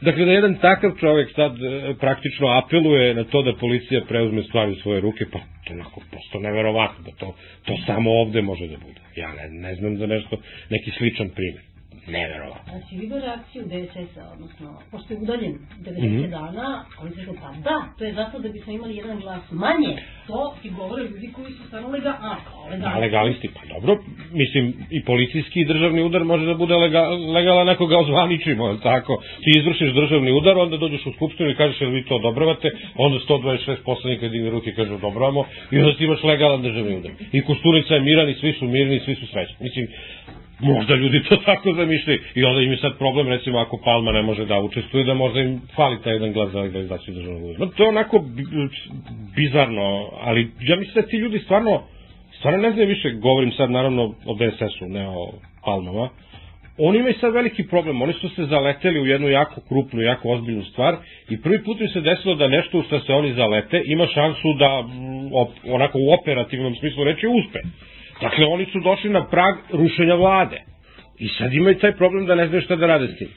Dakle, 0.00 0.24
da 0.24 0.32
jedan 0.32 0.54
takav 0.54 0.90
čovek 1.00 1.30
sad 1.34 1.52
e, 1.52 1.94
praktično 2.00 2.46
apeluje 2.48 3.14
na 3.14 3.24
to 3.24 3.42
da 3.42 3.52
policija 3.60 4.00
preuzme 4.08 4.42
stvari 4.42 4.72
u 4.72 4.80
svoje 4.82 5.00
ruke, 5.00 5.24
pa 5.32 5.38
to 5.38 5.72
je 5.72 5.80
onako 5.80 6.02
prosto 6.10 6.40
neverovatno 6.40 7.04
da 7.04 7.10
to, 7.10 7.34
to 7.66 7.76
samo 7.86 8.10
ovde 8.10 8.42
može 8.42 8.66
da 8.66 8.76
bude. 8.76 9.00
Ja 9.16 9.32
ne, 9.34 9.48
ne 9.48 9.74
znam 9.74 9.96
za 9.96 10.06
nešto, 10.06 10.36
neki 10.70 10.90
sličan 10.90 11.28
primer. 11.28 11.67
Neverovatno. 12.06 12.72
Znači, 12.72 12.96
vidio 13.00 13.18
reakciju 13.26 13.62
DSS-a, 13.72 14.24
odnosno, 14.34 14.68
pošto 14.90 15.14
je 15.14 15.20
udaljen 15.20 15.54
90 15.80 16.02
mm 16.02 16.16
-hmm. 16.16 16.30
dana, 16.30 16.84
oni 17.02 17.10
su 17.10 17.34
pa 17.40 17.48
da, 17.68 17.76
to 17.98 18.04
je 18.04 18.12
zato 18.12 18.38
da 18.38 18.48
bismo 18.48 18.72
imali 18.72 18.96
jedan 18.96 19.20
glas 19.20 19.44
manje. 19.50 19.92
To 20.26 20.54
ti 20.62 20.70
govore 20.70 21.02
ljudi 21.02 21.28
koji 21.36 21.52
su 21.52 21.62
stvarno 21.66 21.88
lega, 21.88 22.12
a, 22.20 22.36
legalisti. 22.70 22.94
Da, 22.94 22.98
legalisti, 22.98 23.48
pa 23.54 23.74
dobro, 23.74 23.98
mislim, 24.32 24.64
i 24.90 25.04
policijski 25.04 25.60
i 25.60 25.64
državni 25.64 26.02
udar 26.02 26.24
može 26.24 26.46
da 26.46 26.54
bude 26.54 26.74
lega, 26.74 27.02
legalan 27.08 27.68
ako 27.68 27.86
ga 27.86 27.98
ozvaničimo, 27.98 28.76
tako? 28.76 29.22
Ti 29.42 29.58
izvršiš 29.58 29.94
državni 29.94 30.32
udar, 30.32 30.58
onda 30.58 30.76
dođeš 30.76 31.06
u 31.06 31.12
skupštinu 31.12 31.50
i 31.50 31.56
kažeš 31.56 31.78
da 31.78 31.86
vi 31.86 32.04
to 32.04 32.14
odobravate, 32.16 32.70
onda 32.96 33.18
126 33.28 33.76
poslanika 33.84 34.28
digne 34.28 34.50
ruke 34.50 34.72
kaže 34.72 34.92
odobravamo 34.94 35.44
i 35.70 35.78
onda 35.78 35.96
ti 35.96 36.04
imaš 36.04 36.22
legalan 36.22 36.62
državni 36.62 36.96
udar. 36.96 37.12
I 37.32 37.42
Kostunica 37.42 37.94
je 37.94 38.00
miran 38.00 38.28
i 38.30 38.34
svi 38.34 38.52
su 38.52 38.64
mirni 38.66 38.96
i 38.96 39.00
svi 39.00 39.14
su 39.14 39.26
srećni. 39.26 39.56
Mislim, 39.60 39.86
Možda 40.60 40.94
ljudi 40.94 41.22
to 41.28 41.36
tako 41.36 41.72
zamišljaju. 41.72 42.20
I 42.34 42.44
onda 42.44 42.60
im 42.60 42.70
je 42.70 42.78
sad 42.78 42.98
problem, 42.98 43.28
recimo, 43.28 43.58
ako 43.58 43.80
Palma 43.84 44.12
ne 44.12 44.22
može 44.22 44.44
da 44.44 44.60
učestvuje, 44.60 45.04
da 45.04 45.14
možda 45.14 45.40
im 45.40 45.60
fali 45.76 46.02
taj 46.02 46.12
jedan 46.12 46.32
glas 46.32 46.50
za 46.52 46.60
legalizaciju 46.60 47.14
državnog 47.14 47.44
udara. 47.44 47.70
To 47.76 47.82
je 47.82 47.88
onako 47.88 48.24
bizarno, 49.36 50.10
ali 50.20 50.50
ja 50.60 50.76
mislim 50.76 50.94
da 50.94 51.08
ti 51.08 51.16
ljudi 51.16 51.38
stvarno, 51.38 51.82
stvarno 52.38 52.60
ne 52.60 52.72
znaju 52.72 52.88
više, 52.88 53.10
govorim 53.10 53.52
sad 53.52 53.70
naravno 53.70 54.14
o 54.26 54.34
DSS-u, 54.34 54.88
ne 54.88 55.08
o 55.08 55.32
Palmama, 55.64 56.08
oni 56.78 56.98
imaju 56.98 57.14
sad 57.20 57.34
veliki 57.34 57.62
problem, 57.66 58.02
oni 58.02 58.12
su 58.12 58.28
se 58.28 58.44
zaleteli 58.44 59.00
u 59.00 59.06
jednu 59.06 59.28
jako 59.28 59.60
krupnu, 59.68 60.02
jako 60.02 60.28
ozbiljnu 60.28 60.64
stvar 60.64 60.96
i 61.30 61.40
prvi 61.42 61.64
put 61.64 61.80
im 61.80 61.88
se 61.88 62.00
desilo 62.00 62.34
da 62.34 62.48
nešto 62.48 62.78
u 62.78 62.82
što 62.82 63.00
se 63.00 63.12
oni 63.12 63.32
zalete 63.32 63.82
ima 63.84 64.06
šansu 64.06 64.52
da 64.58 64.84
op, 65.32 65.48
onako 65.64 65.98
u 65.98 66.12
operativnom 66.12 66.74
smislu 66.74 67.04
reći 67.04 67.26
uspe. 67.26 67.58
Dakle, 68.20 68.46
oni 68.46 68.66
su 68.72 68.80
došli 68.80 69.10
na 69.10 69.26
prag 69.26 69.54
rušenja 69.72 70.14
vlade. 70.14 70.62
I 71.18 71.28
sad 71.28 71.54
imaju 71.54 71.78
taj 71.78 71.92
problem 71.92 72.26
da 72.26 72.34
ne 72.34 72.46
znaju 72.46 72.62
šta 72.62 72.76
da 72.76 72.86
rade 72.86 73.08
s 73.08 73.18
tim. 73.18 73.28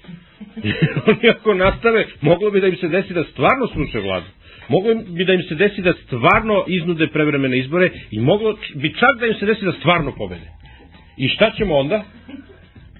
oni 1.08 1.30
ako 1.30 1.54
nastave, 1.54 2.06
moglo 2.22 2.52
bi 2.52 2.62
da 2.62 2.68
im 2.68 2.76
se 2.76 2.88
desi 2.88 3.14
da 3.14 3.24
stvarno 3.24 3.68
sruše 3.74 4.00
vladu. 4.00 4.26
Moglo 4.68 4.96
bi 4.96 5.26
da 5.26 5.34
im 5.34 5.42
se 5.42 5.56
desi 5.56 5.82
da 5.82 5.94
stvarno 5.94 6.64
iznude 6.68 7.08
prevremene 7.08 7.58
izbore 7.58 7.90
i 8.12 8.20
moglo 8.20 8.58
bi 8.76 8.94
čak 8.94 9.20
da 9.20 9.26
im 9.26 9.34
se 9.34 9.46
desi 9.46 9.66
da 9.66 9.72
stvarno 9.72 10.12
pobede. 10.16 10.48
I 11.18 11.28
šta 11.28 11.52
ćemo 11.58 11.76
onda? 11.76 12.04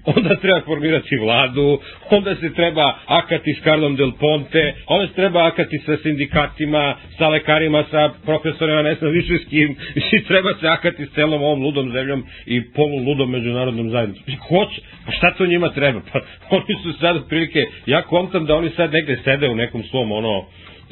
Onda 0.04 0.36
treba 0.36 0.60
formirati 0.60 1.16
vladu, 1.16 1.78
onda 2.10 2.34
se 2.36 2.54
treba 2.54 2.94
akati 3.06 3.54
s 3.54 3.64
Karlom 3.64 3.96
Del 3.96 4.12
Ponte, 4.20 4.74
onda 4.86 5.06
se 5.06 5.14
treba 5.14 5.46
akati 5.46 5.78
sa 5.78 5.96
sindikatima, 6.02 6.96
sa 7.18 7.28
lekarima, 7.28 7.84
sa 7.90 8.10
profesorima, 8.24 8.82
ne 8.82 8.94
znam 8.94 9.10
više 9.20 9.38
s 9.38 9.48
kim, 9.48 9.76
i 10.12 10.24
treba 10.24 10.54
se 10.60 10.68
akati 10.68 11.06
s 11.06 11.14
celom 11.14 11.42
ovom 11.42 11.62
ludom 11.62 11.92
zemljom 11.92 12.24
i 12.46 12.70
poluludom 12.72 13.30
međunarodnom 13.30 13.90
zajednicom. 13.90 14.24
Hoće, 14.48 14.80
pa 15.06 15.12
šta 15.12 15.34
to 15.34 15.46
njima 15.46 15.68
treba? 15.68 16.00
Pa 16.12 16.20
oni 16.56 16.82
su 16.82 16.92
sad 17.00 17.28
prilike, 17.28 17.64
ja 17.86 18.02
kontam 18.02 18.46
da 18.46 18.54
oni 18.54 18.70
sad 18.70 18.92
negde 18.92 19.18
sede 19.24 19.48
u 19.48 19.56
nekom 19.56 19.82
svom 19.82 20.12
ono 20.12 20.44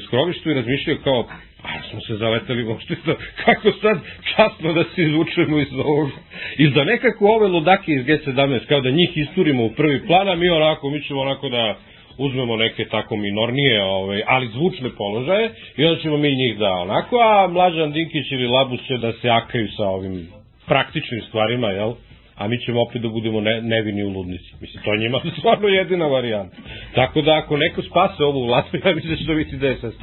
skrovištu 0.07 0.51
i 0.51 0.55
razmišljaju 0.55 0.99
kao, 1.05 1.29
A 1.63 1.83
smo 1.91 2.01
se 2.01 2.15
zaletali 2.15 2.65
uopšte 2.65 2.97
to, 3.05 3.15
kako 3.45 3.73
sad 3.73 3.99
časno 4.37 4.73
da 4.73 4.85
se 4.85 5.03
izvučemo 5.03 5.59
iz 5.61 5.73
ovoga. 5.85 6.13
I 6.59 6.69
da 6.69 6.85
nekako 6.85 7.27
ove 7.27 7.49
ludake 7.49 7.93
iz 7.93 8.07
G17, 8.07 8.67
kao 8.67 8.81
da 8.81 8.91
njih 8.91 9.11
isturimo 9.17 9.65
u 9.65 9.71
prvi 9.71 10.07
plan, 10.07 10.29
a 10.29 10.35
mi 10.35 10.49
onako, 10.49 10.91
mi 10.91 11.03
ćemo 11.03 11.21
onako 11.21 11.49
da 11.49 11.77
uzmemo 12.19 12.57
neke 12.57 12.85
tako 12.85 13.17
minornije, 13.17 13.83
ovaj, 13.83 14.23
ali 14.27 14.49
zvučne 14.49 14.91
položaje 14.99 15.51
i 15.77 15.85
onda 15.85 16.01
ćemo 16.03 16.17
mi 16.17 16.37
njih 16.37 16.59
da 16.59 16.73
onako, 16.73 17.17
a 17.17 17.49
Mlađan 17.49 17.93
Dinkić 17.93 18.33
ili 18.33 18.47
Labus 18.47 18.81
će 18.87 18.99
da 18.99 19.13
se 19.13 19.29
akaju 19.29 19.69
sa 19.77 19.85
ovim 19.85 20.29
praktičnim 20.67 21.21
stvarima, 21.29 21.69
jel? 21.69 21.93
a 22.41 22.49
mi 22.49 22.59
ćemo 22.59 22.83
opet 22.83 23.03
da 23.03 23.09
budemo 23.09 23.41
ne, 23.41 23.63
nevini 23.63 24.03
u 24.03 24.09
ludnici. 24.09 24.55
Mislim, 24.61 24.83
to 24.85 24.95
je 24.95 25.01
njima 25.01 25.21
stvarno 25.39 25.69
jedina 25.69 26.07
varijanta. 26.07 26.57
Tako 26.95 27.23
da 27.23 27.37
ako 27.37 27.57
neko 27.57 27.83
spase 27.83 28.25
ovu 28.25 28.47
vlast, 28.47 28.75
ja 28.85 28.95
mislim 28.95 29.13
da 29.13 29.17
će 29.17 29.27
to 29.27 29.35
biti 29.35 29.57
DSS. 29.57 29.97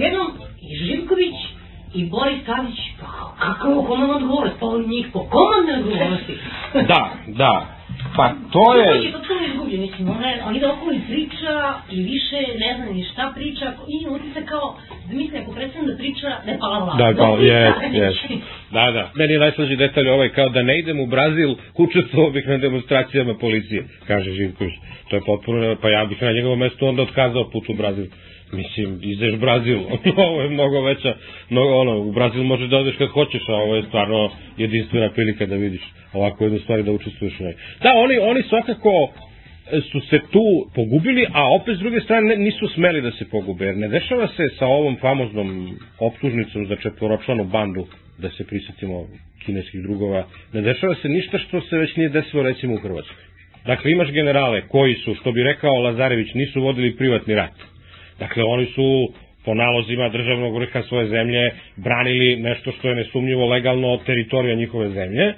Odjednom 0.00 0.28
i 0.62 0.76
Živković 0.76 1.34
i 1.94 2.04
Boris 2.04 2.44
Tadić, 2.46 2.78
pa 3.00 3.06
kako 3.38 3.82
komandna 3.82 4.16
odgovornost, 4.16 4.56
pa 4.60 4.66
on 4.66 4.88
njih 4.88 5.06
po 5.12 5.20
komandne 5.34 5.74
odgovornosti. 5.78 6.34
da, 6.90 7.10
da, 7.26 7.80
Pa 8.16 8.34
to 8.52 8.74
je... 8.76 8.90
On 8.90 9.04
je 9.04 9.12
potpuno 9.12 9.40
izgubljen, 9.50 9.80
mislim, 9.80 10.10
on, 10.10 10.24
je, 10.24 10.42
on 10.46 10.56
ide 10.56 10.66
okolo 10.66 10.92
i 10.92 11.00
priča 11.08 11.54
i 11.90 12.02
više 12.02 12.38
ne 12.62 12.70
zna 12.76 12.92
ni 12.92 13.04
šta 13.12 13.32
priča 13.34 13.66
i 13.94 14.08
utice 14.08 14.46
kao, 14.46 14.76
da 15.08 15.16
misli, 15.16 15.38
ako 15.38 15.52
predstavim 15.52 15.88
da 15.90 15.96
priča, 15.96 16.28
da 16.44 16.50
je 16.50 16.58
pala 16.58 16.78
vlada. 16.84 17.12
Da, 17.12 17.18
pa, 17.18 17.28
jes, 17.42 17.74
jes. 17.92 18.14
Da, 18.70 18.90
da. 18.90 19.10
Meni 19.14 19.32
je 19.32 19.38
najslađi 19.38 19.76
detalj 19.76 20.08
ovaj, 20.08 20.28
kao 20.28 20.48
da 20.48 20.62
ne 20.62 20.78
idem 20.78 21.00
u 21.00 21.06
Brazil, 21.06 21.54
učestvovao 21.74 22.30
bih 22.30 22.48
na 22.48 22.58
demonstracijama 22.58 23.34
policije, 23.34 23.84
kaže 24.06 24.30
Živković. 24.32 24.74
To 25.08 25.16
je 25.16 25.22
potpuno, 25.26 25.76
pa 25.82 25.88
ja 25.88 26.04
bih 26.04 26.22
na 26.22 26.32
njegovom 26.32 26.58
mestu 26.58 26.86
onda 26.86 27.02
otkazao 27.02 27.50
put 27.52 27.68
u 27.68 27.74
Brazil. 27.74 28.06
Mislim, 28.52 28.98
ideš 29.02 29.34
Brazil, 29.34 29.78
ovo 30.28 30.42
je 30.42 30.50
mnogo 30.50 30.80
veća, 30.80 31.14
mnogo, 31.50 31.74
ono, 31.74 31.98
u 31.98 32.12
Brazil 32.12 32.42
možeš 32.42 32.68
da 32.68 32.78
odeš 32.78 32.96
kad 32.96 33.08
hoćeš, 33.08 33.42
a 33.48 33.54
ovo 33.54 33.76
je 33.76 33.82
stvarno 33.82 34.30
jedinstvena 34.56 35.10
prilika 35.10 35.46
da 35.46 35.56
vidiš 35.56 35.82
ovako 36.12 36.44
jednu 36.44 36.58
stvari 36.58 36.82
da 36.82 36.92
učestvuješ 36.92 37.40
u 37.40 37.42
njoj. 37.42 37.54
Da, 37.82 37.90
oni, 37.96 38.18
oni 38.18 38.42
svakako 38.42 39.12
su 39.92 40.00
se 40.00 40.18
tu 40.30 40.70
pogubili, 40.74 41.26
a 41.32 41.54
opet 41.54 41.76
s 41.76 41.78
druge 41.78 42.00
strane 42.00 42.36
nisu 42.36 42.68
smeli 42.68 43.02
da 43.02 43.10
se 43.10 43.28
pogube, 43.30 43.64
jer 43.64 43.76
ne 43.76 43.88
dešava 43.88 44.26
se 44.26 44.48
sa 44.58 44.66
ovom 44.66 44.96
famoznom 44.96 45.78
optužnicom 45.98 46.66
za 46.66 46.76
četvoročlanu 46.76 47.44
bandu, 47.44 47.86
da 48.18 48.30
se 48.30 48.46
prisetimo 48.46 49.06
kineskih 49.44 49.82
drugova, 49.82 50.26
ne 50.52 50.60
dešava 50.60 50.94
se 50.94 51.08
ništa 51.08 51.38
što 51.38 51.60
se 51.60 51.78
već 51.78 51.96
nije 51.96 52.08
desilo 52.08 52.42
recimo 52.42 52.74
u 52.74 52.78
Hrvatskoj. 52.78 53.24
Dakle, 53.66 53.90
imaš 53.90 54.10
generale 54.10 54.68
koji 54.68 54.94
su, 54.94 55.14
što 55.14 55.32
bi 55.32 55.42
rekao 55.42 55.82
Lazarević, 55.82 56.34
nisu 56.34 56.62
vodili 56.62 56.96
privatni 56.96 57.34
rat 57.34 57.69
Dakle, 58.20 58.44
oni 58.44 58.66
su 58.66 59.12
po 59.44 59.54
nalozima 59.54 60.08
državnog 60.08 60.54
vrha 60.54 60.82
svoje 60.82 61.08
zemlje 61.08 61.50
branili 61.76 62.36
nešto 62.36 62.72
što 62.72 62.88
je 62.88 62.94
nesumnjivo 62.94 63.46
legalno 63.46 63.88
od 63.88 64.04
teritorija 64.04 64.54
njihove 64.54 64.88
zemlje. 64.90 65.34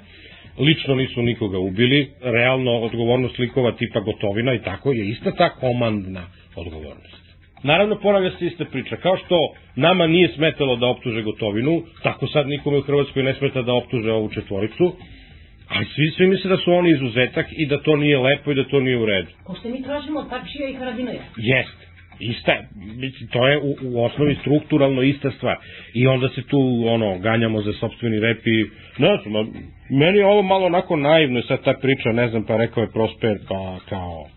Lično 0.59 0.95
nisu 0.95 1.21
nikoga 1.21 1.59
ubili, 1.59 2.09
realno 2.21 2.71
odgovornost 2.71 3.39
likova 3.39 3.71
tipa 3.71 3.99
gotovina 3.99 4.53
i 4.53 4.59
tako 4.59 4.91
je 4.91 5.09
ista 5.09 5.31
ta 5.31 5.49
komandna 5.49 6.23
odgovornost. 6.55 7.23
Naravno, 7.63 7.95
ponavlja 7.95 8.31
se 8.31 8.45
ista 8.45 8.65
priča. 8.65 8.95
Kao 8.95 9.17
što 9.17 9.53
nama 9.75 10.07
nije 10.07 10.27
smetalo 10.35 10.75
da 10.75 10.87
optuže 10.87 11.21
gotovinu, 11.21 11.83
tako 12.03 12.27
sad 12.27 12.47
nikome 12.47 12.77
u 12.77 12.81
Hrvatskoj 12.81 13.23
ne 13.23 13.33
smeta 13.33 13.61
da 13.61 13.73
optuže 13.73 14.11
ovu 14.11 14.29
četvoricu, 14.29 14.95
Ali 15.69 15.85
svi, 15.85 16.11
svi 16.17 16.27
misle 16.27 16.49
da 16.49 16.57
su 16.57 16.73
oni 16.73 16.89
izuzetak 16.89 17.45
i 17.51 17.65
da 17.65 17.81
to 17.81 17.95
nije 17.95 18.17
lepo 18.17 18.51
i 18.51 18.55
da 18.55 18.63
to 18.63 18.79
nije 18.79 18.97
u 18.97 19.05
redu. 19.05 19.29
Pošto 19.45 19.69
mi 19.69 19.83
tražimo 19.83 20.23
Tačija 20.23 20.69
i 20.69 20.73
Haradinaja. 20.73 21.21
Jeste. 21.37 21.92
Ista, 22.19 22.53
to 23.31 23.47
je 23.47 23.57
u, 23.57 23.75
u 23.83 24.03
osnovi 24.03 24.35
strukturalno 24.41 25.01
ista 25.01 25.31
stvar. 25.31 25.57
I 25.93 26.07
onda 26.07 26.29
se 26.29 26.41
tu 26.47 26.83
ono 26.87 27.19
ganjamo 27.19 27.61
za 27.61 27.73
sopstveni 27.73 28.19
rep 28.19 28.47
i 28.47 28.65
ne 28.97 29.17
znam, 29.23 29.53
meni 29.89 30.17
je 30.17 30.25
ovo 30.25 30.41
malo 30.41 30.65
onako 30.65 30.95
naivno 30.95 31.41
sad 31.41 31.63
ta 31.63 31.73
priča, 31.81 32.11
ne 32.11 32.27
znam, 32.27 32.43
pa 32.43 32.57
rekao 32.57 32.81
je 32.81 32.91
Prosper 32.91 33.37
pa 33.49 33.79
kao 33.89 34.27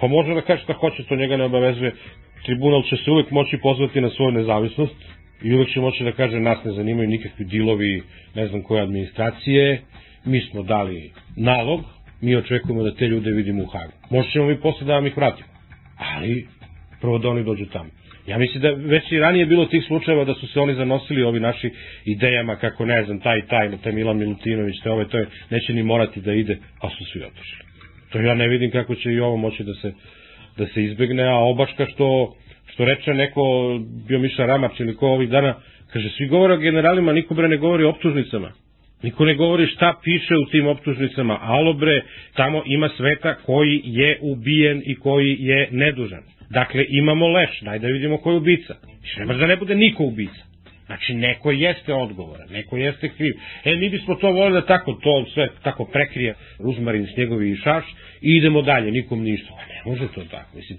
pa 0.00 0.06
može 0.06 0.34
da 0.34 0.40
kaže 0.40 0.62
šta 0.62 0.72
hoće, 0.72 1.02
to 1.02 1.16
njega 1.16 1.36
ne 1.36 1.44
obavezuje. 1.44 1.92
tribunal 2.44 2.82
će 2.82 2.96
se 2.96 3.10
uvek 3.10 3.30
moći 3.30 3.58
pozvati 3.58 4.00
na 4.00 4.10
svoju 4.10 4.32
nezavisnost 4.32 4.94
i 5.42 5.54
uvek 5.54 5.68
će 5.68 5.80
moći 5.80 6.04
da 6.04 6.12
kaže 6.12 6.40
nas 6.40 6.64
ne 6.64 6.72
zanimaju 6.72 7.08
nikakvi 7.08 7.44
dilovi, 7.44 8.02
ne 8.34 8.46
znam 8.46 8.62
koje 8.62 8.82
administracije, 8.82 9.82
mi 10.24 10.40
smo 10.40 10.62
dali 10.62 11.12
nalog, 11.36 11.80
mi 12.20 12.36
očekujemo 12.36 12.82
da 12.82 12.94
te 12.94 13.06
ljude 13.06 13.30
vidimo 13.30 13.62
u 13.62 13.66
Hagu. 13.66 13.92
Možda 14.10 14.32
ćemo 14.32 14.46
mi 14.46 14.60
posle 14.60 14.86
da 14.86 14.94
vam 14.94 15.06
ih 15.06 15.16
vratimo, 15.16 15.48
ali 15.98 16.46
prvo 17.00 17.18
da 17.18 17.28
oni 17.28 17.44
dođu 17.44 17.66
tamo. 17.66 17.90
Ja 18.26 18.38
mislim 18.38 18.62
da 18.62 18.70
već 18.70 19.12
i 19.12 19.18
ranije 19.18 19.46
bilo 19.46 19.66
tih 19.66 19.84
slučajeva 19.86 20.24
da 20.24 20.34
su 20.34 20.46
se 20.46 20.60
oni 20.60 20.74
zanosili 20.74 21.22
ovi 21.22 21.40
naši 21.40 21.70
idejama 22.04 22.56
kako 22.56 22.86
ne 22.86 23.04
znam, 23.04 23.20
taj 23.20 23.46
taj, 23.46 23.70
taj 23.84 23.92
Milan 23.92 24.16
Milutinović, 24.16 24.80
te 24.82 24.90
ove, 24.90 25.08
to 25.08 25.18
je, 25.18 25.26
neće 25.50 25.72
ni 25.72 25.82
morati 25.82 26.20
da 26.20 26.32
ide, 26.32 26.58
a 26.80 26.88
su 26.90 27.04
svi 27.04 27.22
otišli. 27.22 27.66
To 28.12 28.20
ja 28.20 28.34
ne 28.34 28.48
vidim 28.48 28.70
kako 28.70 28.94
će 28.94 29.12
i 29.12 29.20
ovo 29.20 29.36
moći 29.36 29.64
da 29.64 29.74
se, 29.74 29.92
da 30.56 30.66
se 30.66 30.84
izbegne, 30.84 31.22
a 31.22 31.36
obaška 31.36 31.86
što, 31.86 32.36
što 32.66 32.84
reče 32.84 33.14
neko, 33.14 33.42
bio 34.08 34.18
Miša 34.18 34.46
Ramač 34.46 34.80
ili 34.80 34.96
ko 34.96 35.06
ovih 35.06 35.28
dana, 35.28 35.54
kaže, 35.92 36.08
svi 36.08 36.26
govore 36.26 36.54
o 36.54 36.56
generalima, 36.56 37.12
niko 37.12 37.34
bre 37.34 37.48
ne 37.48 37.56
govori 37.56 37.84
o 37.84 37.88
optužnicama. 37.88 38.52
Niko 39.02 39.24
ne 39.24 39.34
govori 39.34 39.66
šta 39.66 39.94
piše 40.02 40.34
u 40.36 40.50
tim 40.50 40.66
optužnicama. 40.66 41.38
Alo 41.42 41.72
bre, 41.72 42.02
tamo 42.34 42.62
ima 42.66 42.88
sveta 42.88 43.34
koji 43.34 43.80
je 43.84 44.18
ubijen 44.22 44.82
i 44.86 44.94
koji 44.94 45.36
je 45.40 45.68
nedužan. 45.70 46.22
Dakle, 46.50 46.84
imamo 46.88 47.28
leš, 47.28 47.60
daj 47.60 47.78
da 47.78 47.88
vidimo 47.88 48.18
ko 48.18 48.30
je 48.30 48.36
ubica. 48.36 48.74
Više 49.02 49.20
ne 49.20 49.26
može 49.26 49.38
da 49.38 49.46
ne 49.46 49.56
bude 49.56 49.74
niko 49.74 50.04
ubica. 50.04 50.42
Znači, 50.86 51.14
neko 51.14 51.50
jeste 51.50 51.94
odgovoran, 51.94 52.48
neko 52.50 52.76
jeste 52.76 53.08
kriv. 53.08 53.34
E, 53.64 53.76
mi 53.76 53.88
bismo 53.88 54.14
to 54.14 54.30
volili 54.30 54.60
da 54.60 54.66
tako, 54.66 54.92
to 54.92 55.26
sve 55.34 55.48
tako 55.62 55.84
prekrije 55.84 56.34
Ruzmarin, 56.58 57.06
Snjegovi 57.14 57.50
i 57.50 57.56
Šaš 57.56 57.84
i 58.20 58.36
idemo 58.36 58.62
dalje, 58.62 58.90
nikom 58.90 59.22
ništa. 59.22 59.48
Pa 59.50 59.74
ne 59.74 59.82
može 59.86 60.12
to 60.12 60.24
tako, 60.30 60.56
mislim. 60.56 60.78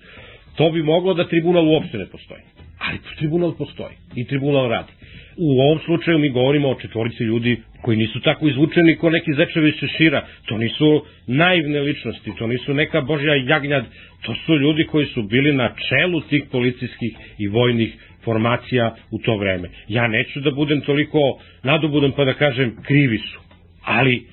To 0.58 0.72
bi 0.72 0.84
moglo 0.84 1.14
da 1.14 1.28
tribunal 1.28 1.68
uopšte 1.68 1.98
ne 1.98 2.06
postoji. 2.06 2.42
Ali 2.80 2.98
tribunal 3.18 3.54
postoji 3.58 3.96
i 4.16 4.26
tribunal 4.26 4.70
radi. 4.70 4.92
U 5.38 5.62
ovom 5.62 5.80
slučaju 5.86 6.20
mi 6.20 6.30
govorimo 6.30 6.70
o 6.70 6.80
četvorici 6.82 7.24
ljudi 7.24 7.58
koji 7.82 7.98
nisu 7.98 8.20
tako 8.20 8.48
izvučeni 8.48 8.96
ko 8.96 9.10
neki 9.10 9.34
zečevi 9.34 9.74
šira. 9.98 10.26
To 10.46 10.58
nisu 10.58 11.06
naivne 11.28 11.80
ličnosti, 11.80 12.32
to 12.38 12.48
nisu 12.48 12.74
neka 12.74 13.02
božja 13.02 13.36
jagnjad, 13.36 13.86
to 14.26 14.36
su 14.46 14.56
ljudi 14.56 14.84
koji 14.84 15.06
su 15.06 15.24
bili 15.24 15.54
na 15.54 15.76
čelu 15.90 16.22
tih 16.22 16.44
policijskih 16.52 17.14
i 17.38 17.48
vojnih 17.48 17.96
formacija 18.24 18.96
u 19.12 19.20
to 19.20 19.38
vreme. 19.38 19.70
Ja 19.88 20.08
neću 20.08 20.40
da 20.40 20.52
budem 20.52 20.82
toliko 20.82 21.20
nadobudan 21.64 22.12
pa 22.12 22.26
da 22.26 22.34
kažem 22.34 22.76
krivi 22.84 23.18
su. 23.18 23.40
Ali, 23.84 24.24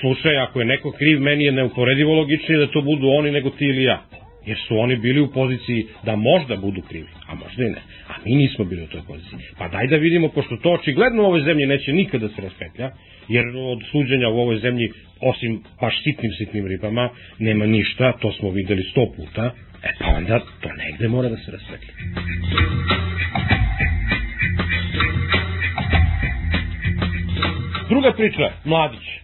slušaj, 0.00 0.38
ako 0.38 0.60
je 0.60 0.66
neko 0.66 0.92
kriv, 0.92 1.20
meni 1.20 1.44
je 1.44 1.52
neuporedivo 1.52 2.14
logičnije 2.14 2.58
da 2.58 2.66
to 2.66 2.80
budu 2.80 3.08
oni 3.08 3.30
nego 3.30 3.50
ti 3.50 3.64
ili 3.64 3.82
ja 3.82 4.11
jer 4.46 4.58
su 4.68 4.78
oni 4.78 4.96
bili 4.96 5.20
u 5.20 5.32
poziciji 5.32 5.86
da 6.04 6.16
možda 6.16 6.56
budu 6.56 6.82
krivi, 6.82 7.08
a 7.28 7.34
možda 7.34 7.64
i 7.64 7.70
ne. 7.70 7.82
A 8.08 8.12
mi 8.24 8.34
nismo 8.34 8.64
bili 8.64 8.82
u 8.82 8.86
toj 8.86 9.02
poziciji. 9.06 9.38
Pa 9.58 9.68
daj 9.68 9.86
da 9.86 9.96
vidimo, 9.96 10.28
pošto 10.28 10.56
to 10.56 10.72
očigledno 10.72 11.22
u 11.22 11.26
ovoj 11.26 11.40
zemlji 11.40 11.66
neće 11.66 11.92
nikada 11.92 12.28
se 12.28 12.42
raspetlja, 12.42 12.90
jer 13.28 13.44
od 13.56 13.78
suđenja 13.92 14.28
u 14.28 14.38
ovoj 14.38 14.58
zemlji, 14.58 14.92
osim 15.20 15.62
baš 15.80 16.02
sitnim, 16.02 16.32
sitnim 16.38 16.66
ribama, 16.66 17.08
nema 17.38 17.66
ništa, 17.66 18.12
to 18.12 18.32
smo 18.32 18.50
videli 18.50 18.82
sto 18.82 19.12
puta, 19.16 19.54
e 19.82 19.90
pa 19.98 20.06
onda 20.06 20.40
to 20.60 20.68
negde 20.72 21.08
mora 21.08 21.28
da 21.28 21.36
se 21.36 21.50
raspetlja. 21.50 21.92
Druga 27.88 28.12
priča, 28.12 28.50
Mladić 28.64 29.21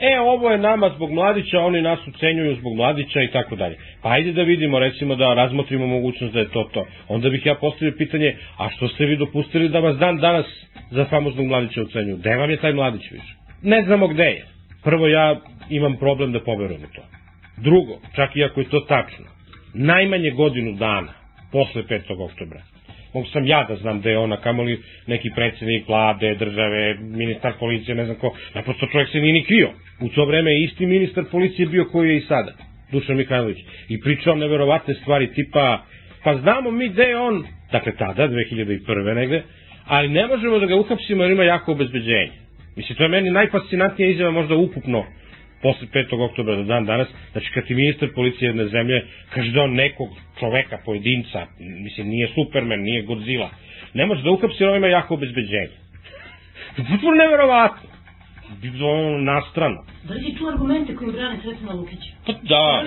e, 0.00 0.20
ovo 0.20 0.50
je 0.50 0.58
nama 0.58 0.90
zbog 0.96 1.10
mladića, 1.12 1.60
oni 1.60 1.82
nas 1.82 2.06
ucenjuju 2.06 2.56
zbog 2.56 2.74
mladića 2.76 3.22
i 3.22 3.30
tako 3.30 3.56
dalje. 3.56 3.76
Pa 4.02 4.10
ajde 4.10 4.32
da 4.32 4.42
vidimo, 4.42 4.78
recimo 4.78 5.16
da 5.16 5.34
razmotrimo 5.34 5.86
mogućnost 5.86 6.34
da 6.34 6.40
je 6.40 6.50
to 6.50 6.70
to. 6.72 6.86
Onda 7.08 7.30
bih 7.30 7.46
ja 7.46 7.54
postavio 7.54 7.94
pitanje, 7.98 8.36
a 8.58 8.68
što 8.70 8.88
ste 8.88 9.06
vi 9.06 9.16
dopustili 9.16 9.68
da 9.68 9.80
vas 9.80 9.96
dan 9.96 10.16
danas 10.16 10.46
za 10.90 11.04
famoznog 11.04 11.46
mladića 11.46 11.82
ucenjuju? 11.82 12.16
Gde 12.16 12.36
vam 12.36 12.50
je 12.50 12.56
taj 12.56 12.72
mladić 12.72 13.10
više? 13.10 13.34
Ne 13.62 13.82
znamo 13.82 14.08
gde 14.08 14.24
je. 14.24 14.46
Prvo, 14.84 15.06
ja 15.06 15.40
imam 15.70 15.96
problem 15.96 16.32
da 16.32 16.40
poverujem 16.40 16.82
u 16.82 16.94
to. 16.94 17.02
Drugo, 17.56 18.00
čak 18.16 18.36
i 18.36 18.44
ako 18.44 18.60
je 18.60 18.68
to 18.68 18.80
tačno, 18.80 19.26
najmanje 19.74 20.30
godinu 20.30 20.72
dana 20.72 21.12
posle 21.52 21.82
5. 21.82 22.24
oktobra 22.24 22.69
mogu 23.14 23.26
sam 23.32 23.46
ja 23.46 23.64
da 23.68 23.76
znam 23.76 24.00
da 24.00 24.10
je 24.10 24.18
ona, 24.18 24.36
kamoli 24.36 24.80
neki 25.06 25.30
predsednik 25.34 25.88
vlade, 25.88 26.34
države, 26.34 26.94
ministar 27.00 27.52
policije, 27.58 27.94
ne 27.94 28.04
znam 28.04 28.16
ko, 28.16 28.36
naprosto 28.54 28.86
čovjek 28.86 29.10
se 29.10 29.20
nije 29.20 29.32
ni 29.32 29.44
krio. 29.44 29.70
U 30.00 30.08
to 30.08 30.24
vreme 30.24 30.50
isti 30.64 30.86
ministar 30.86 31.24
policije 31.30 31.66
bio 31.66 31.84
koji 31.84 32.08
je 32.08 32.16
i 32.16 32.20
sada, 32.20 32.52
Dušan 32.92 33.16
Mihajlović, 33.16 33.58
i 33.88 34.00
pričao 34.00 34.34
neverovatne 34.34 34.94
stvari 34.94 35.32
tipa, 35.32 35.84
pa 36.24 36.36
znamo 36.36 36.70
mi 36.70 36.88
gde 36.88 37.02
je 37.02 37.18
on, 37.18 37.44
dakle 37.72 37.92
tada, 37.96 38.28
2001. 38.28 39.14
negde, 39.14 39.42
ali 39.86 40.08
ne 40.08 40.26
možemo 40.26 40.58
da 40.58 40.66
ga 40.66 40.76
uhapsimo 40.76 41.22
jer 41.22 41.32
ima 41.32 41.44
jako 41.44 41.72
obezbeđenje. 41.72 42.32
Mislim, 42.76 42.96
to 42.96 43.02
je 43.02 43.08
meni 43.08 43.30
najfascinantnija 43.30 44.10
izjava 44.10 44.30
možda 44.30 44.56
ukupno 44.56 45.04
posle 45.62 45.86
5. 45.94 46.24
oktobra 46.30 46.56
do 46.56 46.64
dan 46.64 46.84
danas, 46.84 47.08
znači 47.32 47.50
kad 47.54 47.66
ti 47.66 47.74
ministar 47.74 48.08
policije 48.14 48.48
jedne 48.48 48.66
zemlje 48.68 49.04
kaže 49.30 49.52
da 49.52 49.62
on 49.62 49.74
nekog 49.74 50.08
čoveka, 50.38 50.78
pojedinca, 50.84 51.46
mislim 51.58 52.08
nije 52.08 52.28
Superman, 52.34 52.80
nije 52.80 53.02
Godzilla, 53.02 53.50
ne 53.94 54.06
može 54.06 54.22
da 54.22 54.30
uhapsi, 54.30 54.64
on 54.64 54.76
ima 54.76 54.86
jako 54.86 55.14
obezbeđenje. 55.14 55.76
Potpuno 56.76 57.14
neverovatno. 57.14 57.90
Ono 58.82 59.18
nastrano. 59.18 59.84
Da 60.04 60.14
li 60.14 60.34
čuo 60.38 60.48
argumente 60.48 60.94
koji 60.94 61.12
brane 61.12 61.38
Svetana 61.42 61.72
Lukića? 61.72 62.10
Pa 62.26 62.32
da, 62.32 62.84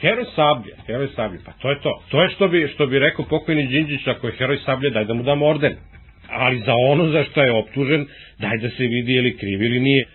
heroj 0.00 0.24
sablje. 0.34 0.72
Heroj 0.86 1.08
sablje, 1.16 1.38
pa 1.44 1.52
to 1.52 1.70
je 1.70 1.80
to. 1.80 2.02
To 2.10 2.22
je 2.22 2.28
što 2.28 2.48
bi, 2.48 2.68
što 2.74 2.86
bi 2.86 2.98
rekao 2.98 3.24
pokojni 3.24 3.66
Đinđić, 3.66 4.06
ako 4.06 4.26
je 4.26 4.36
heroj 4.38 4.58
sablje, 4.64 4.90
daj 4.90 5.04
da 5.04 5.14
mu 5.14 5.22
damo 5.22 5.46
orden. 5.46 5.76
Ali 6.30 6.58
za 6.58 6.74
ono 6.88 7.08
za 7.08 7.24
što 7.24 7.42
je 7.42 7.52
optužen, 7.52 8.06
daj 8.38 8.58
da 8.58 8.68
se 8.70 8.82
vidi 8.82 9.12
je 9.12 9.22
li 9.22 9.36
kriv 9.36 9.62
ili 9.62 9.80
nije. 9.80 10.06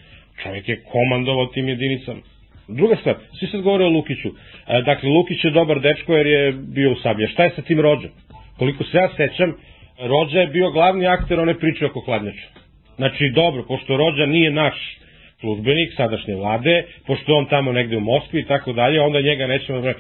Čovjek 0.43 0.69
je 0.69 0.83
komandovao 0.91 1.45
tim 1.45 1.69
jedinicama. 1.69 2.21
Druga 2.67 2.95
stvar, 2.95 3.15
svi 3.39 3.47
sad 3.47 3.61
govore 3.61 3.85
o 3.85 3.89
Lukiću. 3.89 4.29
E, 4.67 4.81
dakle, 4.81 5.09
Lukić 5.09 5.43
je 5.43 5.51
dobar 5.51 5.79
dečko 5.79 6.13
jer 6.13 6.27
je 6.27 6.51
bio 6.51 6.91
u 6.91 6.95
Sablje. 6.95 7.27
Šta 7.27 7.43
je 7.43 7.49
sa 7.55 7.61
tim 7.61 7.79
Rođom? 7.79 8.11
Koliko 8.57 8.83
se 8.83 8.97
ja 8.97 9.09
sećam, 9.17 9.53
Rođa 9.99 10.39
je 10.39 10.47
bio 10.47 10.71
glavni 10.71 11.07
akter 11.07 11.39
one 11.39 11.59
priče 11.59 11.85
oko 11.85 11.99
hladnjača. 11.99 12.47
Znači, 12.95 13.31
dobro, 13.35 13.63
pošto 13.67 13.97
Rođa 13.97 14.25
nije 14.25 14.51
naš 14.51 14.97
službenik 15.39 15.93
sadašnje 15.97 16.35
vlade, 16.35 16.83
pošto 17.07 17.35
on 17.35 17.45
tamo 17.45 17.71
negde 17.71 17.97
u 17.97 17.99
Moskvi 17.99 18.39
i 18.39 18.47
tako 18.47 18.73
dalje, 18.73 19.01
onda 19.01 19.21
njega 19.21 19.47
nećemo 19.47 19.81
da 19.81 19.93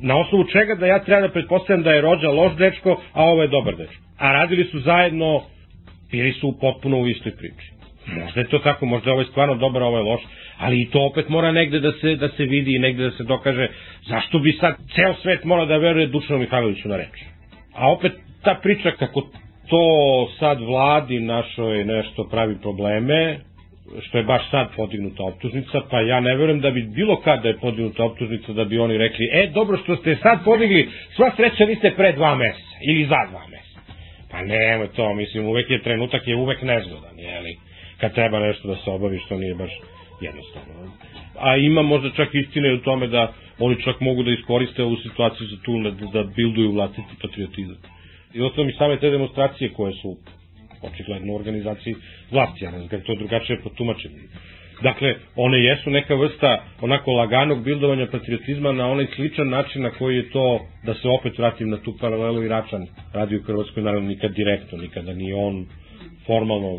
na 0.00 0.18
osnovu 0.18 0.44
čega 0.44 0.74
da 0.74 0.86
ja 0.86 1.04
treba 1.04 1.20
da 1.20 1.32
pretpostavljam 1.32 1.82
da 1.82 1.92
je 1.92 2.00
Rođa 2.00 2.28
loš 2.28 2.56
dečko, 2.56 3.00
a 3.12 3.22
ovo 3.22 3.42
je 3.42 3.48
dobar 3.48 3.76
dečko. 3.76 4.02
A 4.18 4.32
radili 4.32 4.64
su 4.64 4.80
zajedno, 4.80 5.42
bili 6.10 6.32
su 6.32 6.58
potpuno 6.60 6.98
u 6.98 7.08
istoj 7.08 7.32
priči. 7.36 7.81
Možda 8.06 8.40
je 8.40 8.48
to 8.48 8.58
tako, 8.58 8.86
možda 8.86 9.10
je 9.10 9.14
ovo 9.14 9.24
stvarno 9.24 9.54
dobro, 9.54 9.86
ovo 9.86 9.96
je 9.96 10.02
loš, 10.02 10.20
ali 10.58 10.82
i 10.82 10.90
to 10.90 11.06
opet 11.10 11.28
mora 11.28 11.52
negde 11.52 11.80
da 11.80 11.92
se, 11.92 12.16
da 12.16 12.28
se 12.28 12.44
vidi 12.44 12.76
i 12.76 12.78
negde 12.78 13.04
da 13.04 13.10
se 13.10 13.24
dokaže 13.24 13.68
zašto 14.08 14.38
bi 14.38 14.52
sad 14.52 14.74
ceo 14.94 15.14
svet 15.14 15.44
mora 15.44 15.64
da 15.64 15.76
veruje 15.76 16.06
Dušanu 16.06 16.38
Mihajloviću 16.38 16.88
na 16.88 16.96
reč. 16.96 17.22
A 17.74 17.92
opet 17.92 18.12
ta 18.44 18.58
priča 18.62 18.90
kako 18.90 19.20
to 19.68 20.28
sad 20.38 20.60
vladi 20.60 21.20
našoj 21.20 21.84
nešto 21.84 22.28
pravi 22.30 22.56
probleme, 22.62 23.38
što 24.00 24.18
je 24.18 24.24
baš 24.24 24.50
sad 24.50 24.68
podignuta 24.76 25.22
optužnica, 25.22 25.80
pa 25.90 26.00
ja 26.00 26.20
ne 26.20 26.36
verujem 26.36 26.60
da 26.60 26.70
bi 26.70 26.82
bilo 26.82 27.20
kad 27.20 27.42
da 27.42 27.48
je 27.48 27.58
podignuta 27.58 28.04
optužnica 28.04 28.52
da 28.52 28.64
bi 28.64 28.78
oni 28.78 28.98
rekli, 28.98 29.28
e, 29.32 29.50
dobro 29.54 29.76
što 29.76 29.96
ste 29.96 30.16
sad 30.22 30.44
podigli, 30.44 30.88
sva 31.16 31.30
sreća 31.36 31.64
vi 31.64 31.74
ste 31.74 31.90
pre 31.96 32.12
dva 32.12 32.34
meseca 32.34 32.76
ili 32.88 33.04
za 33.04 33.20
dva 33.30 33.46
meseca. 33.50 33.80
Pa 34.30 34.42
nema 34.42 34.86
to, 34.86 35.14
mislim, 35.14 35.46
uvek 35.46 35.70
je 35.70 35.82
trenutak 35.82 36.26
je 36.26 36.36
uvek 36.36 36.62
nezgodan, 36.62 37.18
jeli? 37.18 37.56
Kad 38.02 38.14
treba 38.14 38.38
nešto 38.38 38.68
da 38.68 38.76
se 38.76 38.90
obavi 38.90 39.18
što 39.18 39.38
nije 39.38 39.54
baš 39.54 39.70
jednostavno. 40.20 40.92
A 41.38 41.56
ima 41.56 41.82
možda 41.82 42.10
čak 42.10 42.28
istine 42.32 42.74
u 42.74 42.78
tome 42.78 43.06
da 43.06 43.32
oni 43.58 43.82
čak 43.82 44.00
mogu 44.00 44.22
da 44.22 44.30
iskoriste 44.30 44.82
ovu 44.82 44.96
situaciju 44.96 45.46
za 45.46 45.56
tu, 45.64 45.72
da, 45.82 45.90
da 45.90 46.30
bilduju 46.36 46.72
vlastiti 46.72 47.20
patriotizam. 47.22 47.76
I 48.34 48.40
ostalo 48.40 48.66
mi 48.66 48.72
same 48.72 48.96
te 48.96 49.10
demonstracije 49.10 49.72
koje 49.72 49.92
su 49.92 50.16
očigledno 50.82 51.32
u 51.32 51.36
organizaciji 51.36 51.94
vlasti, 52.30 52.64
ja 52.64 52.70
ne 52.70 52.78
znam 52.78 53.00
to 53.06 53.14
drugačije 53.14 53.60
potumačeno. 53.62 54.14
Dakle, 54.82 55.14
one 55.36 55.58
jesu 55.58 55.90
neka 55.90 56.14
vrsta 56.14 56.64
onako 56.80 57.12
laganog 57.12 57.64
bildovanja 57.64 58.06
patriotizma 58.06 58.72
na 58.72 58.88
onaj 58.88 59.06
sličan 59.16 59.48
način 59.48 59.82
na 59.82 59.90
koji 59.90 60.16
je 60.16 60.30
to, 60.30 60.60
da 60.86 60.94
se 60.94 61.08
opet 61.08 61.38
vratim 61.38 61.70
na 61.70 61.76
tu 61.76 61.94
paralelu 62.00 62.44
i 62.44 62.48
Račan 62.48 62.86
radi 63.12 63.36
u 63.36 63.42
Hrvatskoj, 63.42 63.82
naravno 63.82 64.08
nikad 64.08 64.32
direktno, 64.32 64.78
nikada 64.78 65.12
ni 65.12 65.32
on 65.32 65.66
formalno 66.26 66.78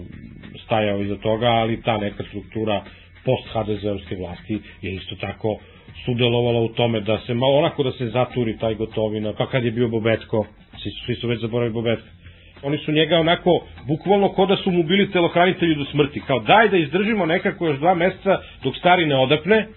stajao 0.66 1.02
iza 1.02 1.16
toga, 1.16 1.48
ali 1.48 1.82
ta 1.82 1.98
neka 1.98 2.24
struktura 2.24 2.84
post 3.26 3.48
HDZ-ovske 3.54 4.16
vlasti 4.16 4.60
je 4.82 4.94
isto 4.94 5.16
tako 5.16 5.58
sudelovala 6.06 6.60
u 6.60 6.68
tome 6.68 7.00
da 7.00 7.20
se 7.20 7.34
malo 7.34 7.58
onako 7.58 7.84
da 7.84 7.92
se 7.92 8.10
zaturi 8.10 8.58
taj 8.58 8.76
gotovina, 8.76 9.34
pa 9.34 9.48
kad 9.48 9.66
je 9.66 9.72
bio 9.72 9.88
Bobetko, 9.88 10.46
svi, 10.84 10.92
svi 11.06 11.16
su 11.16 11.28
već 11.28 11.42
zaboravili 11.42 11.74
Bobetka, 11.74 12.10
oni 12.64 12.78
su 12.78 12.92
njega 12.92 13.20
onako, 13.20 13.66
bukvalno 13.88 14.30
ko 14.30 14.46
da 14.46 14.56
su 14.56 14.72
mu 14.72 14.84
bili 14.84 15.12
telohranitelji 15.12 15.76
do 15.76 15.86
smrti, 15.86 16.22
kao 16.28 16.40
daj 16.40 16.70
da 16.70 16.78
izdržimo 16.78 17.26
nekako 17.26 17.68
još 17.68 17.78
dva 17.78 17.94
meseca 17.94 18.38
dok 18.64 18.76
stari 18.78 19.06
ne 19.06 19.16
odapne, 19.16 19.68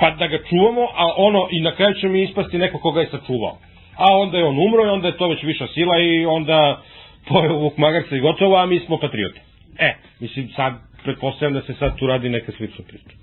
pa 0.00 0.10
da 0.10 0.26
ga 0.26 0.38
čuvamo, 0.48 0.82
a 0.82 1.14
ono, 1.16 1.48
i 1.50 1.60
na 1.60 1.74
kraju 1.74 1.94
će 1.94 2.08
mi 2.08 2.22
ispasti 2.22 2.58
neko 2.58 2.78
koga 2.78 3.00
je 3.00 3.08
sačuvao. 3.10 3.58
a 3.98 4.16
onda 4.18 4.38
je 4.38 4.44
on 4.44 4.58
umro 4.58 4.84
i 4.86 4.88
onda 4.88 5.08
je 5.08 5.16
to 5.16 5.28
već 5.28 5.42
viša 5.42 5.66
sila 5.66 5.98
i 5.98 6.26
onda 6.26 6.82
pojeo 7.28 7.58
Vuk 7.58 7.78
Magarca 7.78 8.16
i 8.16 8.20
gotovo, 8.20 8.56
a 8.56 8.66
mi 8.66 8.80
smo 8.80 8.98
patriote. 8.98 9.40
E, 9.78 9.94
mislim, 10.20 10.48
sad, 10.56 10.72
pretpostavljam 11.04 11.60
da 11.60 11.66
se 11.66 11.74
sad 11.78 11.98
tu 11.98 12.06
radi 12.06 12.28
neka 12.28 12.52
slična 12.52 12.84
priča. 12.88 13.16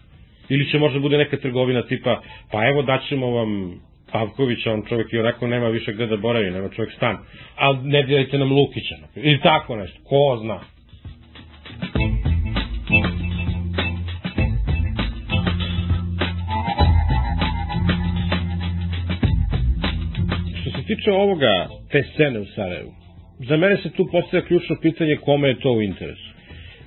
Ili 0.49 0.69
će 0.71 0.79
možda 0.79 0.99
bude 0.99 1.17
neka 1.17 1.37
trgovina 1.37 1.81
tipa, 1.81 2.21
pa 2.51 2.67
evo 2.67 2.81
daćemo 2.81 3.27
vam 3.29 3.79
Pavkovića, 4.11 4.73
on 4.73 4.83
čovjek 4.89 5.13
i 5.13 5.19
onako 5.19 5.47
nema 5.47 5.67
više 5.67 5.93
gde 5.93 6.07
da 6.07 6.17
boravi, 6.17 6.51
nema 6.51 6.69
čovjek 6.69 6.93
stan. 6.93 7.17
A 7.57 7.73
ne 7.83 8.03
dirajte 8.03 8.37
nam 8.37 8.51
Lukića. 8.51 8.95
Ili 9.15 9.39
tako 9.41 9.75
nešto, 9.75 9.99
ko 10.03 10.37
zna. 10.41 10.59
Što 20.61 20.71
se 20.71 20.85
tiče 20.87 21.11
ovoga, 21.11 21.67
te 21.91 22.03
scene 22.13 22.39
u 22.39 22.45
Sarajevu, 22.45 23.04
za 23.47 23.57
mene 23.57 23.77
se 23.77 23.89
tu 23.89 24.07
postavlja 24.11 24.45
ključno 24.45 24.75
pitanje 24.81 25.15
kome 25.15 25.47
je 25.47 25.59
to 25.59 25.71
u 25.71 25.81
interesu. 25.81 26.29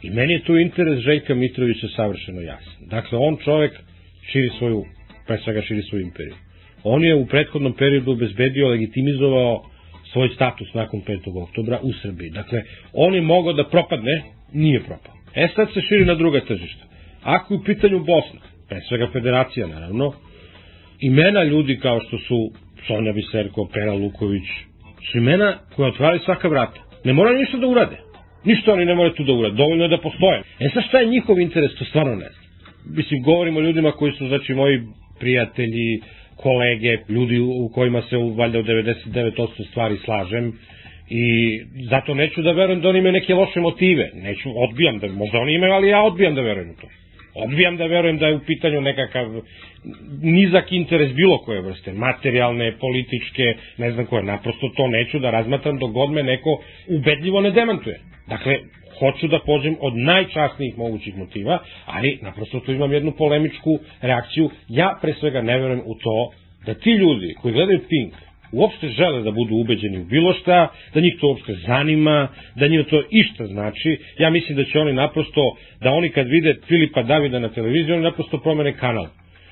I 0.02 0.10
meni 0.10 0.32
je 0.32 0.44
tu 0.44 0.56
interes 0.56 0.98
Željka 0.98 1.34
Mitrovića 1.34 1.88
savršeno 1.96 2.40
jasan. 2.40 2.86
Dakle, 2.86 3.18
on 3.18 3.36
čovek 3.44 3.72
širi 4.32 4.50
svoju, 4.58 4.84
pre 5.26 5.38
svega 5.38 5.62
širi 5.62 5.82
svoju 5.82 6.02
imperiju. 6.02 6.34
On 6.84 7.04
je 7.04 7.14
u 7.14 7.26
prethodnom 7.26 7.72
periodu 7.72 8.12
obezbedio, 8.12 8.68
legitimizovao 8.68 9.64
svoj 10.12 10.28
status 10.28 10.74
nakon 10.74 11.00
5. 11.00 11.42
oktobra 11.42 11.80
u 11.82 11.92
Srbiji. 12.02 12.30
Dakle, 12.30 12.62
on 12.92 13.14
je 13.14 13.20
mogao 13.20 13.52
da 13.52 13.68
propadne, 13.68 14.22
nije 14.52 14.80
propao. 14.80 15.14
E 15.34 15.48
sad 15.56 15.68
se 15.74 15.80
širi 15.80 16.04
na 16.04 16.14
druga 16.14 16.40
tržišta. 16.40 16.84
Ako 17.22 17.54
je 17.54 17.58
u 17.58 17.64
pitanju 17.64 17.98
Bosna, 17.98 18.40
pre 18.68 18.80
svega 18.88 19.08
federacija 19.12 19.66
naravno, 19.66 20.12
imena 21.00 21.44
ljudi 21.44 21.78
kao 21.78 22.00
što 22.00 22.18
su 22.18 22.50
Sonja 22.86 23.12
Biserko, 23.12 23.68
Pera 23.74 23.92
Luković, 23.92 24.44
su 25.12 25.18
imena 25.18 25.58
koja 25.76 25.88
otvaraju 25.88 26.20
svaka 26.24 26.48
vrata. 26.48 26.80
Ne 27.04 27.12
moraju 27.12 27.38
ništa 27.38 27.56
da 27.56 27.66
urade. 27.66 27.96
Ništa 28.44 28.72
oni 28.72 28.84
ne 28.84 28.94
moraju 28.94 29.14
tu 29.14 29.24
da 29.24 29.32
urade. 29.32 29.56
Dovoljno 29.56 29.84
je 29.84 29.88
da 29.88 29.98
postoje. 29.98 30.42
E 30.60 30.68
sad 30.74 30.84
šta 30.88 30.98
je 30.98 31.06
njihov 31.06 31.40
interes, 31.40 31.74
to 31.74 31.84
stvarno 31.84 32.14
ne 32.14 32.28
znam. 32.28 32.44
Mislim, 32.96 33.22
govorimo 33.22 33.58
o 33.60 33.62
ljudima 33.62 33.92
koji 33.92 34.12
su, 34.12 34.28
znači, 34.28 34.54
moji 34.54 34.82
prijatelji, 35.20 36.00
kolege, 36.36 36.98
ljudi 37.08 37.38
u 37.38 37.70
kojima 37.74 38.02
se 38.02 38.16
valjda 38.16 38.58
u 38.58 38.62
99% 38.62 39.70
stvari 39.70 39.96
slažem 40.04 40.52
i 41.10 41.24
zato 41.90 42.14
neću 42.14 42.42
da 42.42 42.52
verujem 42.52 42.80
da 42.80 42.88
oni 42.88 42.98
imaju 42.98 43.12
neke 43.12 43.34
loše 43.34 43.60
motive. 43.60 44.10
Neću, 44.14 44.48
odbijam 44.56 44.98
da, 44.98 45.08
možda 45.08 45.38
oni 45.38 45.54
imaju, 45.54 45.72
ali 45.72 45.88
ja 45.88 46.02
odbijam 46.02 46.34
da 46.34 46.40
verujem 46.40 46.70
u 46.70 46.80
to. 46.80 46.88
Odbijam 47.44 47.76
da 47.76 47.86
verujem 47.86 48.18
da 48.18 48.26
je 48.26 48.36
u 48.36 48.40
pitanju 48.46 48.80
nekakav 48.80 49.26
nizak 50.22 50.72
interes 50.72 51.12
bilo 51.12 51.38
koje 51.38 51.60
vrste, 51.60 51.92
materijalne, 51.92 52.72
političke, 52.80 53.54
ne 53.76 53.90
znam 53.92 54.06
koje, 54.06 54.22
naprosto 54.22 54.68
to 54.76 54.88
neću 54.88 55.18
da 55.18 55.30
razmatram 55.30 55.78
dok 55.78 55.90
god 55.90 56.10
me 56.10 56.22
neko 56.22 56.62
ubedljivo 56.88 57.40
ne 57.40 57.50
demantuje. 57.50 58.00
Dakle, 58.26 58.58
hoću 58.98 59.28
da 59.28 59.38
pođem 59.46 59.76
od 59.80 59.96
najčasnijih 59.96 60.78
mogućih 60.78 61.16
motiva, 61.16 61.58
ali 61.86 62.18
naprosto 62.22 62.60
tu 62.60 62.72
imam 62.72 62.92
jednu 62.92 63.12
polemičku 63.12 63.78
reakciju. 64.00 64.50
Ja 64.68 64.98
pre 65.02 65.12
svega 65.12 65.42
ne 65.42 65.58
verujem 65.58 65.82
u 65.84 65.94
to 65.94 66.30
da 66.66 66.74
ti 66.74 66.90
ljudi 66.90 67.34
koji 67.42 67.54
gledaju 67.54 67.80
Pink 67.88 68.14
uopšte 68.52 68.88
žele 68.88 69.22
da 69.22 69.30
budu 69.30 69.54
ubeđeni 69.54 69.98
u 69.98 70.04
bilo 70.04 70.32
šta, 70.32 70.68
da 70.94 71.00
njih 71.00 71.14
to 71.20 71.28
uopšte 71.28 71.54
zanima, 71.66 72.28
da 72.56 72.68
njih 72.68 72.86
to 72.90 73.02
išta 73.10 73.46
znači. 73.46 73.98
Ja 74.18 74.30
mislim 74.30 74.56
da 74.56 74.64
će 74.64 74.78
oni 74.78 74.92
naprosto, 74.92 75.56
da 75.80 75.90
oni 75.90 76.08
kad 76.08 76.26
vide 76.28 76.54
Filipa 76.66 77.02
Davida 77.02 77.38
na 77.38 77.48
televiziji, 77.48 77.92
oni 77.92 78.02
naprosto 78.02 78.38
promene 78.38 78.76
kanal. 78.76 79.06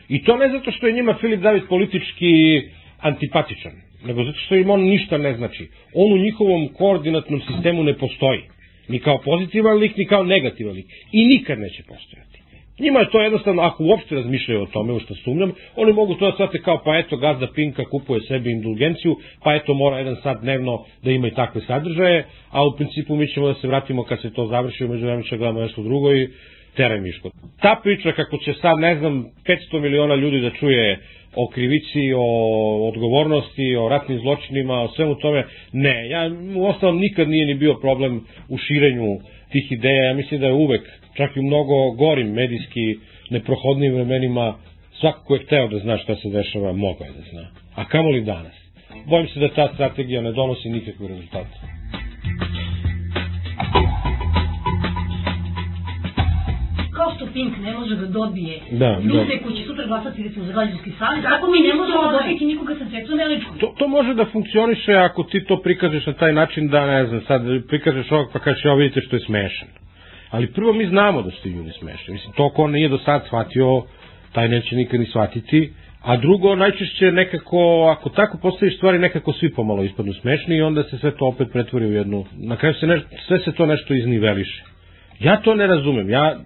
I 0.09 0.25
to 0.25 0.37
ne 0.37 0.49
zato 0.49 0.71
što 0.71 0.87
je 0.87 0.93
njima 0.93 1.15
Filip 1.21 1.41
David 1.41 1.63
politički 1.69 2.63
antipatičan, 3.01 3.73
nego 4.05 4.25
zato 4.25 4.39
što 4.39 4.55
im 4.55 4.71
on 4.71 4.81
ništa 4.81 5.19
ne 5.19 5.37
znači. 5.37 5.69
On 5.95 6.13
u 6.13 6.23
njihovom 6.23 6.69
koordinatnom 6.69 7.41
sistemu 7.41 7.85
ne 7.85 7.95
postoji. 7.95 8.41
Ni 8.89 8.99
kao 8.99 9.19
pozitivan 9.25 9.77
lik, 9.77 9.97
ni 9.97 10.07
kao 10.07 10.25
negativan 10.25 10.75
lik. 10.75 10.87
I 11.13 11.27
nikad 11.27 11.59
neće 11.59 11.83
postojati. 11.83 12.36
Njima 12.81 13.01
je 13.01 13.11
to 13.11 13.21
jednostavno, 13.21 13.63
ako 13.63 13.85
uopšte 13.85 14.15
razmišljaju 14.15 14.63
o 14.63 14.67
tome, 14.67 14.93
u 14.93 15.01
što 15.01 15.15
sumnjam, 15.15 15.53
oni 15.77 15.93
mogu 15.93 16.15
to 16.15 16.27
da 16.27 16.33
shvate 16.33 16.59
kao, 16.59 16.83
pa 16.85 16.97
eto, 16.99 17.17
gazda 17.17 17.47
Pinka 17.55 17.85
kupuje 17.85 18.21
sebi 18.21 18.51
indulgenciju, 18.51 19.17
pa 19.45 19.55
eto, 19.55 19.75
mora 19.75 19.99
jedan 19.99 20.17
sat 20.23 20.41
dnevno 20.41 20.85
da 21.03 21.11
ima 21.11 21.29
i 21.29 21.35
takve 21.35 21.61
sadržaje, 21.61 22.27
a 22.51 22.67
u 22.67 22.77
principu 22.77 23.17
mi 23.17 23.29
ćemo 23.29 23.49
da 23.49 23.55
se 23.55 23.69
vratimo 23.69 24.05
kad 24.05 24.21
se 24.21 24.33
to 24.33 24.47
završi, 24.47 24.85
umeđu 24.85 25.05
vremena 25.05 25.23
će 25.23 25.37
gledamo 25.37 25.61
nešto 25.61 25.83
drugo 25.83 26.13
i 26.13 26.29
teraj 26.77 27.01
miško. 27.01 27.31
Ta 27.61 27.81
priča 27.83 28.13
kako 28.13 28.37
će 28.39 28.53
sad, 28.53 28.79
ne 28.79 28.97
znam, 28.99 29.25
500 29.73 29.81
miliona 29.81 30.15
ljudi 30.15 30.41
da 30.41 30.51
čuje 30.51 30.99
o 31.37 31.49
krivici, 31.49 32.13
o 32.17 32.89
odgovornosti, 32.89 33.77
o 33.77 33.89
ratnim 33.89 34.19
zločinima, 34.19 34.75
o 34.75 34.89
svemu 34.89 35.15
tome, 35.15 35.45
ne. 35.73 36.09
Ja, 36.09 36.31
u 36.57 36.67
ostalom, 36.67 36.99
nikad 36.99 37.29
nije 37.29 37.47
ni 37.47 37.55
bio 37.55 37.75
problem 37.75 38.25
u 38.49 38.59
širenju 38.59 39.19
tih 39.57 39.73
ideja. 39.73 40.05
Ja 40.05 40.15
mislim 40.15 40.41
da 40.41 40.47
je 40.47 40.53
uvek, 40.53 40.85
čak 41.17 41.37
i 41.37 41.43
mnogo 41.43 41.91
gorim 41.91 42.29
medijski 42.33 42.99
neprohodnim 43.31 43.95
vremenima, 43.95 44.55
svako 45.01 45.25
ko 45.25 45.35
je 45.35 45.45
hteo 45.45 45.69
da 45.69 45.79
zna 45.79 45.99
šta 45.99 46.17
se 46.17 46.29
dešava, 46.29 46.73
mogao 46.73 47.07
je 47.07 47.13
da 47.13 47.23
zna. 47.31 47.45
A 47.75 47.89
kamoli 47.89 48.25
danas. 48.25 48.57
Bojim 49.07 49.29
se 49.29 49.41
da 49.41 49.49
ta 49.49 49.71
strategija 49.75 50.23
ne 50.23 50.33
donosi 50.33 50.69
nikakve 50.69 51.09
rezultate. 51.09 51.57
Kao 57.19 57.27
što 57.27 57.33
Pink 57.33 57.59
ne 57.59 57.73
može 57.73 57.97
da 57.97 58.07
dobije 58.07 58.61
da, 58.71 58.99
ljude 58.99 59.37
da. 59.37 59.43
koji 59.43 59.57
će 59.57 59.65
sutra 59.65 59.87
glasati 59.87 60.23
recimo 60.23 60.45
za 60.45 60.53
građanski 60.53 60.91
savez, 60.99 61.23
tako 61.23 61.51
mi 61.51 61.69
ne 61.69 61.75
možemo 61.75 62.13
dobiti 62.13 62.47
nikoga 62.47 62.75
sa 62.75 62.85
srcom 62.85 63.17
Neličkom. 63.17 63.59
To, 63.59 63.75
to 63.79 63.89
može 63.89 64.15
da 64.15 64.25
funkcioniše 64.25 64.95
ako 64.95 65.23
ti 65.23 65.45
to 65.45 65.63
prikažeš 65.63 66.07
na 66.07 66.13
taj 66.13 66.33
način 66.33 66.69
da, 66.69 66.87
ne 66.87 67.07
znam, 67.07 67.21
sad 67.21 67.43
prikažeš 67.69 68.13
ovog 68.13 68.29
pa 68.33 68.39
kažeš, 68.39 68.65
evo 68.65 68.77
vidite 68.77 69.01
što 69.01 69.17
je 69.17 69.21
smešan. 69.21 69.69
Ali 70.31 70.53
prvo 70.53 70.73
mi 70.73 70.87
znamo 70.87 71.23
da 71.23 71.31
su 71.31 71.43
ti 71.43 71.49
ljudi 71.49 71.71
smešni. 71.79 72.15
Mislim, 72.15 72.33
to 72.33 72.51
ko 72.51 72.69
nije 72.69 72.89
do 72.89 72.99
sad 72.99 73.25
shvatio, 73.27 73.83
taj 74.33 74.49
neće 74.49 74.77
nikad 74.77 75.01
ni 75.01 75.07
shvatiti. 75.07 75.73
A 76.03 76.17
drugo, 76.17 76.55
najčešće 76.55 77.13
nekako, 77.13 77.89
ako 77.97 78.09
tako 78.09 78.39
postaviš 78.39 78.77
stvari, 78.77 78.99
nekako 78.99 79.33
svi 79.33 79.55
pomalo 79.55 79.83
ispadnu 79.83 80.13
smešni 80.13 80.57
i 80.57 80.63
onda 80.63 80.83
se 80.83 80.99
sve 80.99 81.11
to 81.11 81.27
opet 81.27 81.49
pretvori 81.53 81.87
u 81.87 81.93
jednu, 81.93 82.25
na 82.39 82.57
kraju 82.57 82.75
se 82.75 82.87
nešto, 82.87 83.09
sve 83.27 83.39
se 83.39 83.53
to 83.53 83.67
nešto 83.67 83.95
izniveliše. 83.95 84.65
Ja 85.21 85.37
to 85.37 85.55
ne 85.55 85.67
razumem. 85.67 86.11
Ja 86.11 86.37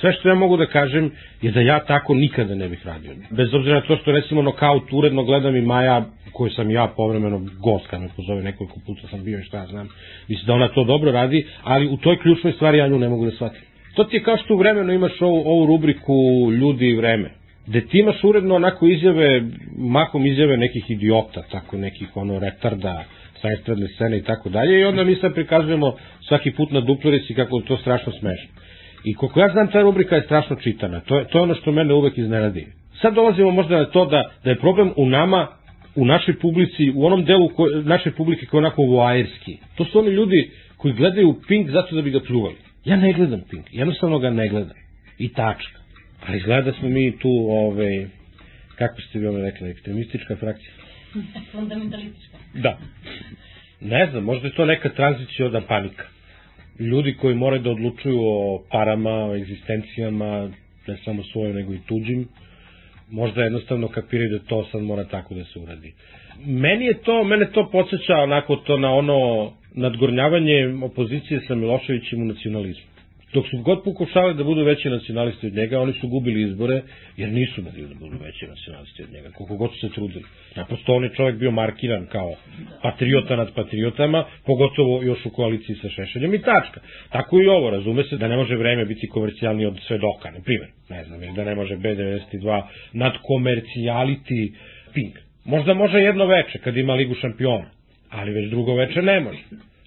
sve 0.00 0.12
što 0.12 0.28
ja 0.28 0.34
mogu 0.34 0.56
da 0.56 0.66
kažem 0.66 1.10
je 1.42 1.50
da 1.50 1.60
ja 1.60 1.84
tako 1.84 2.14
nikada 2.14 2.54
ne 2.54 2.68
bih 2.68 2.86
radio. 2.86 3.12
Bez 3.30 3.54
obzira 3.54 3.74
na 3.74 3.86
to 3.86 3.96
što 3.96 4.12
recimo 4.12 4.42
nokaut 4.42 4.92
uredno 4.92 5.24
gledam 5.24 5.56
i 5.56 5.60
Maja, 5.60 6.04
koju 6.32 6.50
sam 6.50 6.70
ja 6.70 6.92
povremeno 6.96 7.38
gost 7.38 7.86
kad 7.86 8.00
me 8.00 8.08
pozove 8.16 8.42
nekoliko 8.42 8.80
puta 8.86 9.08
sam 9.08 9.24
bio 9.24 9.38
i 9.38 9.42
šta 9.42 9.56
ja 9.56 9.66
znam. 9.66 9.88
Mislim 10.28 10.46
da 10.46 10.54
ona 10.54 10.68
to 10.68 10.84
dobro 10.84 11.12
radi, 11.12 11.46
ali 11.62 11.88
u 11.88 11.96
toj 11.96 12.18
ključnoj 12.18 12.52
stvari 12.52 12.78
ja 12.78 12.88
nju 12.88 12.98
ne 12.98 13.08
mogu 13.08 13.24
da 13.24 13.30
shvatim. 13.30 13.62
To 13.94 14.04
ti 14.04 14.16
je 14.16 14.22
kao 14.22 14.36
što 14.36 14.54
u 14.54 14.58
vremenu 14.58 14.92
imaš 14.92 15.20
ovu, 15.20 15.42
ovu 15.46 15.66
rubriku 15.66 16.14
ljudi 16.52 16.86
i 16.88 16.96
vreme 16.96 17.38
gde 17.68 17.80
ti 17.80 17.98
imaš 17.98 18.24
uredno 18.24 18.54
onako 18.54 18.86
izjave, 18.86 19.42
makom 19.78 20.26
izjave 20.26 20.56
nekih 20.56 20.90
idiota, 20.90 21.42
tako 21.50 21.76
nekih 21.76 22.16
ono 22.16 22.38
retarda, 22.38 23.04
sa 23.42 23.48
estradne 23.58 23.88
scene 23.88 24.18
i 24.18 24.22
tako 24.22 24.48
dalje 24.48 24.80
i 24.80 24.84
onda 24.84 25.04
mi 25.04 25.14
sad 25.14 25.34
prikazujemo 25.34 25.96
svaki 26.28 26.50
put 26.50 26.70
na 26.70 26.80
duplerici 26.80 27.34
kako 27.34 27.60
to 27.60 27.76
strašno 27.76 28.12
smešno. 28.12 28.48
I 29.04 29.14
koliko 29.14 29.40
ja 29.40 29.48
znam, 29.48 29.70
ta 29.70 29.82
rubrika 29.82 30.16
je 30.16 30.22
strašno 30.22 30.56
čitana. 30.56 31.00
To 31.00 31.18
je, 31.18 31.24
to 31.28 31.38
je 31.38 31.42
ono 31.42 31.54
što 31.54 31.72
mene 31.72 31.94
uvek 31.94 32.18
iznenadi. 32.18 32.66
Sad 33.02 33.14
dolazimo 33.14 33.50
možda 33.50 33.78
na 33.78 33.84
to 33.84 34.06
da, 34.06 34.30
da 34.44 34.50
je 34.50 34.58
problem 34.58 34.92
u 34.96 35.06
nama, 35.06 35.46
u 35.94 36.04
našoj 36.04 36.38
publici, 36.38 36.92
u 36.94 37.06
onom 37.06 37.24
delu 37.24 37.48
ko, 37.48 37.66
naše 37.84 38.10
publike 38.10 38.46
koji 38.46 38.58
je 38.58 38.66
onako 38.66 38.82
voajerski. 38.82 39.58
To 39.76 39.84
su 39.84 39.98
oni 39.98 40.10
ljudi 40.10 40.50
koji 40.76 40.94
gledaju 40.94 41.40
Pink 41.48 41.70
zato 41.70 41.96
da 41.96 42.02
bi 42.02 42.10
ga 42.10 42.20
pljuvali. 42.20 42.56
Ja 42.84 42.96
ne 42.96 43.12
gledam 43.12 43.40
Pink, 43.50 43.66
jednostavno 43.70 44.18
ga 44.18 44.30
ne 44.30 44.48
gledam. 44.48 44.76
I 45.18 45.28
tačka. 45.28 45.78
Ali 46.26 46.38
izgleda 46.38 46.62
da 46.62 46.72
smo 46.72 46.88
mi 46.88 47.18
tu, 47.18 47.30
ove, 47.50 48.08
kako 48.74 49.00
ste 49.00 49.18
vi 49.18 49.26
ovo 49.26 49.38
rekli, 49.38 49.70
ekstremistička 49.70 50.36
frakcija. 50.36 50.72
Fundamentalistička. 51.52 52.36
Da. 52.54 52.78
Ne 53.80 54.08
znam, 54.10 54.24
možda 54.24 54.46
je 54.46 54.54
to 54.54 54.64
neka 54.64 54.88
tranziciona 54.88 55.60
panika 55.60 56.04
ljudi 56.78 57.14
koji 57.14 57.34
moraju 57.34 57.62
da 57.62 57.70
odlučuju 57.70 58.18
o 58.20 58.62
parama, 58.70 59.10
o 59.10 59.36
egzistencijama, 59.36 60.50
ne 60.86 60.96
samo 61.04 61.22
svojim, 61.22 61.56
nego 61.56 61.74
i 61.74 61.80
tuđim, 61.86 62.28
možda 63.10 63.42
jednostavno 63.42 63.88
kapiraju 63.88 64.30
da 64.30 64.38
to 64.38 64.64
sad 64.64 64.82
mora 64.82 65.04
tako 65.04 65.34
da 65.34 65.44
se 65.44 65.58
uradi. 65.58 65.94
Meni 66.46 66.84
je 66.84 66.94
to, 66.94 67.24
mene 67.24 67.50
to 67.52 67.68
podsjeća 67.72 68.14
onako 68.14 68.56
to 68.56 68.78
na 68.78 68.94
ono 68.94 69.52
nadgornjavanje 69.74 70.74
opozicije 70.82 71.40
sa 71.40 71.54
Miloševićem 71.54 72.22
u 72.22 72.24
nacionalizmu. 72.24 72.97
Dok 73.32 73.46
su 73.50 73.58
god 73.58 73.84
pokušali 73.84 74.34
da 74.34 74.44
budu 74.44 74.64
veći 74.64 74.90
nacionalisti 74.90 75.46
od 75.46 75.54
njega, 75.54 75.80
oni 75.80 75.92
su 75.92 76.08
gubili 76.08 76.42
izbore, 76.42 76.82
jer 77.16 77.28
nisu 77.28 77.62
mogli 77.62 77.82
da 77.82 77.94
budu 77.94 78.16
veći 78.24 78.46
nacionalisti 78.46 79.02
od 79.02 79.12
njega, 79.12 79.30
koliko 79.30 79.56
god 79.56 79.70
su 79.72 79.80
se 79.80 79.94
trudili. 79.94 80.24
Naprosto 80.56 80.94
on 80.94 81.04
je 81.04 81.14
čovjek 81.14 81.36
bio 81.36 81.50
markiran 81.50 82.06
kao 82.06 82.34
patriota 82.82 83.36
nad 83.36 83.54
patriotama, 83.54 84.24
pogotovo 84.46 85.02
još 85.02 85.26
u 85.26 85.30
koaliciji 85.30 85.76
sa 85.76 85.88
Šešeljem 85.88 86.34
i 86.34 86.42
tačka. 86.42 86.80
Tako 87.08 87.40
i 87.40 87.46
ovo, 87.46 87.70
razume 87.70 88.04
se 88.04 88.16
da 88.16 88.28
ne 88.28 88.36
može 88.36 88.56
vreme 88.56 88.84
biti 88.84 89.08
komercijalni 89.08 89.66
od 89.66 89.78
svedoka, 89.86 90.30
na 90.30 90.40
primjer. 90.40 90.68
Ne 90.90 91.04
znam, 91.04 91.34
da 91.34 91.44
ne 91.44 91.54
može 91.54 91.76
B92 91.76 92.62
nad 92.92 93.12
komercijaliti 93.22 94.52
Pink. 94.94 95.14
Možda 95.44 95.74
može 95.74 95.98
jedno 95.98 96.26
veče 96.26 96.58
kad 96.58 96.76
ima 96.76 96.94
ligu 96.94 97.14
šampiona, 97.14 97.70
ali 98.10 98.32
već 98.32 98.50
drugo 98.50 98.74
veče 98.74 99.02
ne 99.02 99.20
može. 99.20 99.38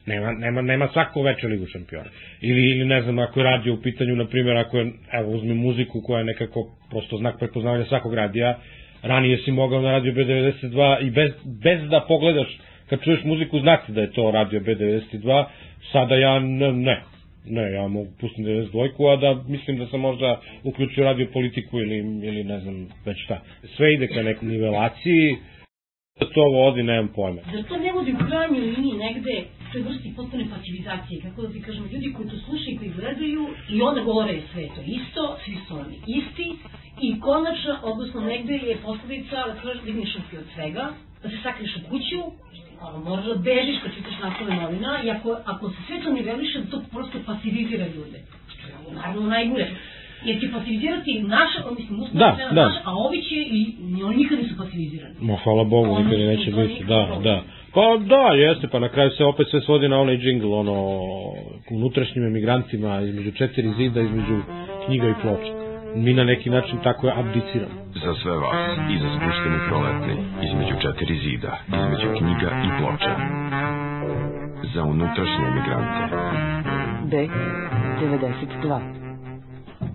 Nema, 0.05 0.31
nema, 0.31 0.61
nema 0.61 0.87
svako 0.87 1.21
veče 1.21 1.47
ligu 1.47 1.65
šampiona. 1.65 2.09
Ili, 2.41 2.61
ili 2.61 2.85
ne 2.85 3.01
znam, 3.01 3.19
ako 3.19 3.39
je 3.39 3.43
radio 3.43 3.73
u 3.73 3.81
pitanju, 3.81 4.15
na 4.15 4.25
primjer, 4.25 4.57
ako 4.57 4.77
je, 4.77 4.91
evo, 5.11 5.31
uzmi 5.31 5.53
muziku 5.53 6.01
koja 6.01 6.19
je 6.19 6.25
nekako 6.25 6.71
prosto 6.89 7.17
znak 7.17 7.39
prepoznavanja 7.39 7.85
svakog 7.85 8.13
radija, 8.13 8.59
ranije 9.01 9.37
si 9.37 9.51
mogao 9.51 9.81
na 9.81 9.91
radio 9.91 10.13
B92 10.13 11.07
i 11.07 11.09
bez, 11.09 11.31
bez 11.63 11.89
da 11.89 12.05
pogledaš, 12.07 12.59
kad 12.89 13.03
čuješ 13.03 13.23
muziku, 13.23 13.59
znati 13.59 13.91
da 13.91 14.01
je 14.01 14.11
to 14.11 14.31
radio 14.31 14.59
B92, 14.59 15.45
sada 15.91 16.15
ja 16.15 16.39
ne, 16.39 16.71
ne, 16.71 17.01
ne, 17.45 17.71
ja 17.71 17.87
mogu 17.87 18.09
pustiti 18.19 18.41
92, 18.41 19.13
a 19.13 19.15
da 19.15 19.43
mislim 19.47 19.77
da 19.77 19.87
sam 19.87 19.99
možda 19.99 20.41
uključio 20.63 21.03
radio 21.03 21.27
politiku 21.33 21.79
ili, 21.79 21.97
ili 21.97 22.43
ne 22.43 22.59
znam 22.59 22.87
već 23.05 23.23
šta. 23.23 23.41
Sve 23.75 23.93
ide 23.93 24.07
ka 24.07 24.23
nekoj 24.23 24.47
nivelaciji, 24.47 25.35
da 26.21 26.27
to 26.35 26.43
vodi, 26.57 26.83
nemam 26.83 27.07
pojma. 27.15 27.41
Zar 27.53 27.63
to 27.69 27.77
ne 27.77 27.91
vodi 27.91 28.11
u 28.13 28.25
krajnjoj 28.27 28.65
liniji 28.65 28.97
negde 29.05 29.35
toj 29.71 29.81
vrsti 29.81 30.13
potpune 30.15 30.45
pasivizacije, 30.55 31.21
kako 31.21 31.41
da 31.41 31.53
ti 31.53 31.61
kažemo, 31.61 31.87
ljudi 31.93 32.13
koji 32.13 32.29
to 32.29 32.37
slušaju 32.45 32.73
i 32.73 32.77
koji 32.77 32.91
gledaju 32.99 33.43
i 33.69 33.81
onda 33.81 34.01
govore 34.01 34.41
sve 34.51 34.67
to 34.75 34.81
isto, 34.99 35.37
svi 35.45 35.55
su 35.67 35.75
oni 35.83 35.97
isti 36.19 36.47
i 37.01 37.19
konačno, 37.19 37.73
odnosno 37.83 38.21
negde 38.21 38.53
je 38.53 38.77
posledica 38.85 39.35
da 39.47 39.53
kažeš 39.61 39.83
da 39.83 39.89
ideš 39.89 40.15
od 40.15 40.45
svega, 40.55 40.85
da 41.23 41.29
se 41.29 41.37
sakriš 41.43 41.75
u 41.75 41.89
kuću, 41.89 42.21
ono, 42.81 42.97
moraš 43.05 43.25
da 43.25 43.35
bežiš 43.35 43.77
kad 43.83 43.91
čitaš 43.95 44.17
naslove 44.23 44.55
novina 44.55 45.03
i 45.03 45.09
ako, 45.09 45.37
ako 45.45 45.69
se 45.69 45.77
sve 45.87 46.01
to 46.03 46.09
niveliše, 46.09 46.59
to 46.71 46.81
prosto 46.91 47.17
pasivizira 47.25 47.87
ljude. 47.95 48.19
Što 48.51 48.67
je 48.67 48.95
naravno 48.95 49.21
najgore. 49.21 49.67
Jer 50.25 50.41
će 50.41 50.51
pasivizirati 50.51 51.23
naša, 51.23 51.59
mislim, 51.77 51.99
da, 52.13 52.37
da. 52.53 52.61
naša, 52.61 52.79
a 52.83 52.91
ovi 52.95 53.21
će 53.21 53.35
i 53.35 54.03
oni 54.03 54.15
nikad 54.17 54.39
nisu 54.39 54.57
pasivizirani. 54.57 55.15
Ma 55.21 55.35
hvala 55.43 55.63
Bogu, 55.63 55.99
nikad 55.99 56.19
neće 56.19 56.51
biti, 56.51 56.83
da, 56.83 57.19
da. 57.23 57.43
Pa 57.73 57.97
da, 57.97 58.25
jeste, 58.35 58.67
pa 58.67 58.79
na 58.79 58.89
kraju 58.89 59.09
se 59.09 59.25
opet 59.25 59.47
sve 59.49 59.61
svodi 59.61 59.89
na 59.89 59.99
onaj 59.99 60.17
džingl, 60.17 60.53
ono, 60.53 60.99
unutrašnjim 61.71 62.25
emigrantima, 62.25 63.01
između 63.01 63.31
četiri 63.31 63.73
zida, 63.77 64.01
između 64.01 64.41
knjiga 64.85 65.07
i 65.09 65.13
ploča. 65.21 65.53
Mi 65.95 66.13
na 66.13 66.23
neki 66.23 66.49
način 66.49 66.77
tako 66.83 67.07
je 67.07 67.13
abdiciramo. 67.13 67.75
Za 68.03 68.13
sve 68.21 68.31
vas 68.31 68.77
i 68.93 68.97
za 68.99 69.09
spušteni 69.15 69.59
proletni, 69.67 70.15
između 70.47 70.73
četiri 70.81 71.19
zida, 71.19 71.57
između 71.67 72.07
knjiga 72.17 72.49
i 72.67 72.69
ploča. 72.79 73.13
Za 74.73 74.83
unutrašnje 74.83 75.45
emigrante. 75.51 76.15
B92 77.11 79.00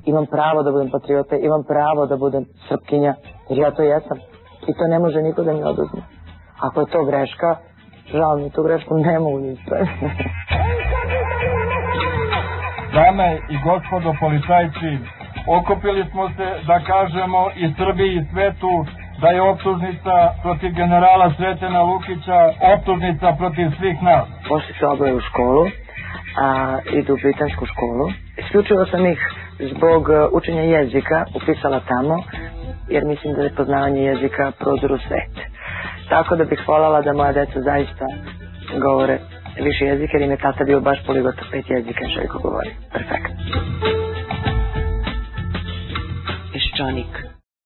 imam 0.07 0.27
pravo 0.27 0.63
da 0.63 0.71
budem 0.73 0.91
patriota, 0.91 1.37
imam 1.37 1.63
pravo 1.73 2.07
da 2.07 2.17
budem 2.17 2.45
srpkinja, 2.69 3.15
jer 3.49 3.59
ja 3.59 3.71
to 3.71 3.83
jesam. 3.83 4.19
I 4.69 4.73
to 4.79 4.85
ne 4.89 4.99
može 4.99 5.23
niko 5.23 5.43
da 5.43 5.53
mi 5.53 5.63
oduzme. 5.65 6.01
Ako 6.67 6.81
je 6.81 6.87
to 6.87 7.05
greška, 7.05 7.57
žao 8.13 8.37
mi 8.37 8.51
tu 8.51 8.63
grešku 8.63 8.95
ne 8.99 9.19
mogu 9.19 9.41
da 9.41 9.47
ispraviti. 9.47 10.07
Dame 12.97 13.29
i 13.55 13.57
gospodo 13.69 14.15
policajci, 14.21 14.91
okupili 15.59 16.05
smo 16.11 16.29
se 16.29 16.49
da 16.67 16.77
kažemo 16.93 17.51
i 17.57 17.75
Srbiji 17.79 18.13
i 18.17 18.25
svetu 18.33 18.87
da 19.21 19.29
je 19.29 19.43
optužnica 19.43 20.15
protiv 20.43 20.71
generala 20.75 21.33
Sretena 21.37 21.83
Lukića 21.83 22.39
optužnica 22.75 23.35
protiv 23.39 23.67
svih 23.79 24.03
nas. 24.03 24.25
Pošli 24.49 24.75
se 24.79 24.87
oboje 24.87 25.15
u 25.15 25.21
školu, 25.21 25.67
a 26.45 26.79
idu 26.93 27.15
u 27.15 27.23
britansku 27.23 27.67
školu. 27.67 28.07
Isključivo 28.37 28.87
sam 28.87 29.07
ih 29.07 29.21
zbog 29.59 30.09
učenja 30.33 30.63
jezika 30.63 31.25
upisala 31.35 31.81
tamo, 31.89 32.17
jer 32.89 33.05
mislim 33.05 33.35
da 33.35 33.43
je 33.43 33.55
poznavanje 33.55 34.03
jezika 34.03 34.53
prozor 34.59 34.93
u 34.93 34.99
svet. 34.99 35.47
Tako 36.09 36.37
da 36.37 36.45
bih 36.45 36.69
voljela 36.69 37.03
da 37.03 37.13
moja 37.13 37.33
deca 37.33 37.61
zaista 37.61 38.07
govore 38.81 39.19
više 39.61 39.85
jezika, 39.85 40.17
jer 40.17 40.23
im 40.23 40.31
je 40.31 40.37
tata 40.37 40.65
bio 40.65 40.81
baš 40.81 40.99
poligot 41.07 41.35
pet 41.51 41.71
jezika, 41.71 42.05
Željko 42.15 42.39
govori. 42.39 42.71
Perfekt. 42.93 43.33
Peščanik. 46.53 47.36